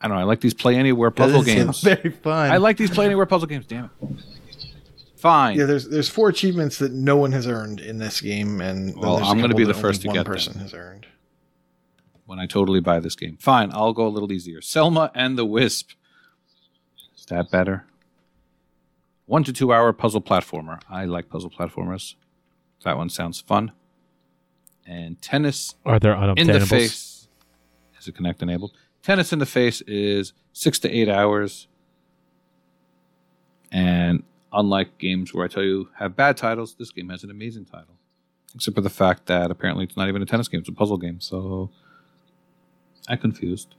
[0.00, 0.20] I don't know.
[0.22, 1.80] I like these play anywhere puzzle Doesn't games.
[1.82, 2.50] Very fun.
[2.50, 3.66] I like these play anywhere puzzle games.
[3.66, 4.08] Damn it!
[5.16, 5.58] Fine.
[5.58, 8.98] Yeah, there's there's four achievements that no one has earned in this game, and then
[8.98, 10.32] Well, there's a I'm gonna be the first only to one get them.
[10.32, 11.06] person has earned.
[12.24, 13.36] when I totally buy this game.
[13.38, 14.62] Fine, I'll go a little easier.
[14.62, 15.90] Selma and the Wisp.
[17.18, 17.84] Is that better?
[19.26, 20.80] One to two hour puzzle platformer.
[20.88, 22.14] I like puzzle platformers.
[22.84, 23.72] That one sounds fun.
[24.86, 26.68] And tennis Are there in the unobtainables?
[26.68, 27.28] face.
[27.98, 28.72] Is it Kinect enabled?
[29.02, 31.68] Tennis in the face is six to eight hours.
[33.72, 37.64] And unlike games where I tell you have bad titles, this game has an amazing
[37.66, 37.94] title.
[38.54, 40.98] Except for the fact that apparently it's not even a tennis game, it's a puzzle
[40.98, 41.20] game.
[41.20, 41.70] So
[43.08, 43.74] I confused.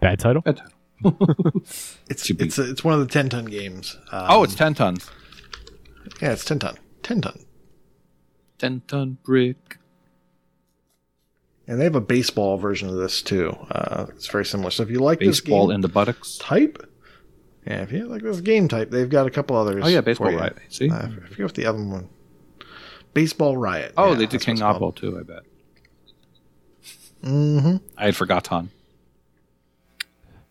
[0.00, 0.42] Bad title.
[0.42, 0.72] Bad title.
[2.10, 2.46] It's Should be.
[2.46, 3.96] it's a, it's one of the ten ton games.
[4.10, 5.08] Um, oh, it's 10 tons.
[6.20, 7.38] yeah, it's ten ton, ten ton,
[8.58, 9.77] 10 ton brick.
[11.68, 13.56] And they have a baseball version of this too.
[13.70, 14.70] Uh, it's very similar.
[14.70, 16.38] So if you like Baseball this game in the buttocks.
[16.38, 16.82] type,
[17.66, 19.84] yeah, if you like this game type, they've got a couple others.
[19.84, 20.32] Oh, yeah, Baseball.
[20.32, 20.56] Riot.
[20.70, 20.88] See?
[20.90, 22.08] Uh, I forget what the other one.
[23.12, 23.92] Baseball Riot.
[23.98, 24.94] oh, yeah, they did King what it's called.
[24.94, 25.42] Oddball too, I bet.
[27.22, 27.76] Mm-hmm.
[27.98, 28.70] I had forgotten.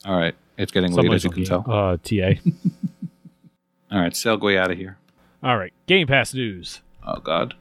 [0.06, 0.36] All right.
[0.58, 1.72] It's getting late, as you can looking, tell.
[1.72, 2.40] Uh, TA.
[3.92, 4.98] All right, Sailway out of here.
[5.42, 5.74] All right.
[5.88, 6.82] Game Pass news.
[7.06, 7.56] Oh, God.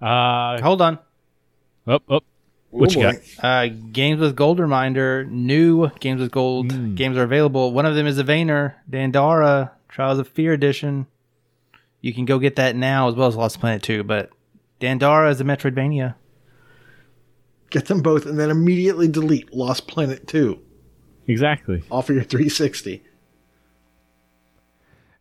[0.00, 0.98] Uh, Hold on.
[1.86, 2.24] up, up.
[2.70, 3.14] What you got?
[3.42, 6.94] Uh, games with Gold Reminder, new games with Gold Mm.
[6.96, 7.72] games are available.
[7.72, 11.06] One of them is a Vayner Dandara Trials of Fear Edition.
[12.00, 14.30] You can go get that now as well as Lost Planet 2, but
[14.80, 16.14] Dandara is a Metroidvania.
[17.70, 20.60] Get them both, and then immediately delete Lost Planet Two
[21.26, 21.82] Exactly.
[21.90, 23.02] off of your 360.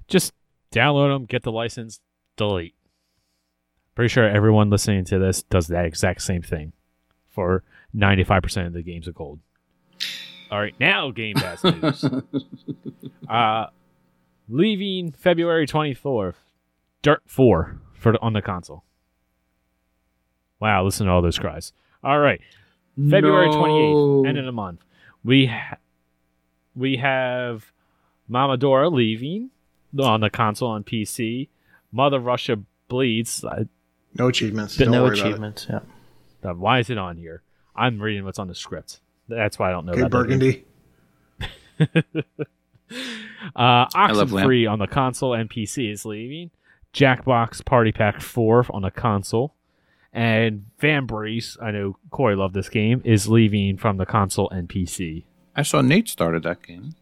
[0.08, 0.32] Just
[0.72, 2.00] download them, get the license,
[2.38, 2.76] delete.
[3.96, 6.72] Pretty sure everyone listening to this does that exact same thing
[7.38, 7.62] for
[7.96, 9.40] 95% of the games of gold.
[10.50, 12.04] All right, now Game Pass news.
[13.30, 13.68] uh,
[14.50, 16.34] leaving February 24th,
[17.04, 18.84] Dirt 4 for on the console.
[20.60, 21.74] Wow, listen to all those cries.
[22.04, 22.42] All right.
[22.96, 23.56] February No.
[24.24, 24.80] 28th, end of the month.
[25.24, 25.78] We ha-
[26.76, 27.72] we have
[28.28, 29.52] Momodora leaving
[30.00, 31.50] on the console on PC.
[31.92, 32.58] Mother Russia
[32.88, 33.46] bleeds.
[33.46, 33.66] I,
[34.18, 34.76] No achievements.
[34.78, 35.30] But Don't no worry about it.
[35.30, 35.68] achievements.
[35.70, 35.80] Yeah.
[36.42, 37.42] Why is it on here?
[37.76, 39.00] I'm reading what's on the script.
[39.28, 40.12] That's why I don't know Okay, that.
[40.12, 40.66] Burgundy.
[43.56, 46.52] Uh, love Oxenfree on the console and PC is leaving.
[46.94, 49.54] Jackbox Party Pack 4 on the console.
[50.14, 55.26] And Vambrace, I know Corey loved this game, is leaving from the console and PC.
[55.56, 56.96] I saw Nate started that game.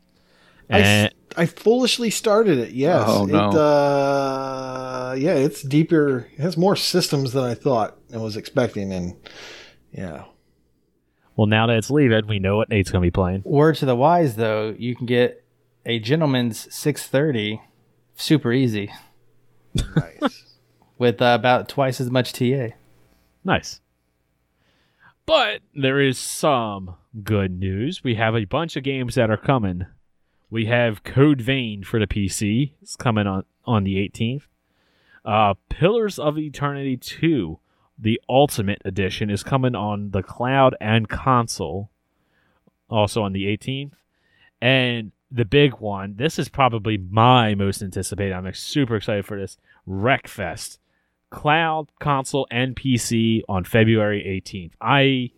[0.70, 2.72] I, And s- I foolishly started it.
[2.72, 3.04] Yes.
[3.08, 3.50] Oh, no.
[3.50, 6.28] It, uh, yeah, it's deeper.
[6.34, 8.92] It has more systems than I thought and was expecting.
[8.94, 9.16] And
[9.92, 10.26] yeah,
[11.36, 13.42] well, now that it's leaving, we know what Nate's going to be playing.
[13.46, 15.44] Word to the wise, though, you can get
[15.86, 17.62] a gentleman's 630
[18.16, 18.92] super easy
[19.96, 20.44] nice.
[20.98, 22.70] with uh, about twice as much TA.
[23.44, 23.82] Nice.
[25.26, 28.04] But there is some good news.
[28.04, 29.86] We have a bunch of games that are coming.
[30.50, 32.74] We have Code Vein for the PC.
[32.82, 34.44] It's coming on, on the 18th.
[35.24, 37.60] Uh, Pillars of Eternity 2,
[37.98, 41.90] the Ultimate Edition, is coming on the cloud and console,
[42.90, 43.94] also on the 18th.
[44.62, 48.34] And the big one, this is probably my most anticipated.
[48.34, 49.58] I'm super excited for this.
[49.88, 50.78] Wreckfest
[51.32, 54.72] cloud, console, and PC on February 18th.
[54.80, 55.32] I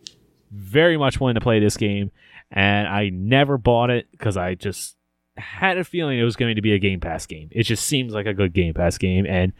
[0.50, 2.12] very much wanted to play this game,
[2.50, 4.96] and I never bought it because I just
[5.38, 7.48] had a feeling it was going to be a Game Pass game.
[7.52, 9.52] It just seems like a good Game Pass game, and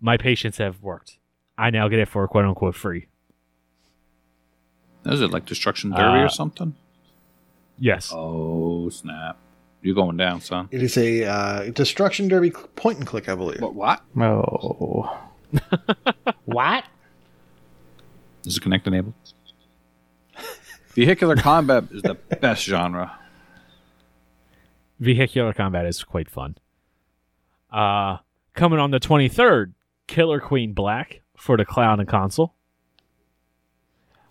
[0.00, 1.18] my patience have worked.
[1.56, 3.06] I now get it for quote unquote free.
[5.06, 6.74] Is it like Destruction Derby Uh, or something?
[7.78, 8.10] Yes.
[8.12, 9.38] Oh, snap.
[9.80, 10.68] You're going down, son.
[10.72, 13.60] It is a uh, destruction derby point and click, I believe.
[13.60, 14.02] what?
[14.20, 15.16] Oh.
[16.44, 16.84] what?
[18.44, 19.14] Is it Kinect enabled?
[20.94, 23.16] Vehicular combat is the best genre.
[24.98, 26.56] Vehicular combat is quite fun.
[27.72, 28.18] Uh,
[28.54, 29.72] coming on the 23rd,
[30.06, 32.54] Killer Queen Black for the cloud and console.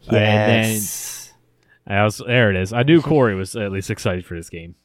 [0.07, 1.33] And then Yes.
[1.85, 2.73] I was, there it is.
[2.73, 4.75] I knew Corey was at least excited for this game.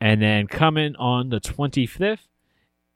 [0.00, 2.18] And then coming on the 25th,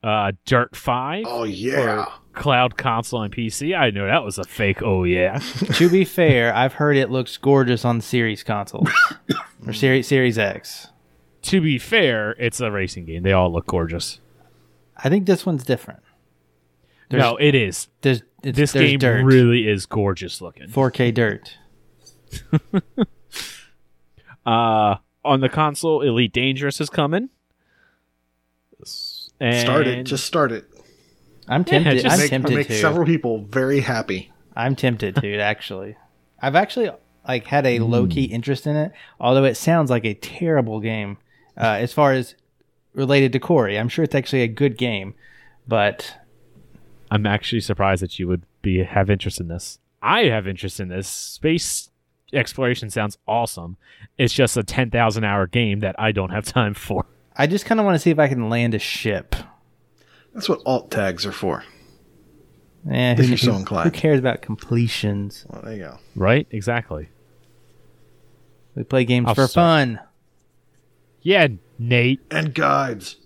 [0.03, 2.07] uh, Dirt 5 Oh yeah.
[2.33, 3.77] cloud console and PC.
[3.77, 5.39] I know that was a fake oh yeah.
[5.75, 8.89] to be fair, I've heard it looks gorgeous on Series consoles
[9.67, 10.89] or Series Series X.
[11.43, 13.23] to be fair, it's a racing game.
[13.23, 14.21] They all look gorgeous.
[14.97, 16.01] I think this one's different.
[17.11, 17.89] There's- no, it is.
[18.03, 19.25] There's it's, This there's game dirt.
[19.25, 20.69] really is gorgeous looking.
[20.69, 21.57] 4K dirt.
[24.47, 27.29] Uh, on the console, Elite Dangerous is coming.
[29.41, 30.05] And Start it.
[30.05, 30.65] Just start it.
[31.47, 32.03] I'm Yeah, tempted.
[32.03, 32.75] just I'm Make, tempted make to.
[32.81, 34.31] several people very happy.
[34.57, 35.97] I'm tempted to actually.
[36.43, 36.91] I've actually
[37.27, 41.19] like had a low key interest in it, although it sounds like a terrible game
[41.57, 42.35] uh, as far as
[42.95, 43.79] related to Corey.
[43.79, 45.15] I'm sure it's actually a good game,
[45.67, 46.17] but
[47.11, 49.79] I'm actually surprised that you would be have interest in this.
[50.03, 51.09] I have interest in this.
[51.09, 51.91] Space
[52.33, 53.77] exploration sounds awesome.
[54.17, 57.07] It's just a 10,000 hour game that I don't have time for.
[57.39, 59.37] I just kind of want to see if I can land a ship.
[60.35, 61.63] That's what alt tags are for.
[62.91, 63.95] Eh, If who, you're so who- inclined.
[63.95, 65.47] who cares about completions?
[65.49, 65.99] Well, there you go.
[66.15, 66.47] Right?
[66.51, 67.09] Exactly.
[68.75, 69.65] We play games I'll for start.
[69.65, 70.01] fun.
[71.23, 71.49] Yeah,
[71.79, 72.21] Nate.
[72.31, 73.17] And guides.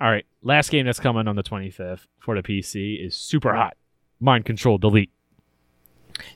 [0.00, 0.26] All right.
[0.42, 3.76] Last game that's coming on the 25th for the PC is Super Hot.
[4.20, 5.10] Mind Control Delete.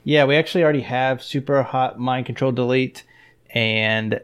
[0.03, 3.03] Yeah, we actually already have Super Hot Mind Control Delete,
[3.53, 4.19] and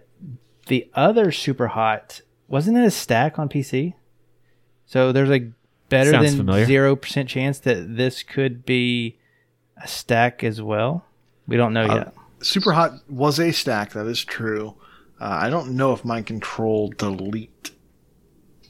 [0.72, 3.94] the other Super Hot wasn't it a stack on PC?
[4.86, 5.52] So there's a
[5.90, 9.18] better Sounds than zero percent chance that this could be
[9.84, 11.06] a stack as well.
[11.48, 12.14] We don't know Uh, yet.
[12.42, 13.92] Super Hot was a stack.
[13.92, 14.76] That is true.
[15.20, 17.72] Uh, I don't know if Mind Control Delete.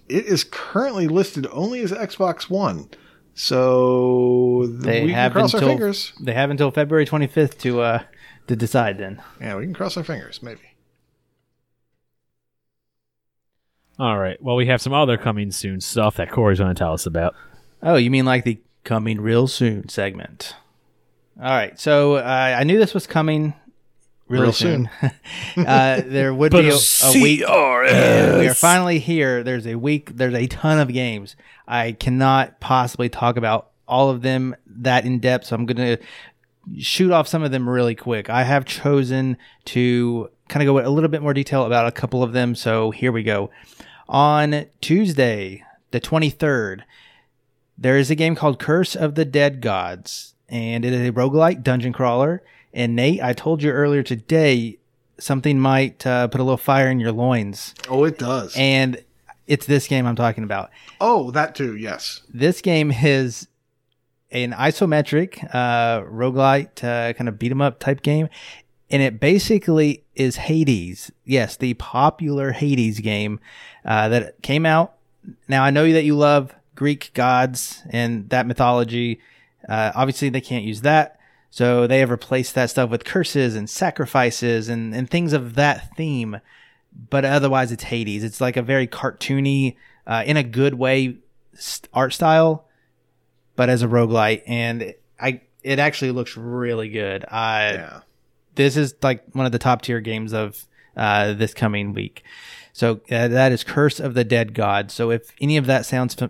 [0.10, 2.90] It is currently listed only as Xbox One.
[3.34, 6.14] So They we can have cross our until fingers.
[6.20, 8.04] they have until February 25th to uh
[8.48, 8.98] to decide.
[8.98, 10.62] Then Yeah, we can cross our fingers, maybe.
[14.02, 14.42] All right.
[14.42, 17.36] Well, we have some other coming soon stuff that Corey's going to tell us about.
[17.84, 20.56] Oh, you mean like the coming real soon segment?
[21.40, 21.80] All right.
[21.80, 23.54] So uh, I knew this was coming
[24.28, 24.90] really Real soon.
[25.56, 27.44] uh, there would be a, a week.
[27.48, 29.44] and we are finally here.
[29.44, 30.16] There's a week.
[30.16, 31.36] There's a ton of games.
[31.68, 35.46] I cannot possibly talk about all of them that in depth.
[35.46, 36.04] So I'm going to
[36.80, 38.32] shoot off some of them really quick.
[38.32, 42.24] I have chosen to kind of go a little bit more detail about a couple
[42.24, 42.56] of them.
[42.56, 43.52] So here we go.
[44.12, 46.82] On Tuesday, the 23rd,
[47.78, 51.64] there is a game called Curse of the Dead Gods, and it is a roguelike
[51.64, 52.44] dungeon crawler.
[52.74, 54.78] And Nate, I told you earlier today
[55.18, 58.54] something might uh, put a little fire in your loins, Oh, it does.
[58.58, 59.02] and
[59.48, 60.72] it's this game I'm talking about.
[61.00, 61.78] oh, that too.
[61.78, 62.22] Yes.
[62.34, 63.48] This game is
[64.30, 68.28] an isometric uh, roguelite uh, kind of beat 'em up type game,
[68.90, 71.12] and it basically is Hades.
[71.26, 73.40] Yes, the popular Hades game
[73.86, 74.94] uh, that came out.
[75.48, 79.20] Now I know that you love Greek gods and that mythology.
[79.68, 81.20] Uh, obviously, they can't use that,
[81.50, 85.96] so they have replaced that stuff with curses and sacrifices and, and things of that
[85.96, 86.40] theme.
[87.10, 88.24] But otherwise, it's Hades.
[88.24, 89.76] It's like a very cartoony,
[90.06, 91.18] uh, in a good way,
[91.94, 92.68] art style
[93.56, 97.26] but as a roguelite and I it actually looks really good.
[97.26, 98.00] I Yeah.
[98.56, 100.66] This is like one of the top tier games of
[100.98, 102.24] uh, this coming week.
[102.74, 104.92] So uh, that is Curse of the Dead God.
[104.92, 106.30] So if any of that sounds f-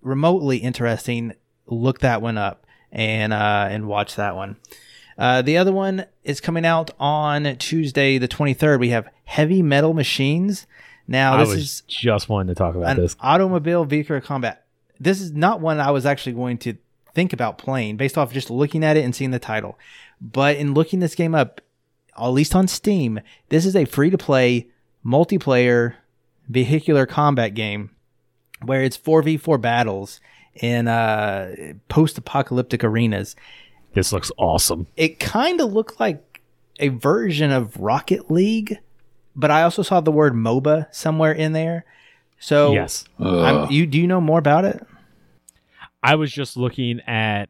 [0.00, 1.34] remotely interesting,
[1.66, 4.56] look that one up and uh, and watch that one.
[5.16, 8.80] Uh, the other one is coming out on Tuesday, the 23rd.
[8.80, 10.66] We have Heavy Metal Machines.
[11.06, 13.14] Now this is just wanting to talk about this.
[13.20, 14.64] automobile vehicle combat.
[14.98, 16.76] This is not one I was actually going to
[17.14, 19.78] think about playing based off just looking at it and seeing the title.
[20.20, 21.60] But in looking this game up,
[22.16, 24.68] at least on Steam, this is a free to play
[25.04, 25.94] multiplayer
[26.48, 27.90] vehicular combat game
[28.62, 30.20] where it's 4v4 battles
[30.54, 31.54] in uh,
[31.88, 33.34] post apocalyptic arenas.
[33.94, 34.86] This looks awesome.
[34.96, 36.42] It kind of looked like
[36.80, 38.78] a version of Rocket League,
[39.36, 41.84] but I also saw the word MOBA somewhere in there.
[42.38, 43.04] So yes.
[43.18, 44.84] I'm, you do you know more about it?
[46.02, 47.48] I was just looking at,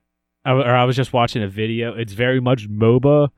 [0.52, 1.94] or I was just watching a video.
[1.94, 3.30] It's very much MOBA,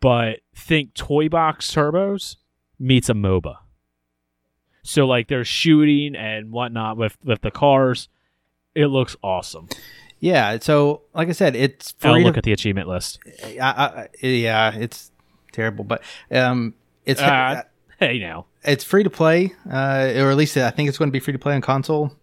[0.00, 2.36] but think Toy Box Turbos
[2.78, 3.56] meets a MOBA.
[4.82, 8.08] So like there's shooting and whatnot with with the cars.
[8.74, 9.68] It looks awesome.
[10.18, 10.58] Yeah.
[10.60, 13.20] So like I said, it's I'll look To, at the achievement list.
[13.44, 15.12] I, I, yeah, it's
[15.52, 16.74] terrible, but um,
[17.04, 17.62] it's Uh,
[17.98, 21.12] hey now, it's free to play, uh, or at least I think it's going to
[21.12, 22.16] be free to play on console.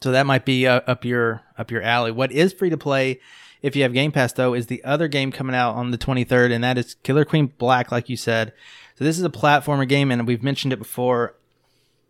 [0.00, 2.12] So that might be uh, up your up your alley.
[2.12, 3.20] What is free to play,
[3.62, 6.52] if you have Game Pass though, is the other game coming out on the 23rd,
[6.52, 8.52] and that is Killer Queen Black, like you said.
[8.96, 11.34] So this is a platformer game, and we've mentioned it before.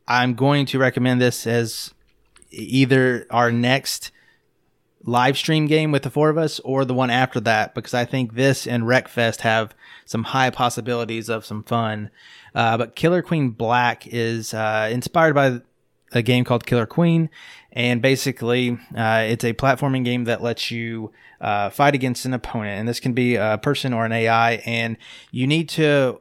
[0.06, 1.92] I'm going to recommend this as
[2.50, 4.10] either our next
[5.04, 8.04] live stream game with the four of us or the one after that because I
[8.04, 9.74] think this and Wreckfest have
[10.04, 12.10] some high possibilities of some fun.
[12.54, 15.60] Uh, but Killer Queen Black is uh, inspired by
[16.12, 17.30] a game called Killer Queen,
[17.72, 22.80] and basically uh, it's a platforming game that lets you uh, fight against an opponent,
[22.80, 24.96] and this can be a person or an AI, and
[25.30, 26.20] you need to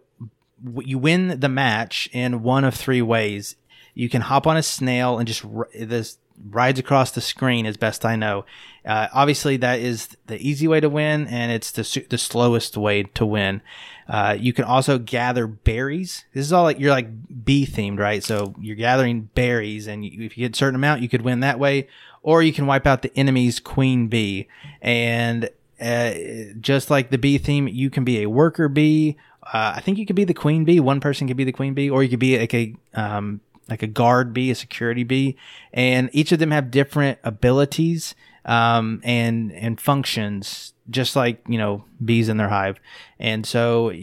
[0.79, 3.55] you win the match in one of three ways
[3.93, 6.17] You can hop on a snail and just r- this
[6.49, 8.45] rides across the screen as best I know.
[8.85, 13.03] Uh, obviously, that is the easy way to win, and it's the the slowest way
[13.03, 13.61] to win.
[14.07, 16.25] Uh, you can also gather berries.
[16.33, 17.09] This is all like you're like
[17.43, 18.23] bee themed, right?
[18.23, 21.41] So you're gathering berries, and you, if you get a certain amount, you could win
[21.41, 21.87] that way,
[22.23, 24.47] or you can wipe out the enemy's queen bee.
[24.81, 25.49] And
[25.81, 26.13] uh,
[26.59, 29.17] just like the bee theme, you can be a worker bee.
[29.43, 30.79] Uh, I think you could be the queen bee.
[30.79, 33.83] One person could be the queen bee, or you could be like a um, like
[33.83, 35.37] a guard bee, a security bee,
[35.73, 38.15] and each of them have different abilities
[38.45, 42.79] um, and and functions, just like you know bees in their hive.
[43.19, 43.93] And so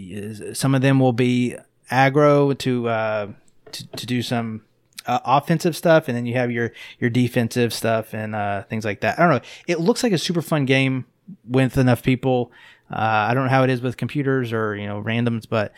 [0.53, 1.57] some of them will be
[1.91, 3.29] aggro to uh,
[3.73, 4.63] to, to do some
[5.07, 9.01] uh, offensive stuff, and then you have your your defensive stuff and uh, things like
[9.01, 9.19] that.
[9.19, 9.49] I don't know.
[9.67, 11.07] It looks like a super fun game
[11.49, 12.53] with enough people.
[12.91, 15.73] Uh, I don't know how it is with computers or you know randoms, but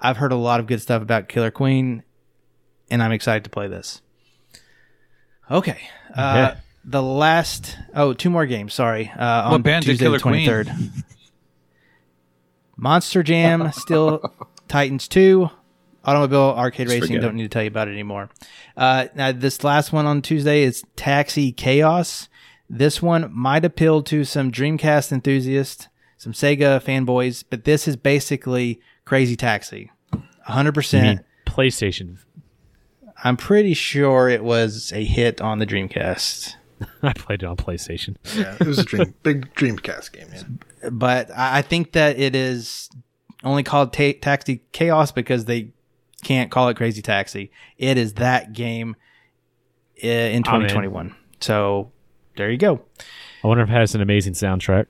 [0.00, 2.02] I've heard a lot of good stuff about Killer Queen,
[2.92, 4.00] and I'm excited to play this.
[5.50, 5.80] Okay.
[6.14, 6.60] Uh, Okay.
[6.84, 8.74] The last oh two more games.
[8.74, 9.08] Sorry.
[9.16, 10.48] Uh, on What band did Tuesday Killer the Queen?
[10.48, 11.04] 23rd.
[12.76, 14.34] Monster Jam Steel
[14.68, 15.48] Titans two.
[16.04, 17.20] Automobile Arcade Just Racing.
[17.20, 18.30] Don't need to tell you about it anymore.
[18.76, 22.28] Uh, now this last one on Tuesday is Taxi Chaos.
[22.68, 25.86] This one might appeal to some Dreamcast enthusiasts,
[26.16, 29.92] some Sega fanboys, but this is basically Crazy Taxi.
[30.48, 30.92] 100%.
[30.98, 32.18] You mean PlayStation?
[33.22, 36.54] I'm pretty sure it was a hit on the Dreamcast.
[37.02, 38.16] I played it on PlayStation.
[38.36, 40.28] Yeah, it was a dream, big Dreamcast game.
[40.32, 40.90] Yeah.
[40.90, 42.90] But I I think that it is
[43.44, 45.72] only called ta- Taxi Chaos because they
[46.24, 47.50] can't call it Crazy Taxi.
[47.78, 48.96] It is that game
[50.02, 50.68] uh, in I'm in.
[50.68, 51.14] 2021.
[51.40, 51.92] So
[52.36, 52.80] there you go.
[53.44, 54.86] I wonder if it has an amazing soundtrack.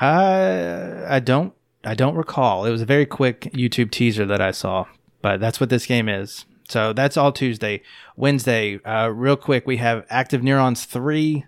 [0.00, 1.52] I I don't
[1.84, 2.64] I don't recall.
[2.64, 4.86] It was a very quick YouTube teaser that I saw,
[5.22, 6.44] but that's what this game is.
[6.68, 7.82] So that's all Tuesday.
[8.16, 11.44] Wednesday, uh, real quick, we have Active Neurons three,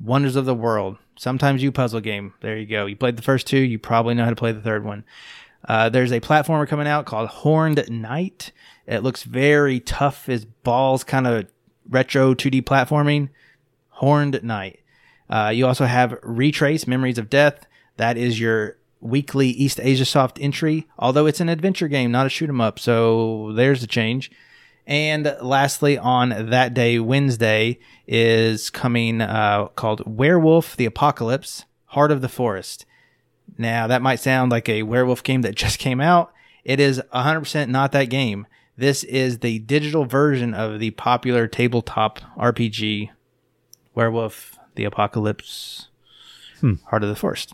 [0.00, 0.98] Wonders of the World.
[1.16, 2.34] Sometimes you puzzle game.
[2.40, 2.86] There you go.
[2.86, 3.58] You played the first two.
[3.58, 5.04] You probably know how to play the third one.
[5.68, 8.52] Uh, there's a platformer coming out called Horned Knight.
[8.86, 11.46] It looks very tough as balls, kind of
[11.88, 13.28] retro 2D platforming.
[13.90, 14.80] Horned Knight.
[15.28, 17.66] Uh, you also have Retrace Memories of Death.
[17.98, 22.30] That is your weekly East Asia Soft entry, although it's an adventure game, not a
[22.30, 22.78] shoot 'em up.
[22.78, 24.30] So there's a change.
[24.90, 32.22] And lastly, on that day, Wednesday, is coming uh, called Werewolf the Apocalypse Heart of
[32.22, 32.86] the Forest.
[33.56, 36.32] Now, that might sound like a werewolf game that just came out.
[36.64, 38.48] It is 100% not that game.
[38.76, 43.10] This is the digital version of the popular tabletop RPG
[43.94, 45.88] Werewolf the Apocalypse
[46.86, 47.52] Heart of the Forest.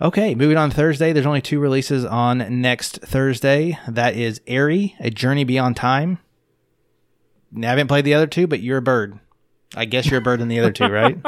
[0.00, 1.12] Okay, moving on Thursday.
[1.12, 3.78] There's only two releases on next Thursday.
[3.88, 6.18] That is Aery, A Journey Beyond Time.
[7.56, 9.18] I haven't played the other two, but you're a bird.
[9.74, 11.18] I guess you're a bird in the other two, right?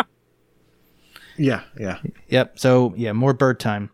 [1.37, 2.01] Yeah, yeah.
[2.29, 2.59] Yep.
[2.59, 3.89] So yeah, more bird time.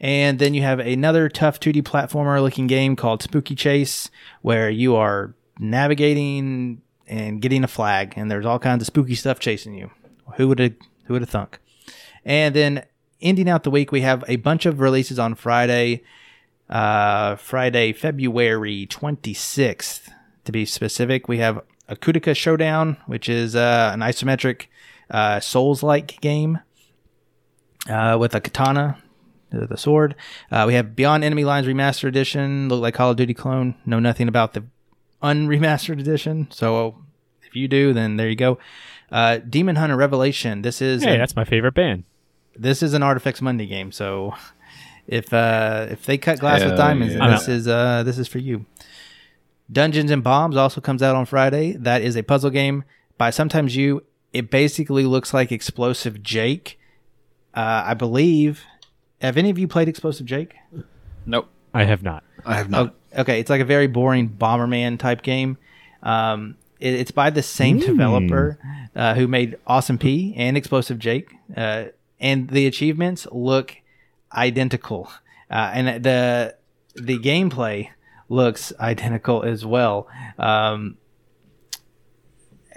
[0.00, 4.10] And then you have another tough 2D platformer looking game called Spooky Chase,
[4.42, 9.38] where you are navigating and getting a flag, and there's all kinds of spooky stuff
[9.38, 9.90] chasing you.
[10.36, 10.74] Who would have
[11.04, 11.58] who would have thunk?
[12.22, 12.84] And then
[13.22, 16.02] ending out the week, we have a bunch of releases on Friday.
[16.68, 20.08] Uh, Friday, February 26th,
[20.44, 21.26] to be specific.
[21.26, 24.66] We have Akutika Showdown, which is uh, an isometric
[25.10, 26.60] uh, Souls like game
[27.88, 28.98] uh, with a katana,
[29.50, 30.14] the, sword.
[30.52, 33.74] Uh, we have Beyond Enemy Lines Remastered Edition, look like Call of Duty clone.
[33.84, 34.64] Know nothing about the
[35.20, 36.46] unremastered edition.
[36.52, 36.98] So
[37.42, 38.58] if you do, then there you go.
[39.10, 40.62] Uh, Demon Hunter Revelation.
[40.62, 42.04] This is Hey, an- that's my favorite band.
[42.56, 43.92] This is an Artifex Mundi game.
[43.92, 44.34] So
[45.06, 47.30] if uh, if they cut glass with diamonds, yeah.
[47.30, 48.66] this is uh, this is for you.
[49.70, 51.72] Dungeons and Bombs also comes out on Friday.
[51.72, 52.84] That is a puzzle game
[53.18, 54.04] by sometimes you.
[54.32, 56.78] It basically looks like Explosive Jake.
[57.54, 58.64] Uh, I believe.
[59.20, 60.54] Have any of you played Explosive Jake?
[61.26, 61.48] Nope.
[61.74, 62.24] I have not.
[62.44, 62.94] I have not.
[63.14, 65.58] Oh, okay, it's like a very boring Bomberman type game.
[66.02, 68.58] Um, it, it's by the same developer
[68.96, 71.86] uh, who made Awesome Pea and Explosive Jake, uh,
[72.20, 73.76] and the achievements look
[74.32, 75.10] identical,
[75.50, 76.56] uh, and the
[76.94, 77.88] the gameplay
[78.28, 80.08] looks identical as well.
[80.38, 80.96] Um,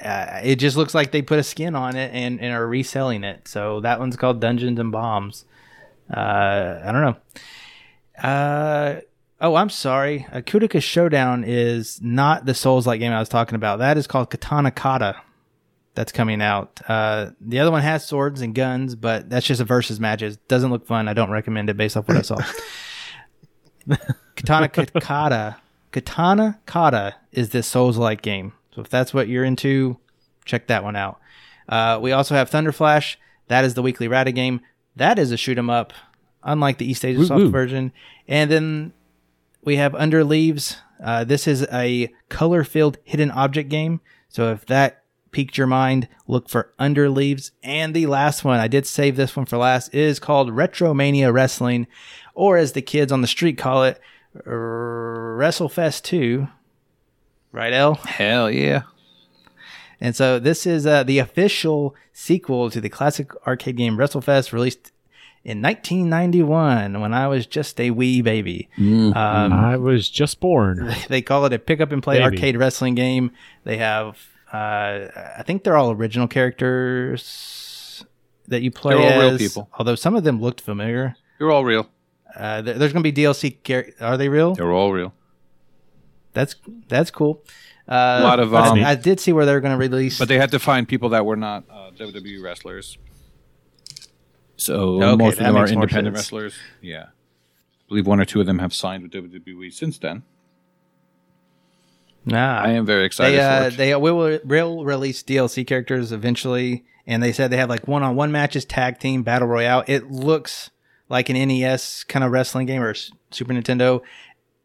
[0.03, 3.23] uh, it just looks like they put a skin on it and, and are reselling
[3.23, 3.47] it.
[3.47, 5.45] So that one's called Dungeons and Bombs.
[6.11, 8.27] Uh, I don't know.
[8.27, 9.01] Uh,
[9.39, 10.25] oh, I'm sorry.
[10.31, 13.79] Akutika Showdown is not the Souls like game I was talking about.
[13.79, 15.15] That is called Katana Kata.
[15.95, 16.81] That's coming out.
[16.87, 20.37] Uh, the other one has swords and guns, but that's just a versus matches.
[20.47, 21.07] Doesn't look fun.
[21.07, 22.37] I don't recommend it based off what I saw.
[24.35, 25.57] Katana Kata.
[25.91, 28.53] Katana Kata is this Souls like game.
[28.73, 29.97] So if that's what you're into,
[30.45, 31.19] check that one out.
[31.69, 33.19] Uh, we also have Thunder Flash.
[33.47, 34.61] That is the weekly Rata game.
[34.95, 35.93] That is a shoot 'em up,
[36.43, 37.49] unlike the East Asia Woo, Soft woo.
[37.51, 37.91] version.
[38.27, 38.93] And then
[39.63, 40.77] we have Under Leaves.
[41.03, 44.01] Uh, this is a color filled hidden object game.
[44.29, 45.02] So if that
[45.33, 47.51] piqued your mind, look for Under Leaves.
[47.61, 51.87] And the last one, I did save this one for last, is called Retromania Wrestling,
[52.33, 53.99] or as the kids on the street call it,
[54.45, 56.47] WrestleFest 2.
[57.51, 57.95] Right, L?
[57.95, 58.83] Hell yeah.
[60.01, 64.91] And so this is uh, the official sequel to the classic arcade game WrestleFest, released
[65.45, 68.69] in 1991 when I was just a wee baby.
[68.77, 70.93] Um, I was just born.
[71.09, 72.23] they call it a pick up and play Baby.
[72.23, 73.31] arcade wrestling game.
[73.63, 74.17] They have,
[74.53, 75.07] uh,
[75.37, 78.05] I think they're all original characters
[78.47, 79.69] that you play They're all real people.
[79.77, 81.15] Although some of them looked familiar.
[81.39, 81.89] They're all real.
[82.35, 83.57] Uh, there- there's going to be DLC.
[83.63, 84.53] Char- Are they real?
[84.55, 85.13] They're all real.
[86.33, 86.55] That's
[86.87, 87.43] that's cool.
[87.87, 90.17] Uh, A lot of, I- um, I, did see where they're going to release.
[90.19, 92.97] But they had to find people that were not uh, WWE wrestlers.
[94.55, 96.55] So Okay, most of them are independent wrestlers.
[96.81, 97.03] Yeah.
[97.05, 100.23] I believe one or two of them have signed with WWE since then.
[102.25, 107.21] Nah, I am very excited they uh, they will will release DLC characters eventually, and
[107.21, 109.83] they said they have like one on one matches, tag team, battle royale.
[109.87, 110.69] It looks
[111.09, 114.01] like an NES kind of wrestling game or Super Nintendo.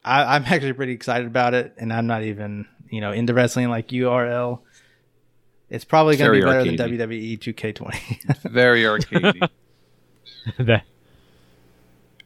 [0.04, 3.68] I, I'm actually pretty excited about it, and I'm not even you know into wrestling
[3.68, 4.60] like URL.
[5.70, 7.10] It's probably going to be Very better than.
[7.10, 8.42] WWE 2K20.
[8.50, 9.48] very arcadey.
[10.58, 10.84] That-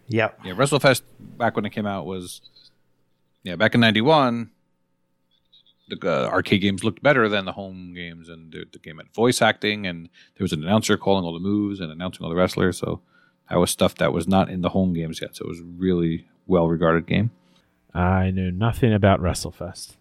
[0.06, 0.38] yep.
[0.44, 2.40] yeah, WrestleFest back when it came out was
[3.42, 4.51] yeah, back in 91
[6.00, 9.12] the uh, arcade games looked better than the home games and the, the game had
[9.14, 12.36] voice acting and there was an announcer calling all the moves and announcing all the
[12.36, 13.00] wrestlers so
[13.50, 15.64] that was stuff that was not in the home games yet so it was a
[15.64, 17.30] really well regarded game
[17.94, 19.96] I knew nothing about WrestleFest,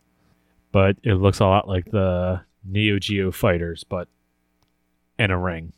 [0.71, 4.07] but it looks a lot like the Neo Geo Fighters, but
[5.19, 5.73] in a ring.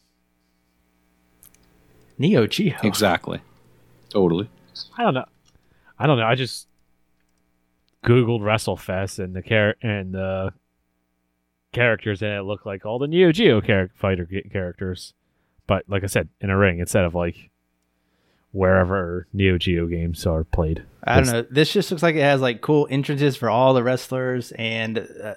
[2.19, 2.77] Neo Geo.
[2.83, 3.41] exactly
[4.09, 4.47] totally
[4.95, 5.25] I don't know.
[5.97, 6.25] I don't know.
[6.25, 6.67] I just
[8.03, 10.53] googled WrestleFest and the char- and the
[11.71, 15.13] characters in it look like all the Neo Geo char- fighter ge- characters,
[15.67, 17.49] but like I said, in a ring instead of like
[18.51, 20.83] wherever Neo Geo games are played.
[21.03, 21.45] I don't know.
[21.49, 25.33] This just looks like it has like cool entrances for all the wrestlers, and uh,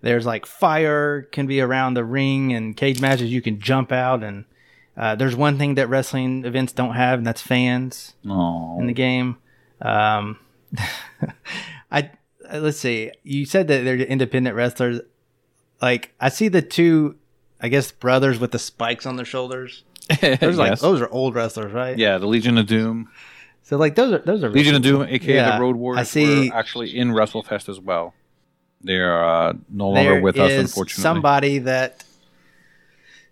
[0.00, 4.24] there's like fire can be around the ring, and cage matches you can jump out.
[4.24, 4.44] And
[4.96, 8.92] uh, there's one thing that wrestling events don't have, and that's fans oh in the
[8.92, 9.36] game.
[9.80, 10.38] Um,
[11.94, 12.10] I
[12.52, 13.10] uh, let's see.
[13.22, 15.00] You said that they're independent wrestlers.
[15.80, 17.16] Like I see the two,
[17.60, 19.84] I guess brothers with the spikes on their shoulders.
[20.20, 20.80] Those are like Yes.
[20.82, 21.96] those are old wrestlers, right?
[21.96, 23.08] yeah the legion of doom
[23.62, 26.02] So like those are those are legion of doom aka Yeah, the road Warriors, I
[26.04, 28.12] see- were actually in wrestlefest as well
[28.82, 32.03] they're uh, no longer with us unfortunately Somebody that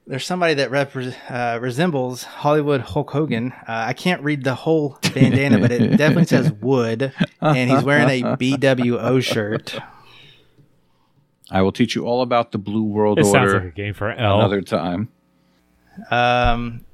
[0.07, 3.53] there's somebody that repre- uh, resembles Hollywood Hulk Hogan.
[3.53, 8.09] Uh, I can't read the whole bandana, but it definitely says Wood, and he's wearing
[8.09, 9.79] a BWO shirt.
[11.51, 13.95] I will teach you all about the Blue World It sounds Order like a game
[13.95, 14.39] for L.
[14.41, 15.09] another time.
[16.11, 16.85] Um,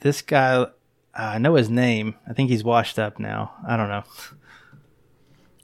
[0.00, 0.68] this guy, uh,
[1.14, 2.14] I know his name.
[2.28, 3.52] I think he's washed up now.
[3.66, 4.04] I don't know.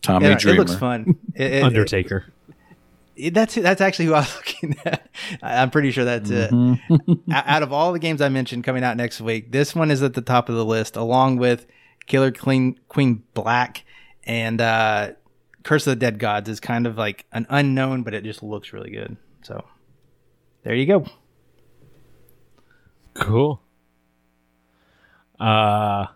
[0.03, 1.17] Tommy Yeah, it looks fun.
[1.35, 2.27] It- it- Undertaker.
[3.17, 5.09] It- that's that's actually who I was looking at.
[5.43, 6.51] I'm pretty sure that's it.
[6.51, 7.13] Mm-hmm.
[7.33, 10.03] O- out of all the games I mentioned coming out next week, this one is
[10.03, 11.67] at the top of the list, along with
[12.07, 13.85] Killer Queen Queen Black
[14.25, 15.13] and uh,
[15.63, 18.73] Curse of the Dead Gods is kind of like an unknown, but it just looks
[18.73, 19.17] really good.
[19.43, 19.65] So
[20.63, 21.07] there you go.
[23.15, 23.61] Cool.
[25.39, 26.07] Uh,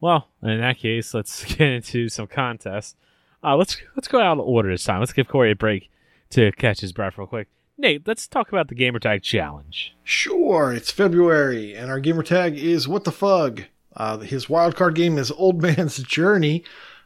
[0.00, 2.96] well, in that case, let's get into some contests.
[3.44, 5.00] Uh, let's let's go out of order this time.
[5.00, 5.90] Let's give Corey a break
[6.32, 7.48] to catch his breath real quick.
[7.78, 9.94] Nate, let's talk about the Gamertag Challenge.
[10.04, 13.62] Sure, it's February, and our Gamertag is What the Fug.
[13.96, 16.64] Uh, his wildcard game is Old Man's Journey.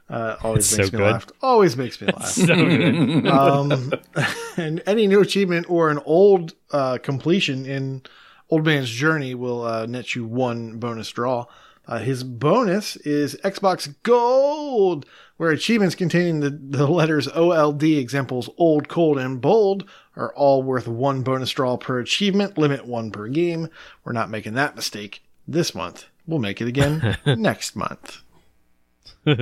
[0.08, 1.12] Uh, always It's makes so me good.
[1.12, 1.26] laugh.
[1.42, 2.28] Always makes me laugh.
[2.30, 3.26] So good.
[3.26, 3.92] um,
[4.56, 8.02] and any new achievement or an old uh, completion in
[8.50, 11.46] Old Man's Journey will uh, net you one bonus draw.
[11.88, 15.06] Uh, his bonus is Xbox Gold,
[15.36, 20.88] where achievements containing the, the letters OLD, examples old, cold, and bold, are all worth
[20.88, 23.68] one bonus draw per achievement, limit one per game.
[24.02, 26.06] We're not making that mistake this month.
[26.26, 28.22] We'll make it again next month.
[29.26, 29.36] All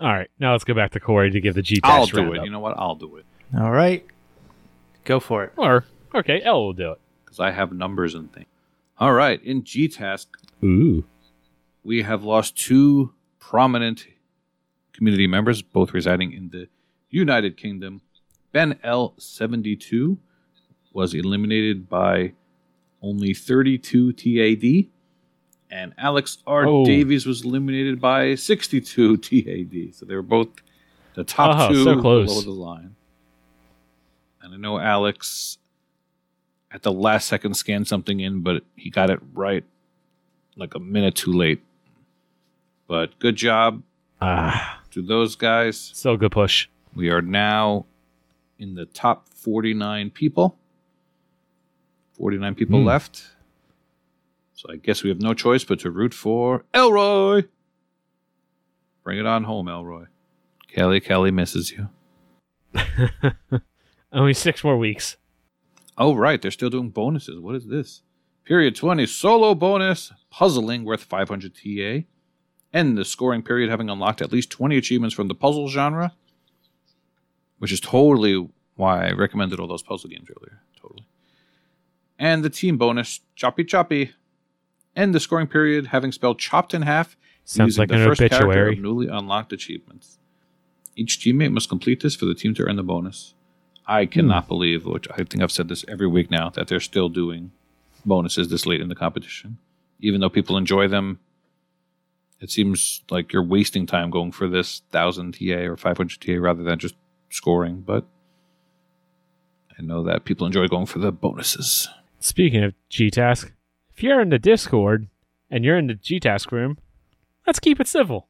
[0.00, 2.24] right, now let's go back to Corey to give the G I'll Dash do it.
[2.24, 2.44] roundup.
[2.44, 2.76] You know what?
[2.76, 3.24] I'll do it
[3.56, 4.04] All right,
[5.04, 5.52] go for it.
[5.56, 5.84] Or
[6.14, 7.00] okay, L will do it.
[7.24, 8.46] because I have numbers and things.
[8.98, 10.28] All right, in G Task,
[10.64, 11.04] Ooh,
[11.82, 14.06] we have lost two prominent
[14.92, 16.68] community members, both residing in the
[17.10, 18.00] United Kingdom.
[18.52, 20.18] Ben L72
[20.92, 22.32] was eliminated by
[23.00, 24.90] only 32 TAD,
[25.70, 26.66] and Alex R.
[26.66, 26.84] Oh.
[26.84, 29.94] Davies was eliminated by 62 TAD.
[29.94, 30.48] So they were both
[31.14, 32.28] the top Oh, two so close.
[32.28, 32.94] below the line.
[34.42, 35.58] And I know Alex
[36.70, 39.64] at the last second scanned something in, but he got it right
[40.56, 41.62] like a minute too late.
[42.86, 43.82] But good job
[44.20, 45.78] Ah, to those guys.
[45.94, 46.68] So good push.
[46.94, 47.86] We are now
[48.58, 50.58] in the top 49 people.
[52.16, 52.86] 49 people Hmm.
[52.86, 53.30] left.
[54.54, 57.42] So I guess we have no choice but to root for Elroy.
[59.02, 60.04] Bring it on home, Elroy.
[60.68, 61.88] Kelly, Kelly misses you.
[64.12, 65.16] Only six more weeks.
[65.98, 66.40] Oh, right.
[66.40, 67.40] They're still doing bonuses.
[67.40, 68.02] What is this?
[68.44, 72.06] Period 20 solo bonus, puzzling worth 500 TA.
[72.72, 76.12] End the scoring period having unlocked at least 20 achievements from the puzzle genre,
[77.58, 80.62] which is totally why I recommended all those puzzle games earlier.
[80.80, 81.06] Totally.
[82.18, 84.12] And the team bonus, Choppy Choppy.
[84.96, 88.20] End the scoring period having spelled chopped in half Sounds using like the an first
[88.20, 90.18] character of newly unlocked achievements.
[90.96, 93.34] Each teammate must complete this for the team to earn the bonus.
[93.86, 94.48] I cannot hmm.
[94.48, 97.52] believe, which I think I've said this every week now, that they're still doing
[98.04, 99.58] bonuses this late in the competition.
[100.00, 101.20] Even though people enjoy them,
[102.40, 106.64] it seems like you're wasting time going for this 1000 TA or 500 TA rather
[106.64, 106.96] than just
[107.30, 107.80] scoring.
[107.80, 108.06] But
[109.78, 111.88] I know that people enjoy going for the bonuses.
[112.18, 113.52] Speaking of G-Task,
[113.94, 115.08] if you're in the Discord
[115.50, 116.78] and you're in the G-Task room,
[117.46, 118.28] let's keep it civil.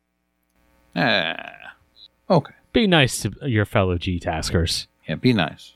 [0.94, 1.74] Ah,
[2.28, 2.54] okay.
[2.72, 4.88] Be nice to your fellow G-Taskers.
[5.08, 5.74] Yeah, be nice.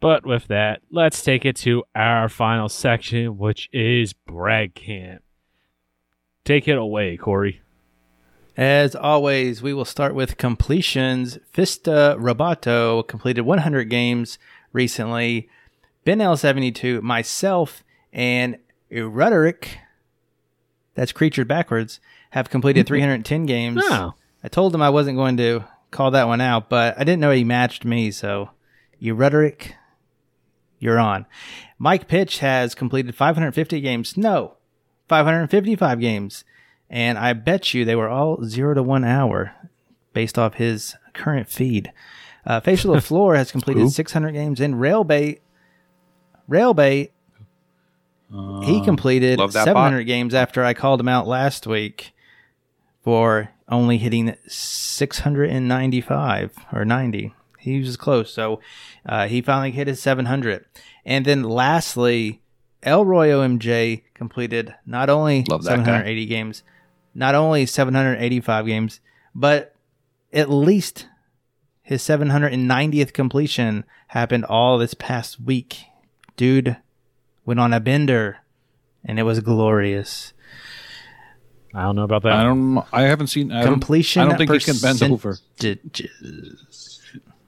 [0.00, 5.22] But with that, let's take it to our final section, which is Brag Camp.
[6.44, 7.62] Take it away, Corey.
[8.56, 11.38] As always, we will start with completions.
[11.52, 14.38] Fista Roboto completed 100 games
[14.72, 15.48] recently.
[16.04, 18.58] Ben L72, myself, and
[18.92, 19.68] Ruderick,
[20.94, 21.98] that's creature backwards,
[22.30, 23.80] have completed 310 games.
[23.82, 24.14] Oh,
[24.44, 27.30] I told him I wasn't going to call that one out, but I didn't know
[27.30, 28.50] he matched me, so
[29.02, 29.72] Ruderick,
[30.84, 31.24] you're on.
[31.78, 34.18] Mike Pitch has completed 550 games.
[34.18, 34.56] No,
[35.08, 36.44] 555 games.
[36.90, 39.54] And I bet you they were all zero to one hour
[40.12, 41.90] based off his current feed.
[42.44, 43.88] Uh, Facial Floor has completed Who?
[43.88, 45.40] 600 games in Railbait.
[46.48, 47.10] Railbait,
[48.64, 52.12] he completed love that 700 games after I called him out last week
[53.02, 57.34] for only hitting 695 or 90.
[57.64, 58.32] He was close.
[58.32, 58.60] So
[59.06, 60.64] uh, he finally hit his 700.
[61.04, 62.42] And then lastly,
[62.82, 65.84] Elroy OMJ completed not only Love that guy.
[65.84, 66.62] 780 games,
[67.14, 69.00] not only 785 games,
[69.34, 69.74] but
[70.32, 71.08] at least
[71.82, 75.84] his 790th completion happened all this past week.
[76.36, 76.76] Dude
[77.44, 78.38] went on a bender
[79.04, 80.32] and it was glorious.
[81.74, 82.32] I don't know about that.
[82.32, 82.84] I don't.
[82.92, 83.50] I haven't seen.
[83.50, 85.38] I don't, Completion I don't think he can bend over.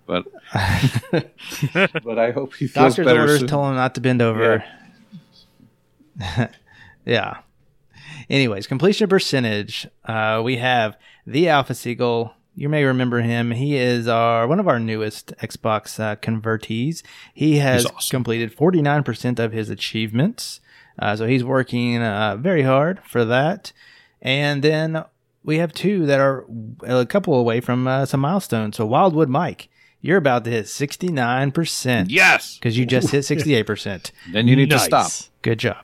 [0.06, 1.00] Percentages.
[1.10, 3.20] But but I hope he feels Doctor's better.
[3.20, 3.48] orders soon.
[3.48, 4.64] told him not to bend over.
[7.04, 7.38] Yeah.
[8.30, 9.86] Anyways, completion percentage.
[10.04, 10.96] Uh, we have
[11.26, 12.34] the Alpha Seagull.
[12.54, 13.50] You may remember him.
[13.50, 17.02] He is our one of our newest Xbox uh, convertees.
[17.34, 18.16] He has awesome.
[18.16, 20.60] completed 49% of his achievements.
[20.98, 23.72] Uh, so he's working uh, very hard for that.
[24.22, 25.04] And then
[25.44, 26.46] we have two that are
[26.82, 28.76] a couple away from uh, some milestones.
[28.76, 29.68] So Wildwood Mike,
[30.06, 32.54] you're about to hit 69% Yes.
[32.56, 34.10] because you just hit 68%.
[34.32, 34.80] Then you need Nice.
[34.82, 35.10] to stop.
[35.42, 35.78] Good job.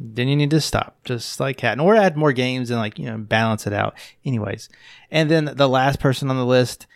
[0.00, 3.06] Then you need to stop, just like Hatton, or add more games and like you
[3.06, 3.94] know balance it out.
[4.24, 4.68] Anyways,
[5.12, 6.86] and then the last person on the list,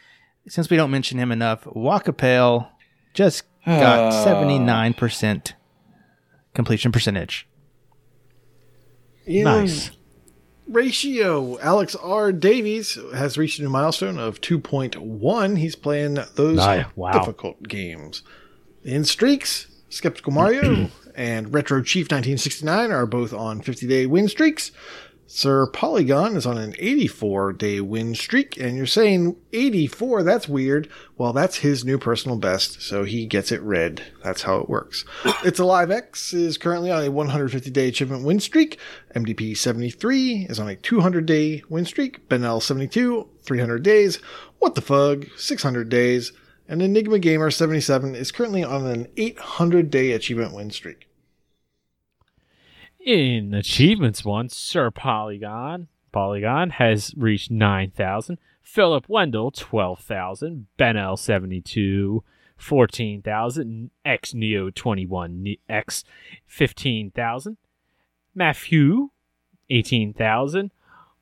[0.49, 2.69] since we don't mention him enough, Wakapale
[3.15, 5.55] just got seventy nine percent
[6.53, 7.47] completion percentage.
[9.25, 9.91] In Nice.
[10.67, 12.33] Ratio, Alex R.
[12.33, 15.59] Davies has reached a new milestone of 2.1.
[15.59, 16.87] He's playing those Nice.
[16.97, 17.13] Wow.
[17.13, 18.23] difficult games.
[18.85, 24.71] In streaks, Skeptical Mario and Retro Chief 1969 are both on 50 day win streaks.
[25.29, 30.89] Sir Polygon is on an 84 day win streak, and you're saying 84, that's weird.
[31.19, 34.03] Well, that's his new personal best, so he gets it red.
[34.23, 35.05] That's how it works.
[35.45, 38.79] It's Alive X is currently on a 150 day achievement win streak.
[39.15, 42.29] MDP 73 is on a 200 day win streak.
[42.29, 44.17] Ben L72, 300 days.
[44.59, 46.33] What the Fug, 600 days.
[46.69, 51.09] And Enigma Gamer 77 is currently on an 800 day achievement win streak.
[53.07, 58.37] In achievements one, Sir Polygon Polygon has reached 9,000.
[58.63, 60.67] Philip Wendell, 12,000.
[60.77, 62.25] Ben L, 72.
[62.57, 63.91] 14,000.
[64.05, 65.55] X Neo 21.
[65.69, 66.03] X
[66.47, 67.57] 15,000.
[68.35, 69.11] Matthew,
[69.71, 70.73] 18,000.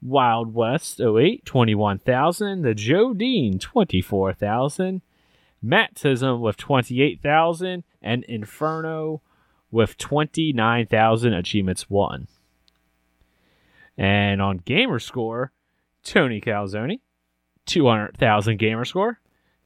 [0.01, 2.63] Wild West 08, 21,000.
[2.63, 5.03] The Joe Dean, 24,000.
[5.63, 7.85] Mattism with 28,000.
[8.01, 9.21] And Inferno
[9.75, 12.29] with 29,000 achievements won.
[13.99, 15.51] And on gamer score,
[16.05, 17.01] Tony Calzone,
[17.67, 19.19] 200,000 gamer score.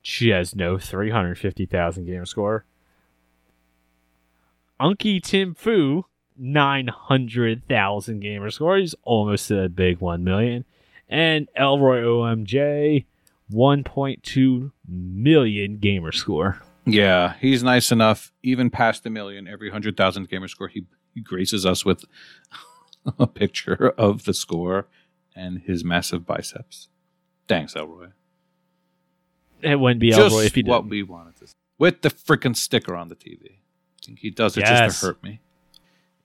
[0.02, 2.64] Chesno, 350,000 gamer score.
[4.80, 6.06] Unky Tim Fu,
[6.38, 8.78] 900,000 gamer score.
[8.78, 10.64] He's almost to a big 1 million.
[11.08, 13.04] And Elroy OMJ,
[13.52, 16.62] 1.2 million gamer score.
[16.88, 18.32] Yeah, he's nice enough.
[18.42, 20.84] Even past a million, every hundred thousand gamer score, he,
[21.14, 22.04] he graces us with
[23.18, 24.86] a picture of the score
[25.36, 26.88] and his massive biceps.
[27.46, 28.08] Thanks, Elroy.
[29.62, 30.90] It wouldn't be just Elroy if he what didn't.
[30.90, 31.54] we wanted to see.
[31.78, 33.44] With the freaking sticker on the TV.
[33.52, 34.78] I think he does it Yes.
[34.86, 35.40] just to hurt me.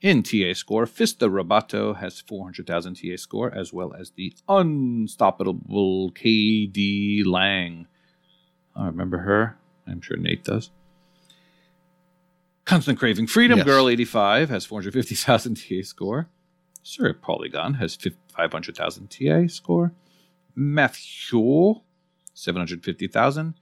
[0.01, 7.25] In TA score, Fista Robato has 400,000 TA score, as well as the unstoppable KD
[7.25, 7.87] Lang.
[8.75, 9.57] I remember her.
[9.87, 10.71] I'm sure Nate does.
[12.65, 13.65] Constant Craving Freedom Yes.
[13.65, 16.29] Girl 85 has 450,000 TA score.
[16.81, 17.97] Sir Polygon has
[18.35, 19.93] 500,000 TA score.
[20.55, 21.81] Matthew
[22.33, 23.55] 750,000.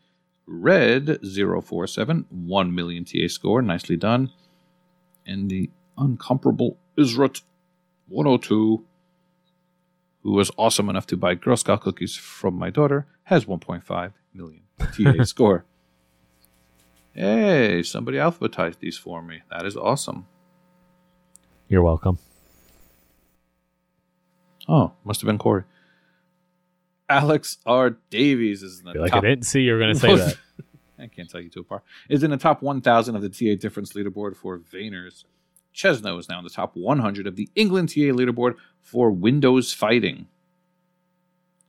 [0.48, 3.61] Red 047, 1 million TA score.
[3.61, 4.31] Nicely done.
[5.26, 7.41] And the uncomparable Israt
[8.07, 8.84] 102,
[10.23, 14.64] who was awesome enough to buy Girl Scout cookies from my daughter, has 1.5 million
[14.80, 15.65] TA score.
[17.14, 19.42] Hey, somebody alphabetized these for me.
[19.50, 20.28] That is awesome.
[21.68, 22.18] You're welcome.
[24.68, 25.64] Oh, must have been Corey.
[27.10, 27.98] Alex R.
[28.10, 30.00] Davies is in the I feel like top I didn't see you were going to
[30.00, 30.38] say that.
[31.00, 31.84] I can't tell you two apart.
[32.10, 35.26] Is in the top 1,000 of the TA difference leaderboard for Vayners.
[35.76, 40.28] Chesno is now in the top 100 of the England TA leaderboard for Windows Fighting.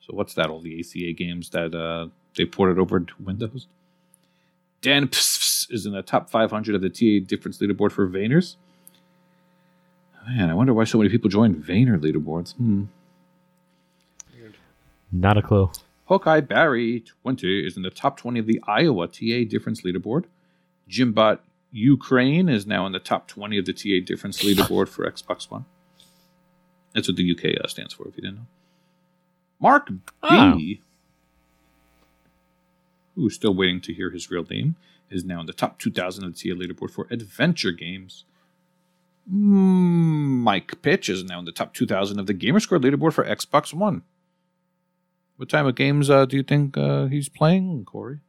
[0.01, 0.51] So what's that?
[0.51, 3.69] All the ACA games that uh, they ported over to Windows.
[4.83, 8.57] Dan Pss is in the top 500 of the TA difference leaderboard for Vayners.
[10.27, 12.55] Man, I wonder why so many people join Vayner leaderboards.
[12.55, 12.85] Hmm.
[15.11, 15.71] Not a clue.
[16.07, 20.25] Hawkeye Barry 20 is in the top 20 of the Iowa TA difference leaderboard.
[20.91, 21.39] Jimbot
[21.71, 25.65] Ukraine is now in the top 20 of the TA difference leaderboard for Xbox One.
[26.95, 28.47] That's what the UK uh, stands for, if you didn't know.
[29.61, 30.59] Mark B, Oh.
[33.15, 34.77] Who's still waiting to hear his real name,
[35.11, 38.25] is now in the top 2,000 of the TA leaderboard for adventure games.
[39.31, 43.73] Mm, Mike Pitch is now in the top 2,000 of the Gamerscore leaderboard for Xbox
[43.73, 44.03] One.
[45.37, 48.21] What time of games uh, do you think uh, he's playing, Corey?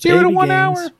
[0.00, 0.78] Zero to one games.
[0.78, 0.90] hour.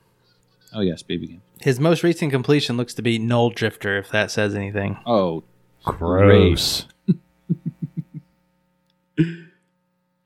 [0.73, 1.41] Oh yes, baby game.
[1.61, 4.97] His most recent completion looks to be Null Drifter, if that says anything.
[5.05, 5.43] Oh,
[5.83, 6.85] Gross.
[9.19, 9.23] I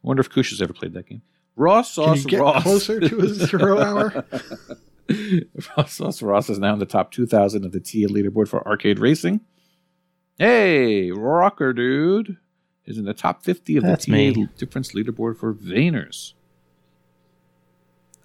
[0.02, 1.22] wonder if Kush has ever played that game.
[1.56, 2.64] Raw Can Sauce you get Ross.
[2.64, 4.26] closer to a zero hour?
[5.78, 9.00] Raw Sauce Ross is now in the top 2,000 of the TIA leaderboard for arcade
[9.00, 9.42] racing.
[10.40, 12.38] Hey, Rocker Dude
[12.86, 14.48] is in the top 50 of That's the TA me.
[14.58, 16.34] difference leaderboard for Vayners.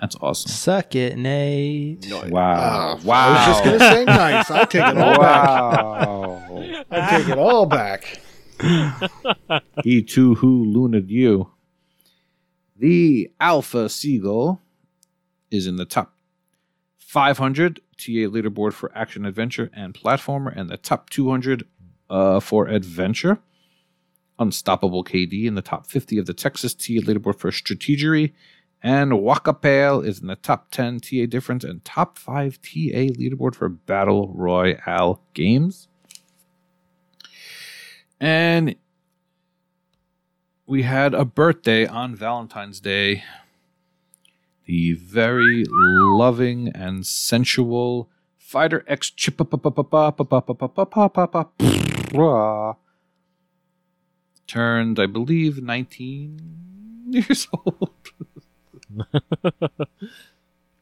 [0.00, 0.48] That's awesome.
[0.50, 2.06] Suck it, Nate.
[2.30, 2.55] Wow.
[2.56, 3.28] Ah, wow.
[3.28, 4.50] I was just going to say nice.
[4.50, 6.86] I take it all back.
[6.90, 8.20] I take it all back.
[9.84, 11.50] he too who lunaed you.
[12.78, 14.60] The Alpha Seagull
[15.50, 16.14] is in the top
[16.98, 21.66] 500 TA leaderboard for action adventure and platformer, and the top 200
[22.09, 23.40] uh, for adventure.
[24.38, 28.32] Unstoppable KD in the top 50 of the Texas TA leaderboard for strategery.
[28.80, 33.68] And Wakapale is in the top 10 TA difference and top 5 TA leaderboard for
[33.68, 35.88] Battle Royale games.
[38.20, 38.76] And
[40.69, 43.24] we had a birthday on Valentine's Day.
[44.66, 49.40] The very loving and sensual Fighter X Chip
[54.47, 57.90] turned, I believe, 19 years old.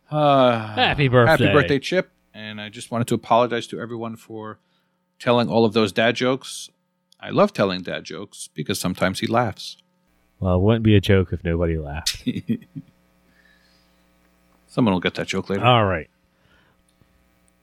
[0.08, 1.30] Uh, Happy birthday.
[1.30, 2.10] Happy birthday, Chip.
[2.32, 4.58] And I just wanted to apologize to everyone for
[5.18, 6.70] telling all of those dad jokes.
[7.20, 9.78] I love telling dad jokes because sometimes he laughs.
[10.38, 12.28] Well, it wouldn't be a joke if nobody laughed.
[14.66, 15.64] Someone will get that joke later.
[15.64, 16.10] All right.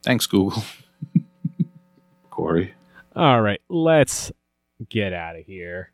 [0.03, 0.63] Thanks, Google.
[2.31, 2.73] Corey.
[3.15, 3.61] All right.
[3.69, 4.31] Let's
[4.89, 5.91] get out of here.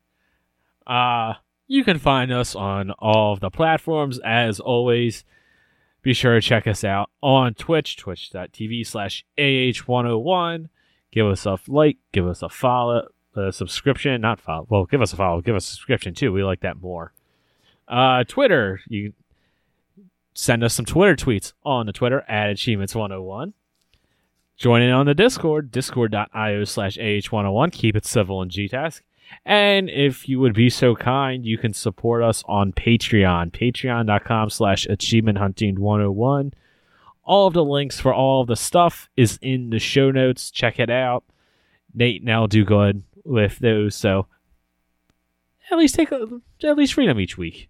[0.86, 1.34] Uh
[1.66, 5.24] You can find us on all of the platforms as always.
[6.02, 10.70] Be sure to check us out on Twitch, twitch.tv slash AH101.
[11.12, 14.66] Give us a like, give us a follow, a subscription, not follow.
[14.68, 16.32] Well, give us a follow, give us a subscription too.
[16.32, 17.12] We like that more.
[17.88, 19.12] Uh, Twitter, you
[20.34, 23.52] send us some Twitter tweets on the Twitter at Achievements101.
[24.56, 27.72] Join in on the Discord, discord.io slash AH101.
[27.72, 29.00] Keep it civil and GTask.
[29.44, 34.86] And if you would be so kind, you can support us on Patreon, patreon.com slash
[34.86, 36.52] achievement hunting 101.
[37.24, 40.50] All of the links for all of the stuff is in the show notes.
[40.50, 41.24] Check it out.
[41.94, 44.26] Nate and I'll do good with those, so
[45.70, 46.26] at least take a,
[46.64, 47.68] at least read them each week.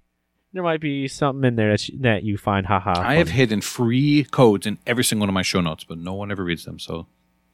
[0.52, 2.94] There might be something in there that you, that you find haha.
[3.00, 6.14] I have hidden free codes in every single one of my show notes, but no
[6.14, 6.78] one ever reads them.
[6.80, 7.06] So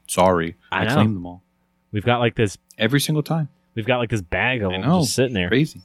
[0.07, 0.95] sorry, I I, know.
[0.95, 1.43] claim them all
[1.93, 2.57] We've got like this.
[2.79, 3.49] every single time.
[3.75, 5.01] We've got like this bag of I them know.
[5.01, 5.49] just sitting there.
[5.49, 5.83] Crazy.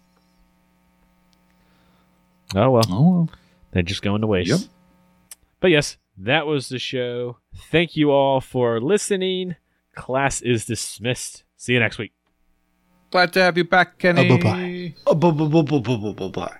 [2.55, 3.29] Oh well, Oh, well.
[3.71, 4.49] they're just going to waste.
[4.49, 4.59] Yep.
[5.59, 7.37] But yes, that was the show.
[7.55, 9.55] Thank you all for listening.
[9.95, 11.43] Class is dismissed.
[11.61, 12.11] See you next week.
[13.11, 14.25] glad to have you back, Kenny.
[14.25, 14.95] Uh, bye-bye.
[15.05, 16.57] Oh, bu- bu- bu- bu- bu- bu- bu- bye.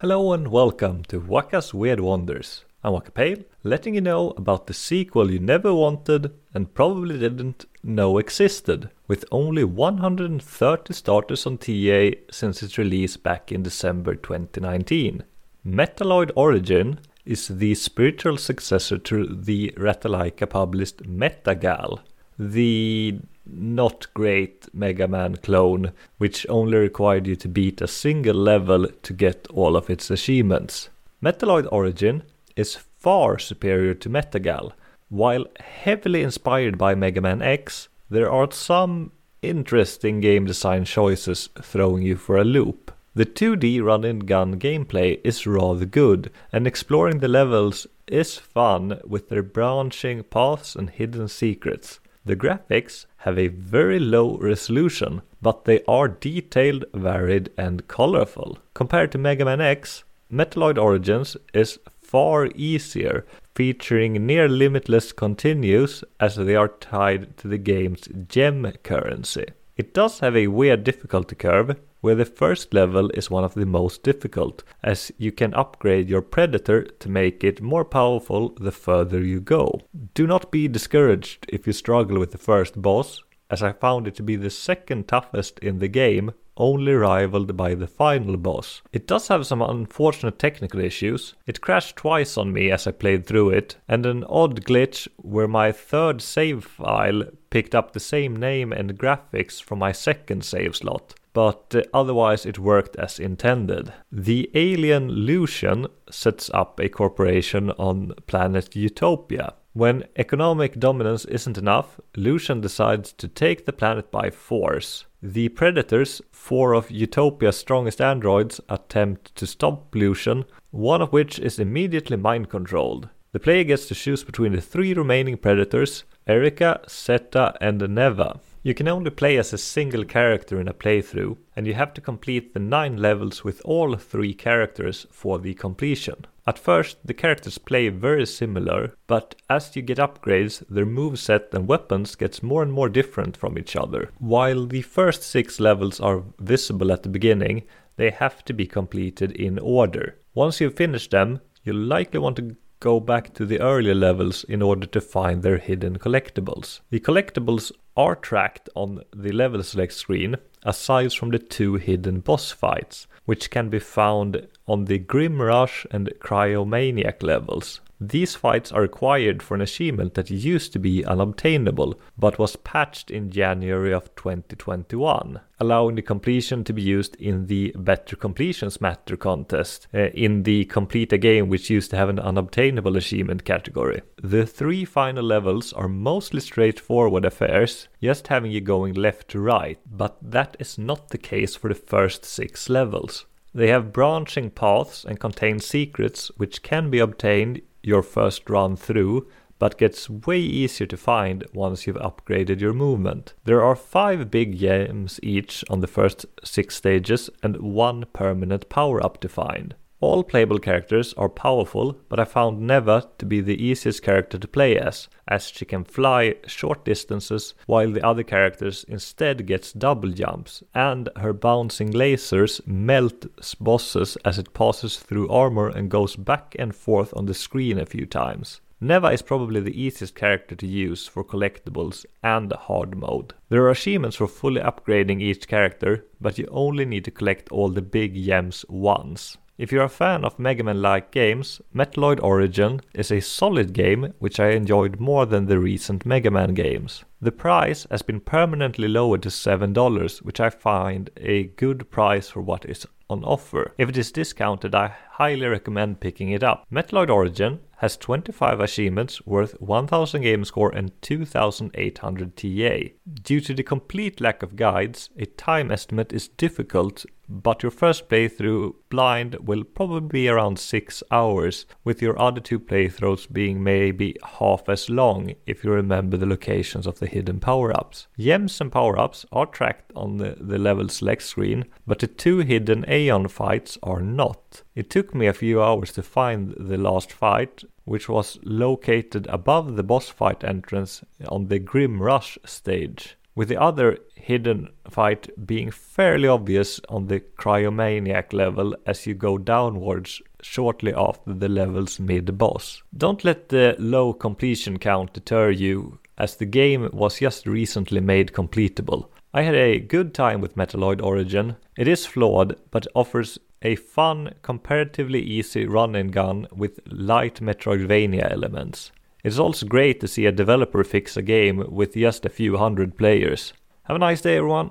[0.00, 2.64] Hello and welcome to Waka's Weird Wonders.
[2.84, 7.64] I'm Waka Pale, letting you know about the sequel you never wanted and probably didn't
[7.84, 15.22] know existed, with only 130 starters on TA since its release back in December 2019.
[15.64, 22.00] Metaloid Origin is the spiritual successor to the Ratalaika published Metagal,
[22.36, 28.88] the not great Mega Man clone, which only required you to beat a single level
[28.88, 30.88] to get all of its achievements.
[31.22, 32.24] Metaloid Origin
[32.56, 34.72] is far superior to Metagal.
[35.08, 39.12] While heavily inspired by Mega Man X, there are some
[39.42, 42.92] interesting game design choices throwing you for a loop.
[43.14, 49.00] The 2D run and gun gameplay is rather good, and exploring the levels is fun
[49.04, 52.00] with their branching paths and hidden secrets.
[52.24, 58.58] The graphics have a very low resolution, but they are detailed, varied, and colorful.
[58.74, 61.78] Compared to Mega Man X, Metaloid Origins is
[62.12, 63.24] far easier,
[63.54, 69.46] featuring near limitless continues as they are tied to the game's gem currency.
[69.78, 73.64] It does have a weird difficulty curve, where the first level is one of the
[73.64, 79.24] most difficult, as you can upgrade your Predator to make it more powerful the further
[79.24, 79.80] you go.
[80.12, 84.16] Do not be discouraged if you struggle with the first boss, as I found it
[84.16, 88.82] to be the second toughest in the game, only rivaled by the final boss.
[88.92, 91.34] It does have some unfortunate technical issues.
[91.46, 95.48] It crashed twice on me as I played through it, and an odd glitch where
[95.48, 100.76] my third save file picked up the same name and graphics from my second save
[100.76, 101.14] slot.
[101.32, 103.92] But uh, otherwise, it worked as intended.
[104.10, 109.54] The alien Lucian sets up a corporation on planet Utopia.
[109.74, 115.06] When economic dominance isn't enough, Lucian decides to take the planet by force.
[115.22, 121.58] The Predators, four of Utopia's strongest androids, attempt to stop Lucian, one of which is
[121.58, 123.08] immediately mind controlled.
[123.32, 128.40] The player gets to choose between the three remaining Predators Erika, Zeta, and Neva.
[128.64, 132.00] You can only play as a single character in a playthrough, and you have to
[132.00, 136.26] complete the 9 levels with all three characters for the completion.
[136.46, 141.66] At first, the characters play very similar, but as you get upgrades, their moveset and
[141.66, 144.10] weapons gets more and more different from each other.
[144.18, 147.64] While the first 6 levels are visible at the beginning,
[147.96, 150.18] they have to be completed in order.
[150.34, 154.60] Once you've finished them, you'll likely want to go back to the earlier levels in
[154.60, 156.80] order to find their hidden collectibles.
[156.90, 162.50] The collectibles are tracked on the level select screen, aside from the two hidden boss
[162.50, 167.81] fights, which can be found on the Grim Rush and Cryomaniac levels.
[168.04, 173.12] These fights are required for an achievement that used to be unobtainable, but was patched
[173.12, 179.16] in January of 2021, allowing the completion to be used in the Better Completions Matter
[179.16, 184.02] contest, uh, in the Complete a Game which used to have an unobtainable achievement category.
[184.20, 189.78] The three final levels are mostly straightforward affairs, just having you going left to right,
[189.88, 193.26] but that is not the case for the first six levels.
[193.54, 199.28] They have branching paths and contain secrets which can be obtained your first run through,
[199.58, 203.34] but gets way easier to find once you've upgraded your movement.
[203.44, 209.04] There are five big gems each on the first six stages and one permanent power
[209.04, 209.74] up to find.
[210.02, 214.48] All playable characters are powerful, but I found Neva to be the easiest character to
[214.48, 220.10] play as, as she can fly short distances while the other characters instead gets double
[220.10, 223.26] jumps, and her bouncing lasers melt
[223.60, 227.86] bosses as it passes through armor and goes back and forth on the screen a
[227.86, 228.60] few times.
[228.80, 233.34] Neva is probably the easiest character to use for collectibles and hard mode.
[233.50, 237.68] There are achievements for fully upgrading each character, but you only need to collect all
[237.68, 239.38] the big gems once.
[239.62, 244.12] If you're a fan of Mega Man like games, Metaloid Origin is a solid game
[244.18, 247.04] which I enjoyed more than the recent Mega Man games.
[247.20, 252.40] The price has been permanently lowered to $7, which I find a good price for
[252.40, 253.72] what is on offer.
[253.78, 256.66] If it is discounted, I highly recommend picking it up.
[256.70, 262.94] Metaloid Origin has 25 achievements worth 1000 game score and 2800 TA.
[263.24, 268.08] Due to the complete lack of guides, a time estimate is difficult, but your first
[268.08, 274.16] playthrough blind will probably be around 6 hours, with your other two playthroughs being maybe
[274.38, 278.06] half as long if you remember the locations of the hidden power-ups.
[278.16, 282.84] Gems and power-ups are tracked on the, the level select screen, but the two hidden
[282.88, 284.62] Aeon fights are not.
[284.76, 289.74] It took me a few hours to find the last fight, which was located above
[289.74, 295.72] the boss fight entrance on the Grim Rush stage, with the other hidden fight being
[295.72, 302.38] fairly obvious on the Cryomaniac level as you go downwards shortly after the level's mid
[302.38, 302.84] boss.
[302.96, 308.32] Don't let the low completion count deter you, as the game was just recently made
[308.32, 309.08] completable.
[309.34, 311.56] I had a good time with Metaloid Origin.
[311.76, 318.30] It is flawed, but offers a fun, comparatively easy run and gun with light Metroidvania
[318.30, 318.92] elements.
[319.24, 322.98] It's also great to see a developer fix a game with just a few hundred
[322.98, 323.52] players.
[323.84, 324.70] Have a nice day, everyone!